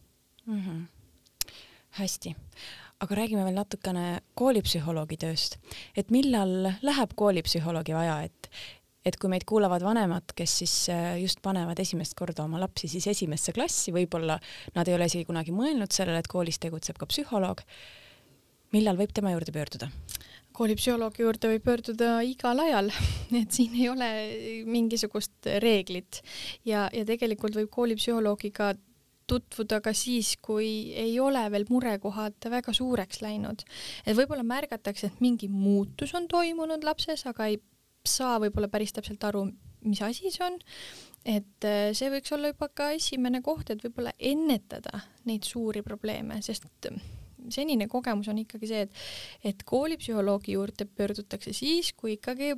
mm. 0.46 0.62
-hmm. 0.62 1.52
hästi, 2.00 2.34
aga 3.00 3.14
räägime 3.14 3.44
veel 3.44 3.54
natukene 3.54 4.06
koolipsühholoogi 4.34 5.16
tööst, 5.16 5.58
et 5.96 6.10
millal 6.10 6.72
läheb 6.82 7.14
koolipsühholoogi 7.14 7.94
vaja, 7.94 8.22
et 8.22 8.50
et 9.06 9.16
kui 9.22 9.30
meid 9.30 9.44
kuulavad 9.46 9.84
vanemad, 9.86 10.32
kes 10.34 10.58
siis 10.62 10.74
äh, 10.90 11.14
just 11.22 11.38
panevad 11.42 11.78
esimest 11.78 12.16
korda 12.18 12.42
oma 12.42 12.58
lapsi 12.58 12.88
siis 12.90 13.06
esimesse 13.06 13.52
klassi, 13.54 13.94
võib-olla 13.94 14.38
nad 14.74 14.88
ei 14.88 14.96
ole 14.96 15.06
isegi 15.06 15.28
kunagi 15.28 15.54
mõelnud 15.54 15.94
sellele, 15.94 16.18
et 16.18 16.30
koolis 16.30 16.58
tegutseb 16.58 16.98
ka 16.98 17.06
psühholoog. 17.06 17.62
millal 18.72 18.96
võib 18.98 19.12
tema 19.14 19.30
juurde 19.30 19.52
pöörduda? 19.52 19.90
koolipsühholoogi 20.56 21.22
juurde 21.22 21.50
võib 21.52 21.64
pöörduda 21.68 22.10
igal 22.24 22.60
ajal, 22.64 22.90
et 23.40 23.52
siin 23.52 23.74
ei 23.76 23.88
ole 23.92 24.10
mingisugust 24.66 25.48
reeglit 25.62 26.22
ja, 26.64 26.88
ja 26.92 27.04
tegelikult 27.04 27.54
võib 27.54 27.70
koolipsühholoogiga 27.70 28.72
tutvuda 29.26 29.80
ka 29.84 29.92
siis, 29.96 30.34
kui 30.42 30.92
ei 30.94 31.16
ole 31.20 31.42
veel 31.52 31.66
murekohad 31.70 32.48
väga 32.50 32.74
suureks 32.76 33.22
läinud. 33.24 33.64
et 34.06 34.16
võib-olla 34.16 34.46
märgatakse, 34.46 35.10
et 35.10 35.20
mingi 35.20 35.48
muutus 35.48 36.14
on 36.14 36.28
toimunud 36.28 36.84
lapses, 36.84 37.26
aga 37.26 37.50
ei 37.50 37.60
saa 38.06 38.38
võib-olla 38.42 38.70
päris 38.70 38.94
täpselt 38.94 39.24
aru, 39.26 39.48
mis 39.86 40.02
asi 40.02 40.30
see 40.30 40.46
on, 40.46 40.58
et 41.26 41.66
äh, 41.66 41.90
see 41.96 42.10
võiks 42.12 42.32
olla 42.34 42.52
juba 42.52 42.68
ka 42.68 42.92
esimene 42.96 43.42
koht, 43.42 43.70
et 43.70 43.82
võib-olla 43.82 44.14
ennetada 44.18 45.02
neid 45.26 45.46
suuri 45.46 45.82
probleeme, 45.86 46.38
sest 46.46 46.68
äh, 46.90 47.02
senine 47.50 47.88
kogemus 47.90 48.30
on 48.32 48.40
ikkagi 48.42 48.70
see, 48.70 48.86
et, 48.86 49.04
et 49.52 49.66
koolipsühholoogi 49.66 50.56
juurde 50.56 50.86
pöördutakse 50.86 51.54
siis, 51.56 51.92
kui 51.98 52.16
ikkagi 52.16 52.54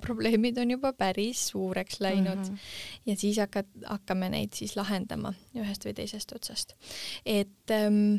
probleemid 0.00 0.58
on 0.58 0.70
juba 0.70 0.92
päris 0.92 1.48
suureks 1.48 2.00
läinud 2.00 2.36
mm 2.36 2.54
-hmm. 2.54 2.58
ja 3.06 3.16
siis 3.16 3.38
hakkad, 3.38 3.66
hakkame 3.86 4.28
neid 4.28 4.52
siis 4.54 4.76
lahendama 4.76 5.34
ühest 5.56 5.84
või 5.84 5.94
teisest 5.94 6.32
otsast. 6.32 6.74
et 7.26 7.70
ähm, 7.70 8.16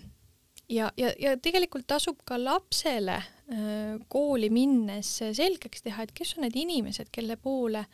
ja, 0.69 0.91
ja, 0.97 1.13
ja 1.19 1.37
tegelikult 1.37 1.87
tasub 1.87 2.21
ka 2.25 2.37
lapsele 2.43 3.15
äh, 3.15 3.99
kooli 4.07 4.49
minnes 4.49 5.17
selgeks 5.33 5.81
teha, 5.85 6.03
et 6.03 6.11
kes 6.11 6.35
on 6.37 6.45
need 6.45 6.55
inimesed, 6.55 7.09
kelle 7.11 7.37
poole 7.37 7.85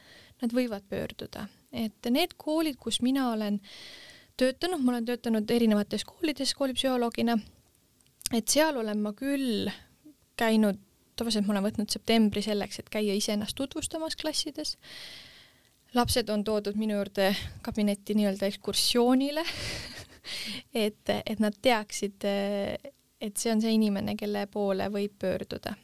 nad 0.41 0.53
võivad 0.53 0.83
pöörduda, 0.89 1.47
et 1.71 2.11
need 2.11 2.35
koolid, 2.37 2.75
kus 2.79 3.01
mina 3.01 3.31
olen 3.31 3.61
töötanud, 4.37 4.83
ma 4.83 4.95
olen 4.95 5.05
töötanud 5.05 5.51
erinevates 5.51 6.03
koolides 6.05 6.53
koolipsühholoogina, 6.53 7.37
et 8.33 8.47
seal 8.51 8.77
olen 8.81 9.01
ma 9.01 9.13
küll 9.15 9.69
käinud, 10.39 10.81
tavaliselt 11.15 11.47
ma 11.47 11.55
olen 11.55 11.67
võtnud 11.69 11.91
septembri 11.91 12.43
selleks, 12.45 12.79
et 12.81 12.91
käia 12.91 13.15
iseennast 13.15 13.55
tutvustamas 13.57 14.17
klassides. 14.19 14.75
lapsed 15.95 16.29
on 16.29 16.43
toodud 16.43 16.75
minu 16.75 16.97
juurde 16.97 17.29
kabinetti 17.63 18.15
nii-öelda 18.15 18.49
ekskursioonile 18.51 19.45
et, 20.85 21.09
et 21.25 21.39
nad 21.39 21.55
teaksid, 21.61 22.25
et 22.25 23.37
see 23.37 23.53
on 23.53 23.61
see 23.63 23.75
inimene, 23.77 24.17
kelle 24.19 24.47
poole 24.51 24.89
võib 24.91 25.15
pöörduda. 25.19 25.75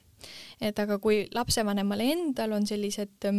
et 0.61 0.79
aga 0.79 0.99
kui 0.99 1.25
lapsevanemal 1.33 2.03
endal 2.05 2.57
on 2.57 2.67
sellised 2.67 3.29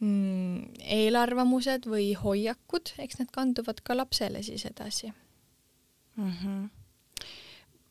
mm, 0.00 0.80
eelarvamused 0.98 1.86
või 1.88 2.10
hoiakud, 2.18 2.96
eks 2.98 3.20
need 3.20 3.30
kanduvad 3.32 3.80
ka 3.82 3.96
lapsele 3.96 4.42
siis 4.42 4.66
edasi 4.68 5.12
mm. 6.16 6.32
-hmm 6.32 6.75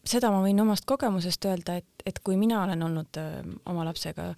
seda 0.06 0.32
ma 0.34 0.42
võin 0.44 0.62
omast 0.62 0.86
kogemusest 0.86 1.46
öelda, 1.50 1.80
et, 1.82 2.06
et 2.06 2.20
kui 2.24 2.38
mina 2.38 2.64
olen 2.64 2.84
olnud 2.86 3.22
öö, 3.22 3.44
oma 3.72 3.86
lapsega 3.88 4.34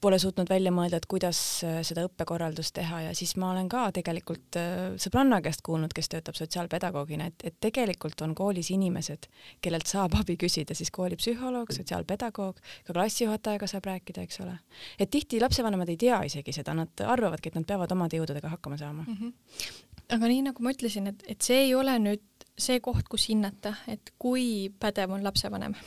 pole 0.00 0.18
suutnud 0.18 0.48
välja 0.50 0.70
mõelda, 0.74 1.00
et 1.00 1.06
kuidas 1.10 1.38
äh, 1.66 1.80
seda 1.86 2.04
õppekorraldust 2.06 2.74
teha 2.76 3.00
ja 3.08 3.14
siis 3.18 3.34
ma 3.40 3.50
olen 3.52 3.68
ka 3.70 3.88
tegelikult 3.94 4.58
äh, 4.60 4.76
sõbranna 5.00 5.40
käest 5.44 5.64
kuulnud, 5.66 5.92
kes 5.96 6.10
töötab 6.12 6.38
sotsiaalpedagoogina, 6.38 7.28
et, 7.32 7.46
et 7.50 7.56
tegelikult 7.60 8.22
on 8.26 8.34
koolis 8.38 8.70
inimesed, 8.74 9.28
kellelt 9.64 9.90
saab 9.90 10.14
abi 10.20 10.38
küsida, 10.40 10.76
siis 10.78 10.92
koolipsühholoog, 10.94 11.72
sotsiaalpedagoog, 11.74 12.62
ka 12.86 12.94
klassijuhatajaga 12.94 13.70
saab 13.70 13.90
rääkida, 13.90 14.26
eks 14.26 14.42
ole. 14.44 14.58
et 14.98 15.10
tihti 15.10 15.42
lapsevanemad 15.42 15.90
ei 15.90 15.98
tea 16.00 16.22
isegi 16.30 16.54
seda, 16.54 16.76
nad 16.78 17.06
arvavadki, 17.06 17.50
et 17.50 17.58
nad 17.58 17.66
peavad 17.68 17.92
omade 17.96 18.20
jõududega 18.20 18.54
hakkama 18.54 18.78
saama 18.78 19.04
mm. 19.06 19.16
-hmm. 19.20 19.72
aga 20.16 20.34
nii 20.34 20.42
nagu 20.50 20.62
ma 20.62 20.74
ütlesin, 20.76 21.10
et, 21.10 21.24
et 21.26 21.42
see 21.42 21.64
ei 21.66 21.74
ole 21.74 21.98
nüüd 21.98 22.37
see 22.58 22.80
koht, 22.80 23.08
kus 23.10 23.28
hinnata, 23.28 23.74
et 23.88 24.12
kui 24.18 24.70
pädev 24.80 25.10
on 25.10 25.24
lapsevanem 25.24 25.72
mm. 25.72 25.78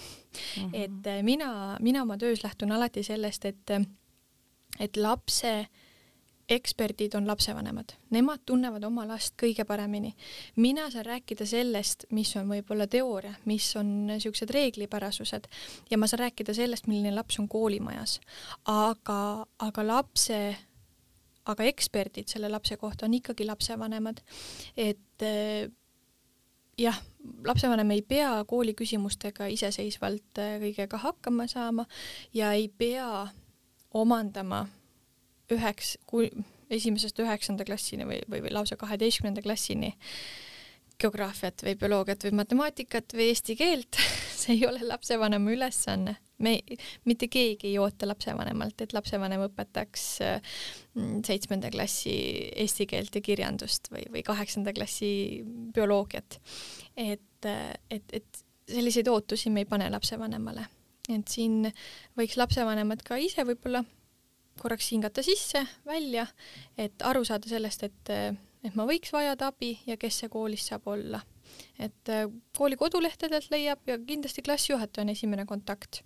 -hmm. 0.55 0.69
et 0.73 1.07
äh, 1.07 1.23
mina, 1.23 1.77
mina 1.79 2.01
oma 2.01 2.17
töös 2.17 2.43
lähtun 2.43 2.71
alati 2.71 3.03
sellest, 3.03 3.45
et 3.45 3.71
et 4.79 4.97
lapse 4.97 5.67
eksperdid 6.51 7.13
on 7.15 7.27
lapsevanemad, 7.27 7.93
nemad 8.09 8.43
tunnevad 8.45 8.83
oma 8.83 9.05
last 9.07 9.35
kõige 9.39 9.63
paremini. 9.67 10.13
mina 10.55 10.89
saan 10.91 11.05
rääkida 11.05 11.45
sellest, 11.45 12.05
mis 12.11 12.35
on 12.35 12.49
võib-olla 12.49 12.87
teooria, 12.87 13.33
mis 13.45 13.75
on 13.79 14.07
niisugused 14.07 14.49
reeglipärasused 14.49 15.47
ja 15.91 15.97
ma 15.97 16.07
saan 16.07 16.25
rääkida 16.25 16.53
sellest, 16.53 16.87
milline 16.87 17.15
laps 17.15 17.39
on 17.39 17.47
koolimajas. 17.47 18.19
aga, 18.65 19.45
aga 19.59 19.87
lapse, 19.87 20.41
aga 21.45 21.63
eksperdid 21.63 22.27
selle 22.27 22.49
lapse 22.49 22.77
kohta 22.77 23.05
on 23.05 23.13
ikkagi 23.13 23.45
lapsevanemad. 23.45 24.21
et 24.77 25.27
jah, 26.81 26.97
lapsevanem 27.45 27.91
ei 27.95 28.01
pea 28.01 28.33
kooli 28.49 28.73
küsimustega 28.77 29.47
iseseisvalt 29.53 30.41
kõigega 30.63 31.01
hakkama 31.01 31.47
saama 31.51 31.85
ja 32.33 32.53
ei 32.57 32.67
pea 32.67 33.27
omandama 33.93 34.65
üheks, 35.51 35.97
kui 36.07 36.29
esimesest 36.71 37.19
üheksanda 37.19 37.65
klassini 37.67 38.07
või, 38.07 38.21
või, 38.29 38.45
või 38.45 38.53
lausa 38.55 38.77
kaheteistkümnenda 38.79 39.43
klassini 39.43 39.93
geograafiat 41.01 41.63
või 41.65 41.75
bioloogiat 41.81 42.23
või 42.27 42.37
matemaatikat 42.41 43.15
või 43.17 43.31
eesti 43.31 43.57
keelt, 43.59 43.99
see 44.39 44.57
ei 44.59 44.67
ole 44.69 44.85
lapsevanema 44.87 45.55
ülesanne. 45.55 46.17
Me, 46.41 46.57
mitte 47.05 47.29
keegi 47.31 47.71
ei 47.71 47.79
oota 47.81 48.09
lapsevanemalt, 48.09 48.83
et 48.83 48.93
lapsevanem 48.97 49.45
õpetaks 49.47 50.05
mm, 50.25 51.23
seitsmenda 51.27 51.71
klassi 51.73 52.15
eesti 52.65 52.89
keelt 52.89 53.15
ja 53.15 53.23
kirjandust 53.25 53.91
või, 53.93 54.05
või 54.13 54.25
kaheksanda 54.27 54.73
klassi 54.77 55.11
bioloogiat. 55.75 56.39
et, 56.97 57.49
et, 57.89 58.13
et 58.13 58.45
selliseid 58.71 59.07
ootusi 59.11 59.49
me 59.49 59.65
ei 59.65 59.69
pane 59.69 59.89
lapsevanemale 59.91 60.67
et 61.09 61.33
siin 61.33 61.65
võiks 62.17 62.37
lapsevanemad 62.39 63.03
ka 63.05 63.17
ise 63.21 63.45
võib-olla 63.47 63.83
korraks 64.61 64.91
hingata 64.93 65.23
sisse, 65.25 65.63
välja, 65.87 66.27
et 66.77 67.01
aru 67.07 67.23
saada 67.25 67.49
sellest, 67.49 67.87
et, 67.87 68.11
et 68.61 68.75
ma 68.77 68.85
võiks 68.89 69.13
vajada 69.13 69.49
abi 69.49 69.73
ja 69.87 69.97
kes 69.97 70.21
see 70.21 70.31
koolis 70.31 70.67
saab 70.69 70.85
olla. 70.91 71.21
Et 71.79 72.13
kooli 72.57 72.77
kodulehtedelt 72.77 73.49
leiab 73.51 73.79
ja 73.87 73.97
kindlasti 73.97 74.41
klassijuhataja 74.45 75.05
on 75.05 75.09
esimene 75.15 75.45
kontakt, 75.45 76.03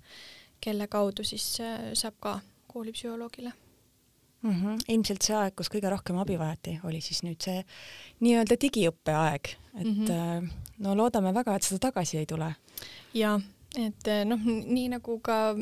kelle 0.61 0.87
kaudu 0.87 1.23
siis 1.23 1.57
saab 1.93 2.15
ka 2.19 2.39
koolipsühholoogile 2.67 3.51
mm. 4.45 4.51
-hmm. 4.51 4.79
ilmselt 4.87 5.21
see 5.21 5.35
aeg, 5.35 5.55
kus 5.55 5.71
kõige 5.73 5.89
rohkem 5.91 6.19
abi 6.21 6.37
vajati, 6.39 6.79
oli 6.83 7.01
siis 7.01 7.23
nüüd 7.25 7.41
see 7.43 7.63
nii-öelda 8.25 8.57
digiõppe 8.61 9.15
aeg, 9.15 9.51
et 9.79 9.83
mm 9.87 10.05
-hmm. 10.05 10.49
no 10.85 10.95
loodame 10.97 11.33
väga, 11.33 11.55
et 11.55 11.67
seda 11.67 11.79
tagasi 11.89 12.17
ei 12.17 12.25
tule. 12.25 12.53
jaa 13.13 13.39
et 13.79 14.07
noh, 14.27 14.39
nii 14.45 14.87
nagu 14.93 15.19
ka 15.23 15.55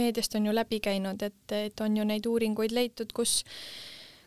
meediast 0.00 0.34
on 0.34 0.46
ju 0.46 0.54
läbi 0.54 0.80
käinud, 0.80 1.22
et, 1.22 1.52
et 1.52 1.80
on 1.80 1.96
ju 1.96 2.04
neid 2.04 2.26
uuringuid 2.26 2.72
leitud, 2.72 3.12
kus, 3.16 3.44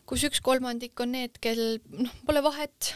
kus 0.06 0.24
üks 0.28 0.40
kolmandik 0.40 1.00
on 1.00 1.12
need, 1.12 1.38
kel 1.40 1.78
noh, 1.90 2.14
pole 2.26 2.42
vahet, 2.42 2.94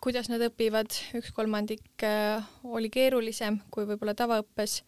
kuidas 0.00 0.30
nad 0.32 0.42
õpivad, 0.46 0.92
üks 1.18 1.32
kolmandik 1.36 2.04
äh, 2.06 2.44
oli 2.64 2.90
keerulisem 2.92 3.60
kui 3.72 3.86
võib-olla 3.88 4.16
tavaõppes 4.16 4.80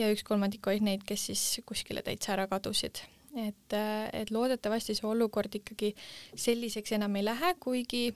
ja 0.00 0.10
üks 0.12 0.24
kolmandik 0.26 0.66
olid 0.70 0.86
neid, 0.86 1.06
kes 1.06 1.28
siis 1.30 1.46
kuskile 1.68 2.04
täitsa 2.06 2.34
ära 2.36 2.46
kadusid. 2.50 3.02
Et, 3.38 3.74
äh, 3.76 4.08
et 4.16 4.32
loodetavasti 4.34 4.96
see 4.98 5.06
olukord 5.06 5.54
ikkagi 5.60 5.92
selliseks 6.34 6.96
enam 6.96 7.14
ei 7.20 7.28
lähe, 7.28 7.52
kuigi 7.62 8.08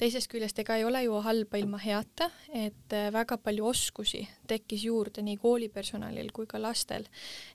teisest 0.00 0.30
küljest 0.32 0.58
ega 0.60 0.76
ei 0.76 0.84
ole 0.84 1.04
ju 1.04 1.20
halba 1.24 1.60
ilma 1.60 1.78
heata, 1.80 2.30
et 2.50 2.96
äh, 2.96 3.10
väga 3.14 3.38
palju 3.38 3.68
oskusi 3.70 4.24
tekkis 4.48 4.88
juurde 4.88 5.24
nii 5.24 5.38
koolipersonalil 5.42 6.32
kui 6.34 6.48
ka 6.50 6.60
lastel, 6.62 7.06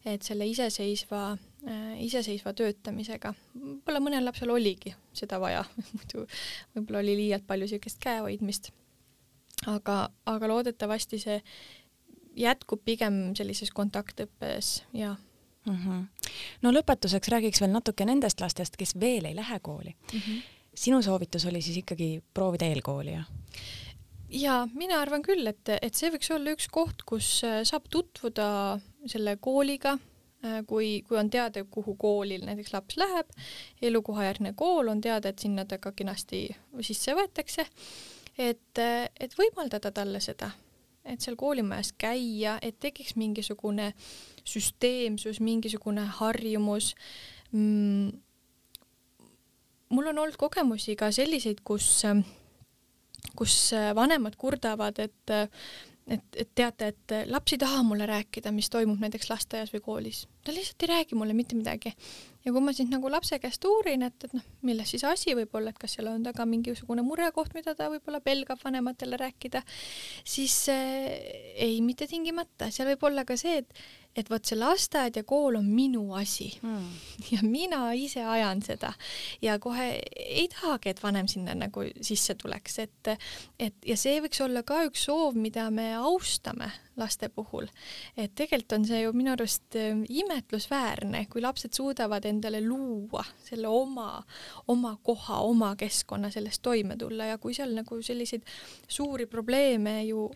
et 0.05 0.24
selle 0.24 0.47
iseseisva 0.49 1.36
iseseisva 2.01 2.53
töötamisega, 2.57 3.34
võib-olla 3.53 3.99
mõnel 4.01 4.26
lapsel 4.26 4.49
oligi 4.49 4.95
seda 5.14 5.38
vaja 5.41 5.62
muidu 5.95 6.26
võib-olla 6.76 7.01
oli 7.03 7.18
liialt 7.20 7.45
palju 7.47 7.68
niisugust 7.68 7.99
käehoidmist. 8.01 8.72
aga, 9.70 10.09
aga 10.26 10.47
loodetavasti 10.49 11.20
see 11.22 11.38
jätkub 12.36 12.82
pigem 12.86 13.36
sellises 13.38 13.72
kontaktõppes 13.72 14.82
ja 14.93 15.16
mm. 15.66 15.78
-hmm. 15.78 16.32
no 16.62 16.72
lõpetuseks 16.72 17.30
räägiks 17.30 17.62
veel 17.62 17.72
natuke 17.72 18.05
nendest 18.05 18.41
lastest, 18.41 18.78
kes 18.78 18.95
veel 18.99 19.26
ei 19.26 19.36
lähe 19.36 19.59
kooli 19.59 19.95
mm. 20.14 20.20
-hmm. 20.20 20.41
sinu 20.76 21.01
soovitus 21.01 21.45
oli 21.45 21.62
siis 21.62 21.78
ikkagi 21.78 22.24
proovida 22.34 22.66
eelkooli, 22.66 23.12
jah? 23.12 23.28
ja 24.30 24.68
mina 24.74 25.01
arvan 25.01 25.22
küll, 25.22 25.47
et, 25.47 25.70
et 25.82 25.93
see 25.93 26.09
võiks 26.09 26.34
olla 26.34 26.55
üks 26.55 26.68
koht, 26.72 27.03
kus 27.05 27.43
äh, 27.43 27.62
saab 27.64 27.86
tutvuda 27.89 28.80
selle 29.05 29.38
kooliga, 29.38 29.93
äh, 29.93 30.11
kui, 30.67 31.03
kui 31.07 31.17
on 31.17 31.29
teada, 31.29 31.63
kuhu 31.63 31.95
kooli 31.99 32.39
näiteks 32.41 32.73
laps 32.73 32.97
läheb, 32.97 33.29
elukohajärgne 33.81 34.53
kool, 34.57 34.87
on 34.87 35.01
teada, 35.01 35.29
et 35.29 35.39
sinna 35.39 35.65
ta 35.65 35.77
ka 35.77 35.91
kenasti 35.91 36.47
sisse 36.81 37.13
võetakse, 37.17 37.67
et, 38.37 38.81
et 39.19 39.37
võimaldada 39.37 39.91
talle 39.93 40.21
seda 40.23 40.51
et 41.05 41.21
seal 41.21 41.37
koolimajas 41.39 41.93
käia, 41.97 42.57
et 42.61 42.77
tekiks 42.79 43.15
mingisugune 43.17 43.91
süsteemsus, 44.45 45.39
mingisugune 45.41 46.05
harjumus 46.19 46.93
mm,. 47.51 48.11
mul 49.89 50.11
on 50.11 50.21
olnud 50.23 50.37
kogemusi 50.37 50.95
ka 50.95 51.11
selliseid, 51.11 51.63
kus, 51.65 52.03
kus 53.35 53.57
vanemad 53.97 54.37
kurdavad, 54.37 55.01
et 55.01 55.35
et, 56.08 56.24
et 56.36 56.49
teate, 56.56 56.91
et 56.91 57.14
laps 57.30 57.54
ei 57.54 57.62
taha 57.62 57.84
mulle 57.86 58.08
rääkida, 58.10 58.52
mis 58.56 58.70
toimub 58.74 59.02
näiteks 59.04 59.30
lasteaias 59.30 59.74
või 59.74 59.84
koolis. 59.86 60.28
ta 60.45 60.54
lihtsalt 60.56 60.84
ei 60.84 60.91
räägi 60.95 61.16
mulle 61.16 61.34
mitte 61.38 61.56
midagi 61.56 61.93
ja 62.45 62.52
kui 62.52 62.64
ma 62.64 62.74
siis 62.74 62.89
nagu 62.89 63.10
lapse 63.12 63.38
käest 63.41 63.66
uurin, 63.70 64.06
et, 64.08 64.26
et 64.26 64.34
noh, 64.34 64.45
milles 64.66 64.89
siis 64.93 65.04
asi 65.08 65.36
võib 65.38 65.54
olla, 65.58 65.74
et 65.74 65.80
kas 65.82 65.95
seal 65.97 66.10
on 66.12 66.24
taga 66.26 66.45
mingisugune 66.49 67.04
murekoht, 67.06 67.54
mida 67.58 67.76
ta 67.78 67.89
võib-olla 67.93 68.22
pelgab 68.26 68.62
vanematele 68.64 69.20
rääkida, 69.22 69.62
siis 70.26 70.56
äh, 70.74 71.10
ei, 71.56 71.80
mitte 71.86 72.10
tingimata, 72.10 72.72
seal 72.74 72.89
võib 72.93 73.10
olla 73.12 73.26
ka 73.28 73.38
see, 73.39 73.62
et 73.62 73.84
et 74.16 74.30
vot 74.30 74.45
see 74.45 74.59
lasteaed 74.59 75.16
ja 75.16 75.24
kool 75.28 75.55
on 75.59 75.68
minu 75.72 76.03
asi 76.18 76.49
mm. 76.62 76.88
ja 77.32 77.39
mina 77.47 77.82
ise 77.95 78.24
ajan 78.28 78.62
seda 78.66 78.93
ja 79.41 79.57
kohe 79.59 79.88
ei 80.16 80.47
tahagi, 80.51 80.91
et 80.91 81.03
vanem 81.03 81.30
sinna 81.32 81.55
nagu 81.55 81.86
sisse 82.01 82.36
tuleks, 82.36 82.80
et, 82.84 83.12
et 83.59 83.88
ja 83.88 83.97
see 83.99 84.20
võiks 84.24 84.43
olla 84.43 84.66
ka 84.68 84.84
üks 84.89 85.07
soov, 85.07 85.39
mida 85.39 85.70
me 85.72 85.93
austame 85.95 86.72
laste 86.99 87.30
puhul. 87.30 87.70
et 88.18 88.34
tegelikult 88.36 88.78
on 88.78 88.86
see 88.86 89.01
ju 89.05 89.14
minu 89.16 89.34
arust 89.34 89.80
äh, 89.80 90.03
imetlusväärne, 90.09 91.26
kui 91.32 91.43
lapsed 91.43 91.74
suudavad 91.78 92.26
endale 92.28 92.62
luua 92.66 93.24
selle 93.45 93.72
oma, 93.72 94.24
oma 94.68 94.97
koha, 95.03 95.41
oma 95.47 95.74
keskkonna, 95.80 96.32
selles 96.34 96.59
toime 96.59 96.97
tulla 96.99 97.32
ja 97.32 97.41
kui 97.41 97.55
seal 97.57 97.74
nagu 97.78 98.01
selliseid 98.03 98.43
suuri 98.88 99.26
probleeme 99.32 100.01
ju 100.09 100.30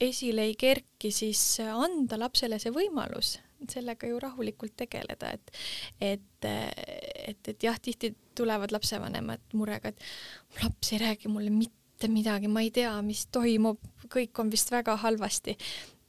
esile 0.00 0.46
ei 0.48 0.54
kerki, 0.58 1.10
siis 1.14 1.42
anda 1.64 2.18
lapsele 2.20 2.58
see 2.62 2.74
võimalus 2.74 3.36
sellega 3.70 4.08
ju 4.08 4.18
rahulikult 4.20 4.76
tegeleda, 4.76 5.32
et, 5.32 5.52
et, 6.00 6.48
et, 6.48 7.48
et 7.48 7.62
jah, 7.64 7.78
tihti 7.82 8.12
tulevad 8.36 8.74
lapsevanemad 8.74 9.56
murega, 9.56 9.92
et 9.92 10.62
laps 10.62 10.92
ei 10.92 11.00
räägi 11.02 11.32
mulle 11.32 11.50
mitte 11.50 12.10
midagi, 12.12 12.50
ma 12.52 12.64
ei 12.64 12.72
tea, 12.74 12.92
mis 13.02 13.26
toimub, 13.32 13.80
kõik 14.12 14.42
on 14.42 14.52
vist 14.52 14.70
väga 14.74 14.98
halvasti. 15.00 15.56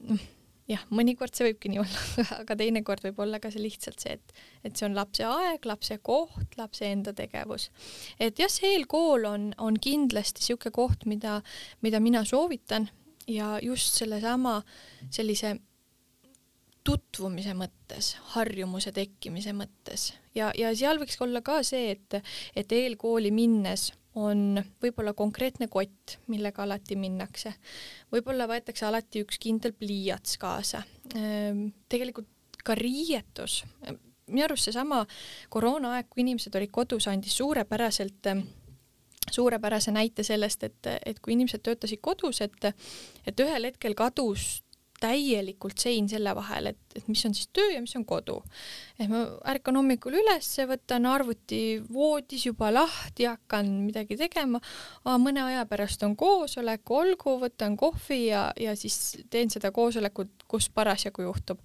Noh, 0.10 0.26
jah, 0.68 0.84
mõnikord 0.92 1.34
see 1.34 1.48
võibki 1.48 1.72
nii 1.72 1.82
olla, 1.82 2.04
aga 2.42 2.60
teinekord 2.60 3.08
võib 3.08 3.24
olla 3.24 3.40
ka 3.44 3.52
see 3.54 3.64
lihtsalt 3.64 4.04
see, 4.04 4.18
et, 4.20 4.38
et 4.68 4.76
see 4.76 4.88
on 4.90 4.98
lapse 4.98 5.24
aeg, 5.26 5.66
lapse 5.70 5.98
koht, 6.04 6.58
lapse 6.60 6.86
enda 6.86 7.16
tegevus. 7.16 7.70
et 8.20 8.40
jah, 8.40 8.52
see 8.52 8.76
eelkool 8.76 9.26
on, 9.30 9.52
on 9.64 9.80
kindlasti 9.80 10.44
niisugune 10.44 10.76
koht, 10.76 11.08
mida, 11.08 11.40
mida 11.86 12.04
mina 12.04 12.26
soovitan 12.28 12.92
ja 13.28 13.58
just 13.62 13.98
sellesama 14.00 14.62
sellise 15.10 15.58
tutvumise 16.88 17.52
mõttes, 17.58 18.14
harjumuse 18.38 18.94
tekkimise 18.96 19.52
mõttes 19.56 20.14
ja, 20.38 20.52
ja 20.56 20.72
seal 20.78 21.02
võiks 21.02 21.20
olla 21.24 21.42
ka 21.46 21.60
see, 21.68 21.92
et, 21.98 22.20
et 22.56 22.72
eelkooli 22.72 23.32
minnes 23.36 23.90
on 24.18 24.58
võib-olla 24.82 25.14
konkreetne 25.18 25.68
kott, 25.70 26.18
millega 26.32 26.64
alati 26.64 26.98
minnakse. 26.98 27.54
võib-olla 28.14 28.48
võetakse 28.50 28.88
alati 28.88 29.22
üks 29.22 29.38
kindel 29.42 29.76
pliiats 29.78 30.40
kaasa. 30.42 30.82
Ehm, 31.16 31.68
tegelikult 31.90 32.64
ka 32.66 32.76
riietus, 32.76 33.62
minu 34.28 34.48
arust 34.48 34.68
seesama 34.68 35.04
koroonaaeg, 35.54 36.10
kui 36.10 36.24
inimesed 36.26 36.56
olid 36.58 36.74
kodus, 36.74 37.08
andis 37.08 37.38
suurepäraselt 37.38 38.32
suurepärase 39.32 39.92
näite 39.92 40.24
sellest, 40.24 40.64
et, 40.64 40.90
et 41.06 41.20
kui 41.20 41.34
inimesed 41.34 41.64
töötasid 41.64 42.02
kodus, 42.02 42.42
et, 42.42 42.72
et 43.28 43.44
ühel 43.44 43.70
hetkel 43.70 43.96
kadus 43.98 44.64
täielikult 45.02 45.78
sein 45.82 46.08
selle 46.10 46.34
vahel, 46.36 46.72
et, 46.72 46.80
et 46.96 47.08
mis 47.10 47.22
on 47.28 47.36
siis 47.38 47.50
töö 47.54 47.68
ja 47.74 47.82
mis 47.84 47.94
on 48.00 48.06
kodu. 48.08 48.40
et 49.00 49.10
ma 49.12 49.24
ärkan 49.52 49.78
hommikul 49.78 50.18
üles, 50.18 50.50
võtan 50.70 51.06
arvuti 51.10 51.62
voodis 51.94 52.48
juba 52.48 52.72
lahti, 52.74 53.28
hakkan 53.30 53.70
midagi 53.86 54.18
tegema, 54.18 54.62
mõne 55.22 55.44
aja 55.46 55.66
pärast 55.70 56.04
on 56.08 56.16
koosolek, 56.18 56.90
olgu, 56.90 57.38
võtan 57.44 57.78
kohvi 57.78 58.24
ja, 58.32 58.50
ja 58.60 58.76
siis 58.76 59.18
teen 59.30 59.54
seda 59.54 59.72
koosolekut, 59.72 60.48
kus 60.48 60.70
parasjagu 60.74 61.28
juhtub. 61.28 61.62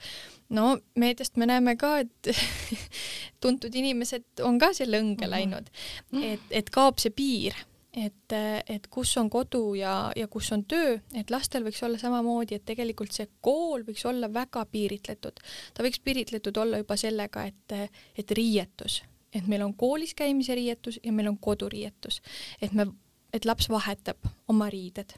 no 0.52 0.76
meediast 0.98 1.36
me 1.40 1.48
näeme 1.48 1.76
ka, 1.80 1.98
et 2.04 2.32
tuntud 3.42 3.74
inimesed 3.74 4.44
on 4.44 4.60
ka 4.60 4.72
selle 4.76 5.00
õnge 5.00 5.26
mhm. 5.26 5.34
läinud, 5.34 5.76
et, 6.22 6.48
et 6.50 6.70
kaob 6.70 7.00
see 7.00 7.14
piir 7.14 7.56
et, 7.92 8.32
et 8.68 8.86
kus 8.90 9.12
on 9.20 9.28
kodu 9.30 9.74
ja, 9.76 9.94
ja 10.16 10.28
kus 10.32 10.50
on 10.54 10.64
töö, 10.68 10.96
et 11.18 11.30
lastel 11.30 11.64
võiks 11.66 11.82
olla 11.84 12.00
samamoodi, 12.00 12.56
et 12.56 12.64
tegelikult 12.68 13.12
see 13.12 13.28
kool 13.44 13.84
võiks 13.86 14.04
olla 14.08 14.30
väga 14.32 14.64
piiritletud. 14.72 15.42
ta 15.74 15.84
võiks 15.84 16.00
piiritletud 16.00 16.56
olla 16.56 16.80
juba 16.80 16.96
sellega, 16.96 17.44
et, 17.50 17.76
et 18.18 18.34
riietus, 18.38 19.02
et 19.34 19.46
meil 19.48 19.64
on 19.66 19.76
koolis 19.76 20.16
käimise 20.16 20.56
riietus 20.56 21.00
ja 21.02 21.12
meil 21.12 21.28
on 21.28 21.38
koduriietus, 21.38 22.22
et 22.62 22.72
me, 22.72 22.88
et 23.32 23.44
laps 23.44 23.68
vahetab 23.72 24.24
oma 24.48 24.70
riided. 24.72 25.12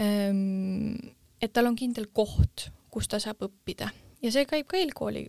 Ehm, 0.00 0.96
et 1.40 1.52
tal 1.52 1.68
on 1.68 1.76
kindel 1.76 2.08
koht, 2.12 2.70
kus 2.90 3.08
ta 3.08 3.20
saab 3.20 3.44
õppida 3.44 3.92
ja 4.24 4.32
see 4.32 4.48
käib 4.48 4.66
ka 4.66 4.80
eelkooli 4.80 5.26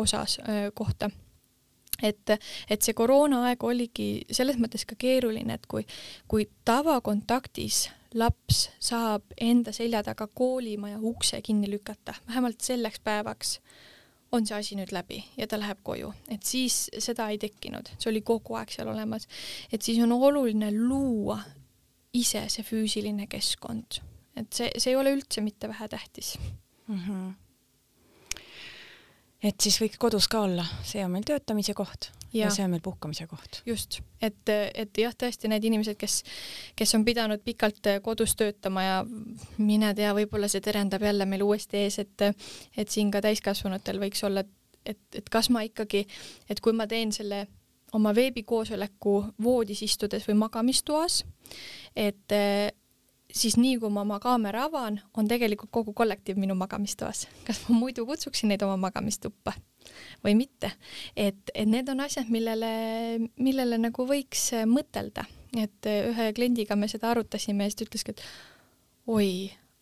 osas 0.00 0.40
kohta 0.74 1.10
et, 2.02 2.36
et 2.70 2.82
see 2.82 2.94
koroonaaeg 2.96 3.64
oligi 3.64 4.08
selles 4.30 4.58
mõttes 4.60 4.86
ka 4.88 4.98
keeruline, 4.98 5.54
et 5.54 5.66
kui, 5.70 5.86
kui 6.28 6.48
tavakontaktis 6.64 7.86
laps 8.16 8.66
saab 8.80 9.34
enda 9.40 9.74
selja 9.76 10.02
taga 10.06 10.26
koolimaja 10.26 10.98
ukse 11.02 11.40
kinni 11.44 11.70
lükata, 11.70 12.14
vähemalt 12.28 12.60
selleks 12.64 13.00
päevaks 13.04 13.58
on 14.32 14.46
see 14.46 14.56
asi 14.56 14.76
nüüd 14.78 14.92
läbi 14.94 15.20
ja 15.38 15.46
ta 15.46 15.58
läheb 15.60 15.82
koju, 15.86 16.10
et 16.32 16.42
siis 16.46 16.86
seda 16.98 17.28
ei 17.32 17.38
tekkinud, 17.42 17.92
see 17.98 18.10
oli 18.10 18.24
kogu 18.26 18.56
aeg 18.58 18.72
seal 18.74 18.90
olemas. 18.92 19.28
et 19.72 19.82
siis 19.82 20.02
on 20.02 20.12
oluline 20.12 20.72
luua 20.74 21.38
ise 22.16 22.46
see 22.52 22.64
füüsiline 22.66 23.28
keskkond, 23.30 24.00
et 24.36 24.52
see, 24.52 24.70
see 24.76 24.92
ei 24.92 25.00
ole 25.00 25.14
üldse 25.16 25.44
mitte 25.44 25.68
vähetähtis 25.68 26.36
mm. 26.88 27.00
-hmm 27.00 27.34
et 29.46 29.62
siis 29.62 29.78
võiks 29.80 29.98
kodus 30.00 30.26
ka 30.30 30.42
olla, 30.46 30.64
see 30.86 31.04
on 31.04 31.12
meil 31.14 31.26
töötamise 31.26 31.74
koht 31.76 32.10
ja, 32.32 32.46
ja 32.46 32.52
see 32.54 32.64
on 32.66 32.72
meil 32.74 32.82
puhkamise 32.84 33.26
koht. 33.30 33.60
just, 33.68 34.00
et, 34.22 34.48
et 34.48 35.00
jah, 35.00 35.14
tõesti 35.14 35.50
need 35.50 35.64
inimesed, 35.68 35.98
kes, 36.00 36.20
kes 36.78 36.94
on 36.98 37.04
pidanud 37.06 37.42
pikalt 37.46 37.90
kodus 38.04 38.36
töötama 38.38 38.84
ja 38.84 38.96
mine 39.58 39.92
tea, 39.96 40.12
võib-olla 40.16 40.50
see 40.52 40.64
terendab 40.64 41.04
jälle 41.06 41.28
meil 41.28 41.44
uuesti 41.46 41.84
ees, 41.84 42.00
et, 42.02 42.26
et 42.76 42.92
siin 42.92 43.12
ka 43.14 43.22
täiskasvanutel 43.24 44.00
võiks 44.02 44.24
olla, 44.26 44.44
et, 44.86 45.04
et 45.20 45.30
kas 45.32 45.50
ma 45.54 45.64
ikkagi, 45.66 46.06
et 46.50 46.62
kui 46.64 46.76
ma 46.76 46.88
teen 46.90 47.14
selle 47.14 47.46
oma 47.96 48.12
veebikoosoleku 48.16 49.14
voodis 49.42 49.84
istudes 49.86 50.26
või 50.28 50.40
magamistoas, 50.42 51.22
et 51.94 52.34
siis 53.36 53.56
nii 53.60 53.76
kui 53.82 53.92
ma 53.92 54.02
oma 54.06 54.18
kaamera 54.22 54.66
avan, 54.70 54.98
on 55.16 55.28
tegelikult 55.28 55.70
kogu 55.74 55.94
kollektiiv 55.96 56.38
minu 56.40 56.56
magamistoas. 56.58 57.26
kas 57.46 57.62
ma 57.68 57.78
muidu 57.78 58.06
kutsuksin 58.08 58.52
neid 58.52 58.62
oma 58.66 58.76
magamistuppa 58.88 59.54
või 60.24 60.36
mitte? 60.38 60.72
et, 61.16 61.52
et 61.54 61.68
need 61.68 61.88
on 61.92 62.00
asjad, 62.06 62.30
millele, 62.32 62.72
millele 63.36 63.78
nagu 63.82 64.08
võiks 64.08 64.48
mõtelda, 64.66 65.26
et 65.56 65.90
ühe 65.92 66.32
kliendiga 66.36 66.76
me 66.76 66.88
seda 66.88 67.12
arutasime 67.12 67.66
ja 67.66 67.72
siis 67.72 67.82
ta 67.82 67.88
ütleski, 67.88 68.16
et 68.16 68.24
oi, 69.06 69.30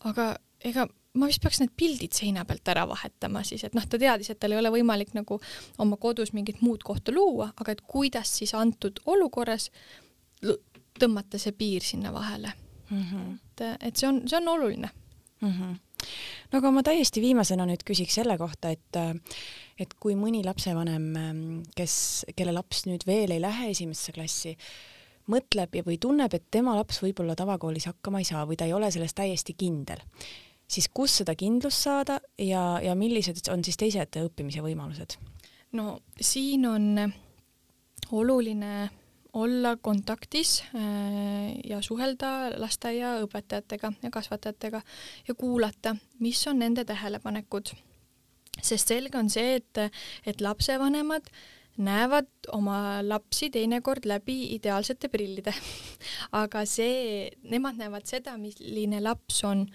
aga 0.04 0.34
ega 0.64 0.88
ma 1.14 1.28
vist 1.30 1.42
peaks 1.42 1.60
need 1.62 1.72
pildid 1.78 2.16
seina 2.16 2.44
pealt 2.48 2.68
ära 2.72 2.84
vahetama 2.90 3.44
siis, 3.46 3.62
et 3.66 3.76
noh, 3.76 3.84
ta 3.86 4.00
teadis, 4.00 4.32
et 4.32 4.40
tal 4.42 4.54
ei 4.54 4.58
ole 4.58 4.72
võimalik 4.74 5.14
nagu 5.14 5.38
oma 5.82 5.98
kodus 6.00 6.34
mingit 6.34 6.62
muud 6.64 6.82
kohta 6.86 7.14
luua, 7.14 7.52
aga 7.60 7.76
et 7.76 7.84
kuidas 7.86 8.32
siis 8.40 8.54
antud 8.58 8.98
olukorras 9.06 9.70
tõmmata 10.98 11.40
see 11.40 11.54
piir 11.56 11.86
sinna 11.86 12.12
vahele 12.14 12.52
mm. 12.90 13.02
-hmm. 13.02 13.38
Et, 13.54 13.64
et 13.80 13.96
see 13.96 14.08
on, 14.08 14.22
see 14.28 14.38
on 14.40 14.48
oluline 14.48 14.90
mm. 15.40 15.50
-hmm. 15.50 15.76
no 16.52 16.58
aga 16.58 16.70
ma 16.70 16.82
täiesti 16.82 17.22
viimasena 17.24 17.66
nüüd 17.68 17.84
küsiks 17.86 18.14
selle 18.20 18.38
kohta, 18.38 18.70
et 18.70 19.00
et 19.78 19.94
kui 20.00 20.14
mõni 20.14 20.44
lapsevanem, 20.44 21.06
kes, 21.76 22.26
kelle 22.36 22.52
laps 22.54 22.84
nüüd 22.86 23.06
veel 23.06 23.34
ei 23.34 23.40
lähe 23.42 23.70
esimesse 23.70 24.12
klassi, 24.14 24.54
mõtleb 25.26 25.74
ja, 25.74 25.82
või 25.82 25.98
tunneb, 25.98 26.34
et 26.34 26.46
tema 26.50 26.76
laps 26.76 27.00
võib-olla 27.02 27.34
tavakoolis 27.34 27.88
hakkama 27.90 28.20
ei 28.22 28.28
saa 28.28 28.44
või 28.46 28.56
ta 28.56 28.68
ei 28.68 28.72
ole 28.76 28.90
selles 28.94 29.14
täiesti 29.14 29.56
kindel, 29.58 30.02
siis 30.68 30.88
kus 30.88 31.18
seda 31.22 31.34
kindlust 31.34 31.88
saada 31.88 32.20
ja, 32.38 32.78
ja 32.82 32.94
millised 32.94 33.48
on 33.50 33.64
siis 33.64 33.80
teised 33.80 34.20
õppimise 34.22 34.62
võimalused? 34.62 35.18
no 35.74 35.98
siin 36.20 36.66
on 36.70 37.12
oluline 38.12 38.90
olla 39.34 39.76
kontaktis 39.76 40.62
äh, 40.62 41.54
ja 41.64 41.82
suhelda 41.82 42.54
lasteaiaõpetajatega 42.60 43.92
ja 44.02 44.10
kasvatajatega 44.10 44.82
ja 45.28 45.34
kuulata, 45.34 45.96
mis 46.18 46.46
on 46.48 46.58
nende 46.58 46.84
tähelepanekud. 46.84 47.74
sest 48.62 48.88
selge 48.88 49.18
on 49.18 49.30
see, 49.30 49.56
et, 49.56 49.78
et 50.26 50.40
lapsevanemad 50.40 51.26
näevad 51.76 52.30
oma 52.52 53.02
lapsi 53.02 53.50
teinekord 53.50 54.06
läbi 54.06 54.54
ideaalsete 54.54 55.08
prillide 55.08 55.54
aga 56.42 56.64
see, 56.66 57.30
nemad 57.42 57.80
näevad 57.80 58.06
seda, 58.06 58.36
milline 58.38 59.02
laps 59.02 59.42
on 59.44 59.66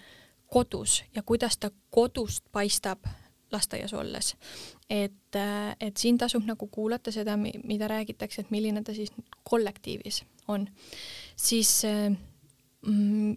kodus 0.46 1.02
ja 1.14 1.22
kuidas 1.22 1.58
ta 1.58 1.70
kodust 1.90 2.44
paistab 2.52 3.04
lasteaias 3.52 3.92
olles. 3.94 4.36
Et, 4.90 5.36
äh, 5.38 5.76
et 5.80 5.96
siin 5.96 6.18
tasub 6.18 6.44
nagu 6.46 6.66
kuulata 6.66 7.12
seda, 7.14 7.36
mida 7.38 7.88
räägitakse, 7.88 8.42
et 8.42 8.50
milline 8.50 8.82
ta 8.82 8.94
siis 8.94 9.12
kollektiivis 9.44 10.24
on. 10.48 10.66
siis 11.36 11.84
äh, 11.84 12.10
mm, 12.86 13.36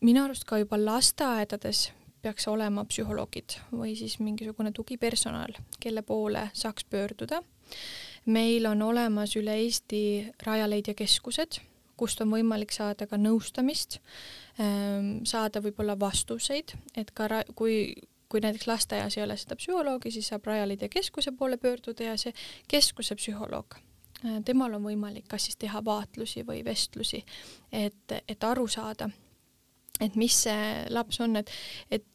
minu 0.00 0.24
arust 0.24 0.44
ka 0.44 0.58
juba 0.60 0.78
lasteaedades 0.80 1.90
peaks 2.22 2.46
olema 2.48 2.84
psühholoogid 2.86 3.56
või 3.72 3.96
siis 3.98 4.18
mingisugune 4.22 4.70
tugipersonal, 4.72 5.56
kelle 5.80 6.02
poole 6.06 6.50
saaks 6.54 6.84
pöörduda. 6.84 7.42
meil 8.26 8.66
on 8.66 8.82
olemas 8.82 9.36
üle 9.36 9.56
Eesti 9.64 10.30
Rajaleidja 10.46 10.94
keskused, 10.94 11.58
kust 11.96 12.20
on 12.20 12.30
võimalik 12.30 12.70
saada 12.72 13.06
ka 13.06 13.16
nõustamist, 13.16 13.98
ähm, 14.60 15.24
saada 15.24 15.60
võib-olla 15.60 15.98
vastuseid, 15.98 16.74
et 16.96 17.10
ka 17.10 17.42
kui 17.54 17.94
kui 18.32 18.40
näiteks 18.40 18.66
lasteaias 18.66 19.18
ei 19.18 19.24
ole 19.26 19.36
seda 19.36 19.56
psühholoogi, 19.60 20.10
siis 20.14 20.30
saab 20.32 20.46
Rajaleidja 20.48 20.88
keskuse 20.88 21.34
poole 21.36 21.58
pöörduda 21.60 22.12
ja 22.12 22.16
see 22.20 22.32
keskuse 22.68 23.16
psühholoog, 23.20 23.76
äh, 24.24 24.38
temal 24.48 24.78
on 24.78 24.86
võimalik 24.88 25.28
kas 25.28 25.50
siis 25.50 25.60
teha 25.60 25.84
vaatlusi 25.84 26.46
või 26.48 26.64
vestlusi, 26.64 27.20
et, 27.72 28.16
et 28.28 28.48
aru 28.48 28.64
saada, 28.72 29.10
et 30.00 30.16
mis 30.16 30.42
see 30.46 30.86
laps 30.90 31.20
on, 31.20 31.36
et, 31.42 31.52
et 31.90 32.08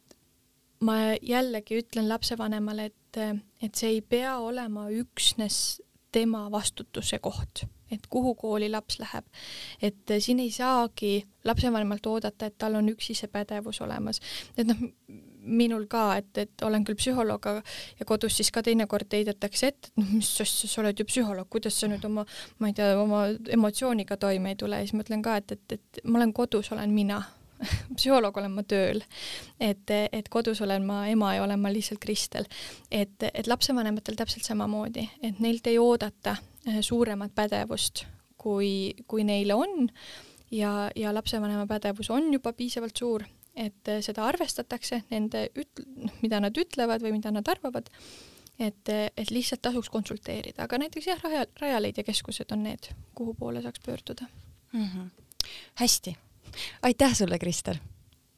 ma 0.82 0.98
jällegi 1.22 1.82
ütlen 1.84 2.10
lapsevanemale, 2.10 2.92
et, 2.92 3.24
et 3.62 3.78
see 3.78 3.98
ei 3.98 4.02
pea 4.02 4.38
olema 4.42 4.90
üksnes 4.94 5.82
tema 6.12 6.48
vastutuse 6.52 7.20
koht 7.22 7.68
et 7.92 8.08
kuhu 8.10 8.34
kooli 8.36 8.70
laps 8.72 9.00
läheb. 9.00 9.26
et 9.82 10.14
siin 10.20 10.40
ei 10.40 10.52
saagi 10.52 11.28
lapsevanemalt 11.46 12.06
oodata, 12.06 12.46
et 12.46 12.58
tal 12.58 12.76
on 12.76 12.90
üksi 12.90 13.16
see 13.16 13.30
pädevus 13.32 13.82
olemas. 13.82 14.20
et 14.58 14.68
noh, 14.68 14.82
minul 15.48 15.88
ka, 15.92 16.18
et, 16.22 16.30
et 16.38 16.66
olen 16.66 16.84
küll 16.88 16.98
psühholoog 17.00 17.48
ja 18.00 18.06
kodus 18.08 18.38
siis 18.38 18.52
ka 18.54 18.64
teinekord 18.66 19.12
heidetakse 19.14 19.72
ette, 19.72 19.92
et 19.92 20.02
noh, 20.02 20.12
mis 20.20 20.30
asja, 20.44 20.70
sa 20.70 20.82
oled 20.84 21.00
ju 21.00 21.08
psühholoog, 21.08 21.50
kuidas 21.54 21.80
sa 21.80 21.90
nüüd 21.90 22.04
oma, 22.08 22.26
ma 22.60 22.72
ei 22.72 22.76
tea, 22.78 22.94
oma 23.00 23.26
emotsiooniga 23.54 24.18
toime 24.22 24.54
ei 24.54 24.60
tule. 24.60 24.80
Ja 24.80 24.88
siis 24.88 24.98
ma 24.98 25.06
ütlen 25.06 25.24
ka, 25.26 25.38
et, 25.42 25.56
et, 25.56 25.78
et 25.78 26.02
ma 26.06 26.22
olen 26.22 26.34
kodus, 26.38 26.72
olen 26.76 26.94
mina. 26.94 27.22
Psühholoog 27.98 28.38
olen 28.38 28.54
ma 28.54 28.64
tööl, 28.70 29.02
et, 29.60 29.90
et 29.90 30.28
kodus 30.30 30.62
olen 30.62 30.86
ma 30.86 31.00
ema 31.10 31.34
ja 31.34 31.46
olen 31.46 31.60
ma 31.60 31.72
lihtsalt 31.74 32.02
Kristel. 32.04 32.46
et, 32.92 33.24
et 33.34 33.48
lapsevanematel 33.50 34.20
täpselt 34.20 34.46
samamoodi, 34.46 35.08
et 35.26 35.40
neilt 35.42 35.68
ei 35.68 35.80
oodata 35.82 36.36
eh, 36.68 36.82
suuremat 36.86 37.34
pädevust, 37.36 38.06
kui, 38.38 38.94
kui 39.08 39.26
neile 39.26 39.58
on. 39.58 39.90
Ja, 40.54 40.92
ja 40.96 41.12
lapsevanema 41.12 41.66
pädevus 41.68 42.08
on 42.14 42.30
juba 42.32 42.54
piisavalt 42.56 42.96
suur, 42.96 43.26
et 43.58 43.92
eh, 43.92 44.02
seda 44.06 44.26
arvestatakse 44.30 45.04
nende 45.10 45.48
üt-, 45.58 45.84
mida 46.22 46.42
nad 46.44 46.58
ütlevad 46.58 47.04
või 47.04 47.16
mida 47.18 47.34
nad 47.34 47.48
arvavad, 47.50 47.90
et, 48.60 48.90
et 48.90 49.32
lihtsalt 49.34 49.62
tasuks 49.66 49.90
konsulteerida, 49.94 50.66
aga 50.66 50.80
näiteks 50.86 51.10
jah, 51.10 51.24
Raja, 51.24 51.46
Rajaleidja 51.62 52.06
keskused 52.08 52.54
on 52.56 52.64
need, 52.70 52.92
kuhu 53.18 53.36
poole 53.38 53.62
saaks 53.66 53.84
pöörduda 53.86 54.30
mm. 54.74 54.88
-hmm. 54.88 55.10
hästi 55.84 56.18
aitäh 56.82 57.14
sulle, 57.14 57.40
Kristel! 57.40 57.76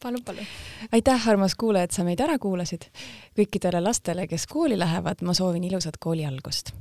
palun, 0.04 0.24
palun! 0.26 0.46
aitäh, 0.92 1.28
armas 1.28 1.56
kuulaja, 1.56 1.84
et 1.84 1.92
sa 1.92 2.04
meid 2.04 2.20
ära 2.20 2.40
kuulasid. 2.40 2.90
kõikidele 3.40 3.84
lastele, 3.84 4.28
kes 4.28 4.48
kooli 4.48 4.80
lähevad, 4.80 5.24
ma 5.24 5.34
soovin 5.34 5.64
ilusat 5.64 5.98
kooli 6.00 6.26
algust 6.26 6.74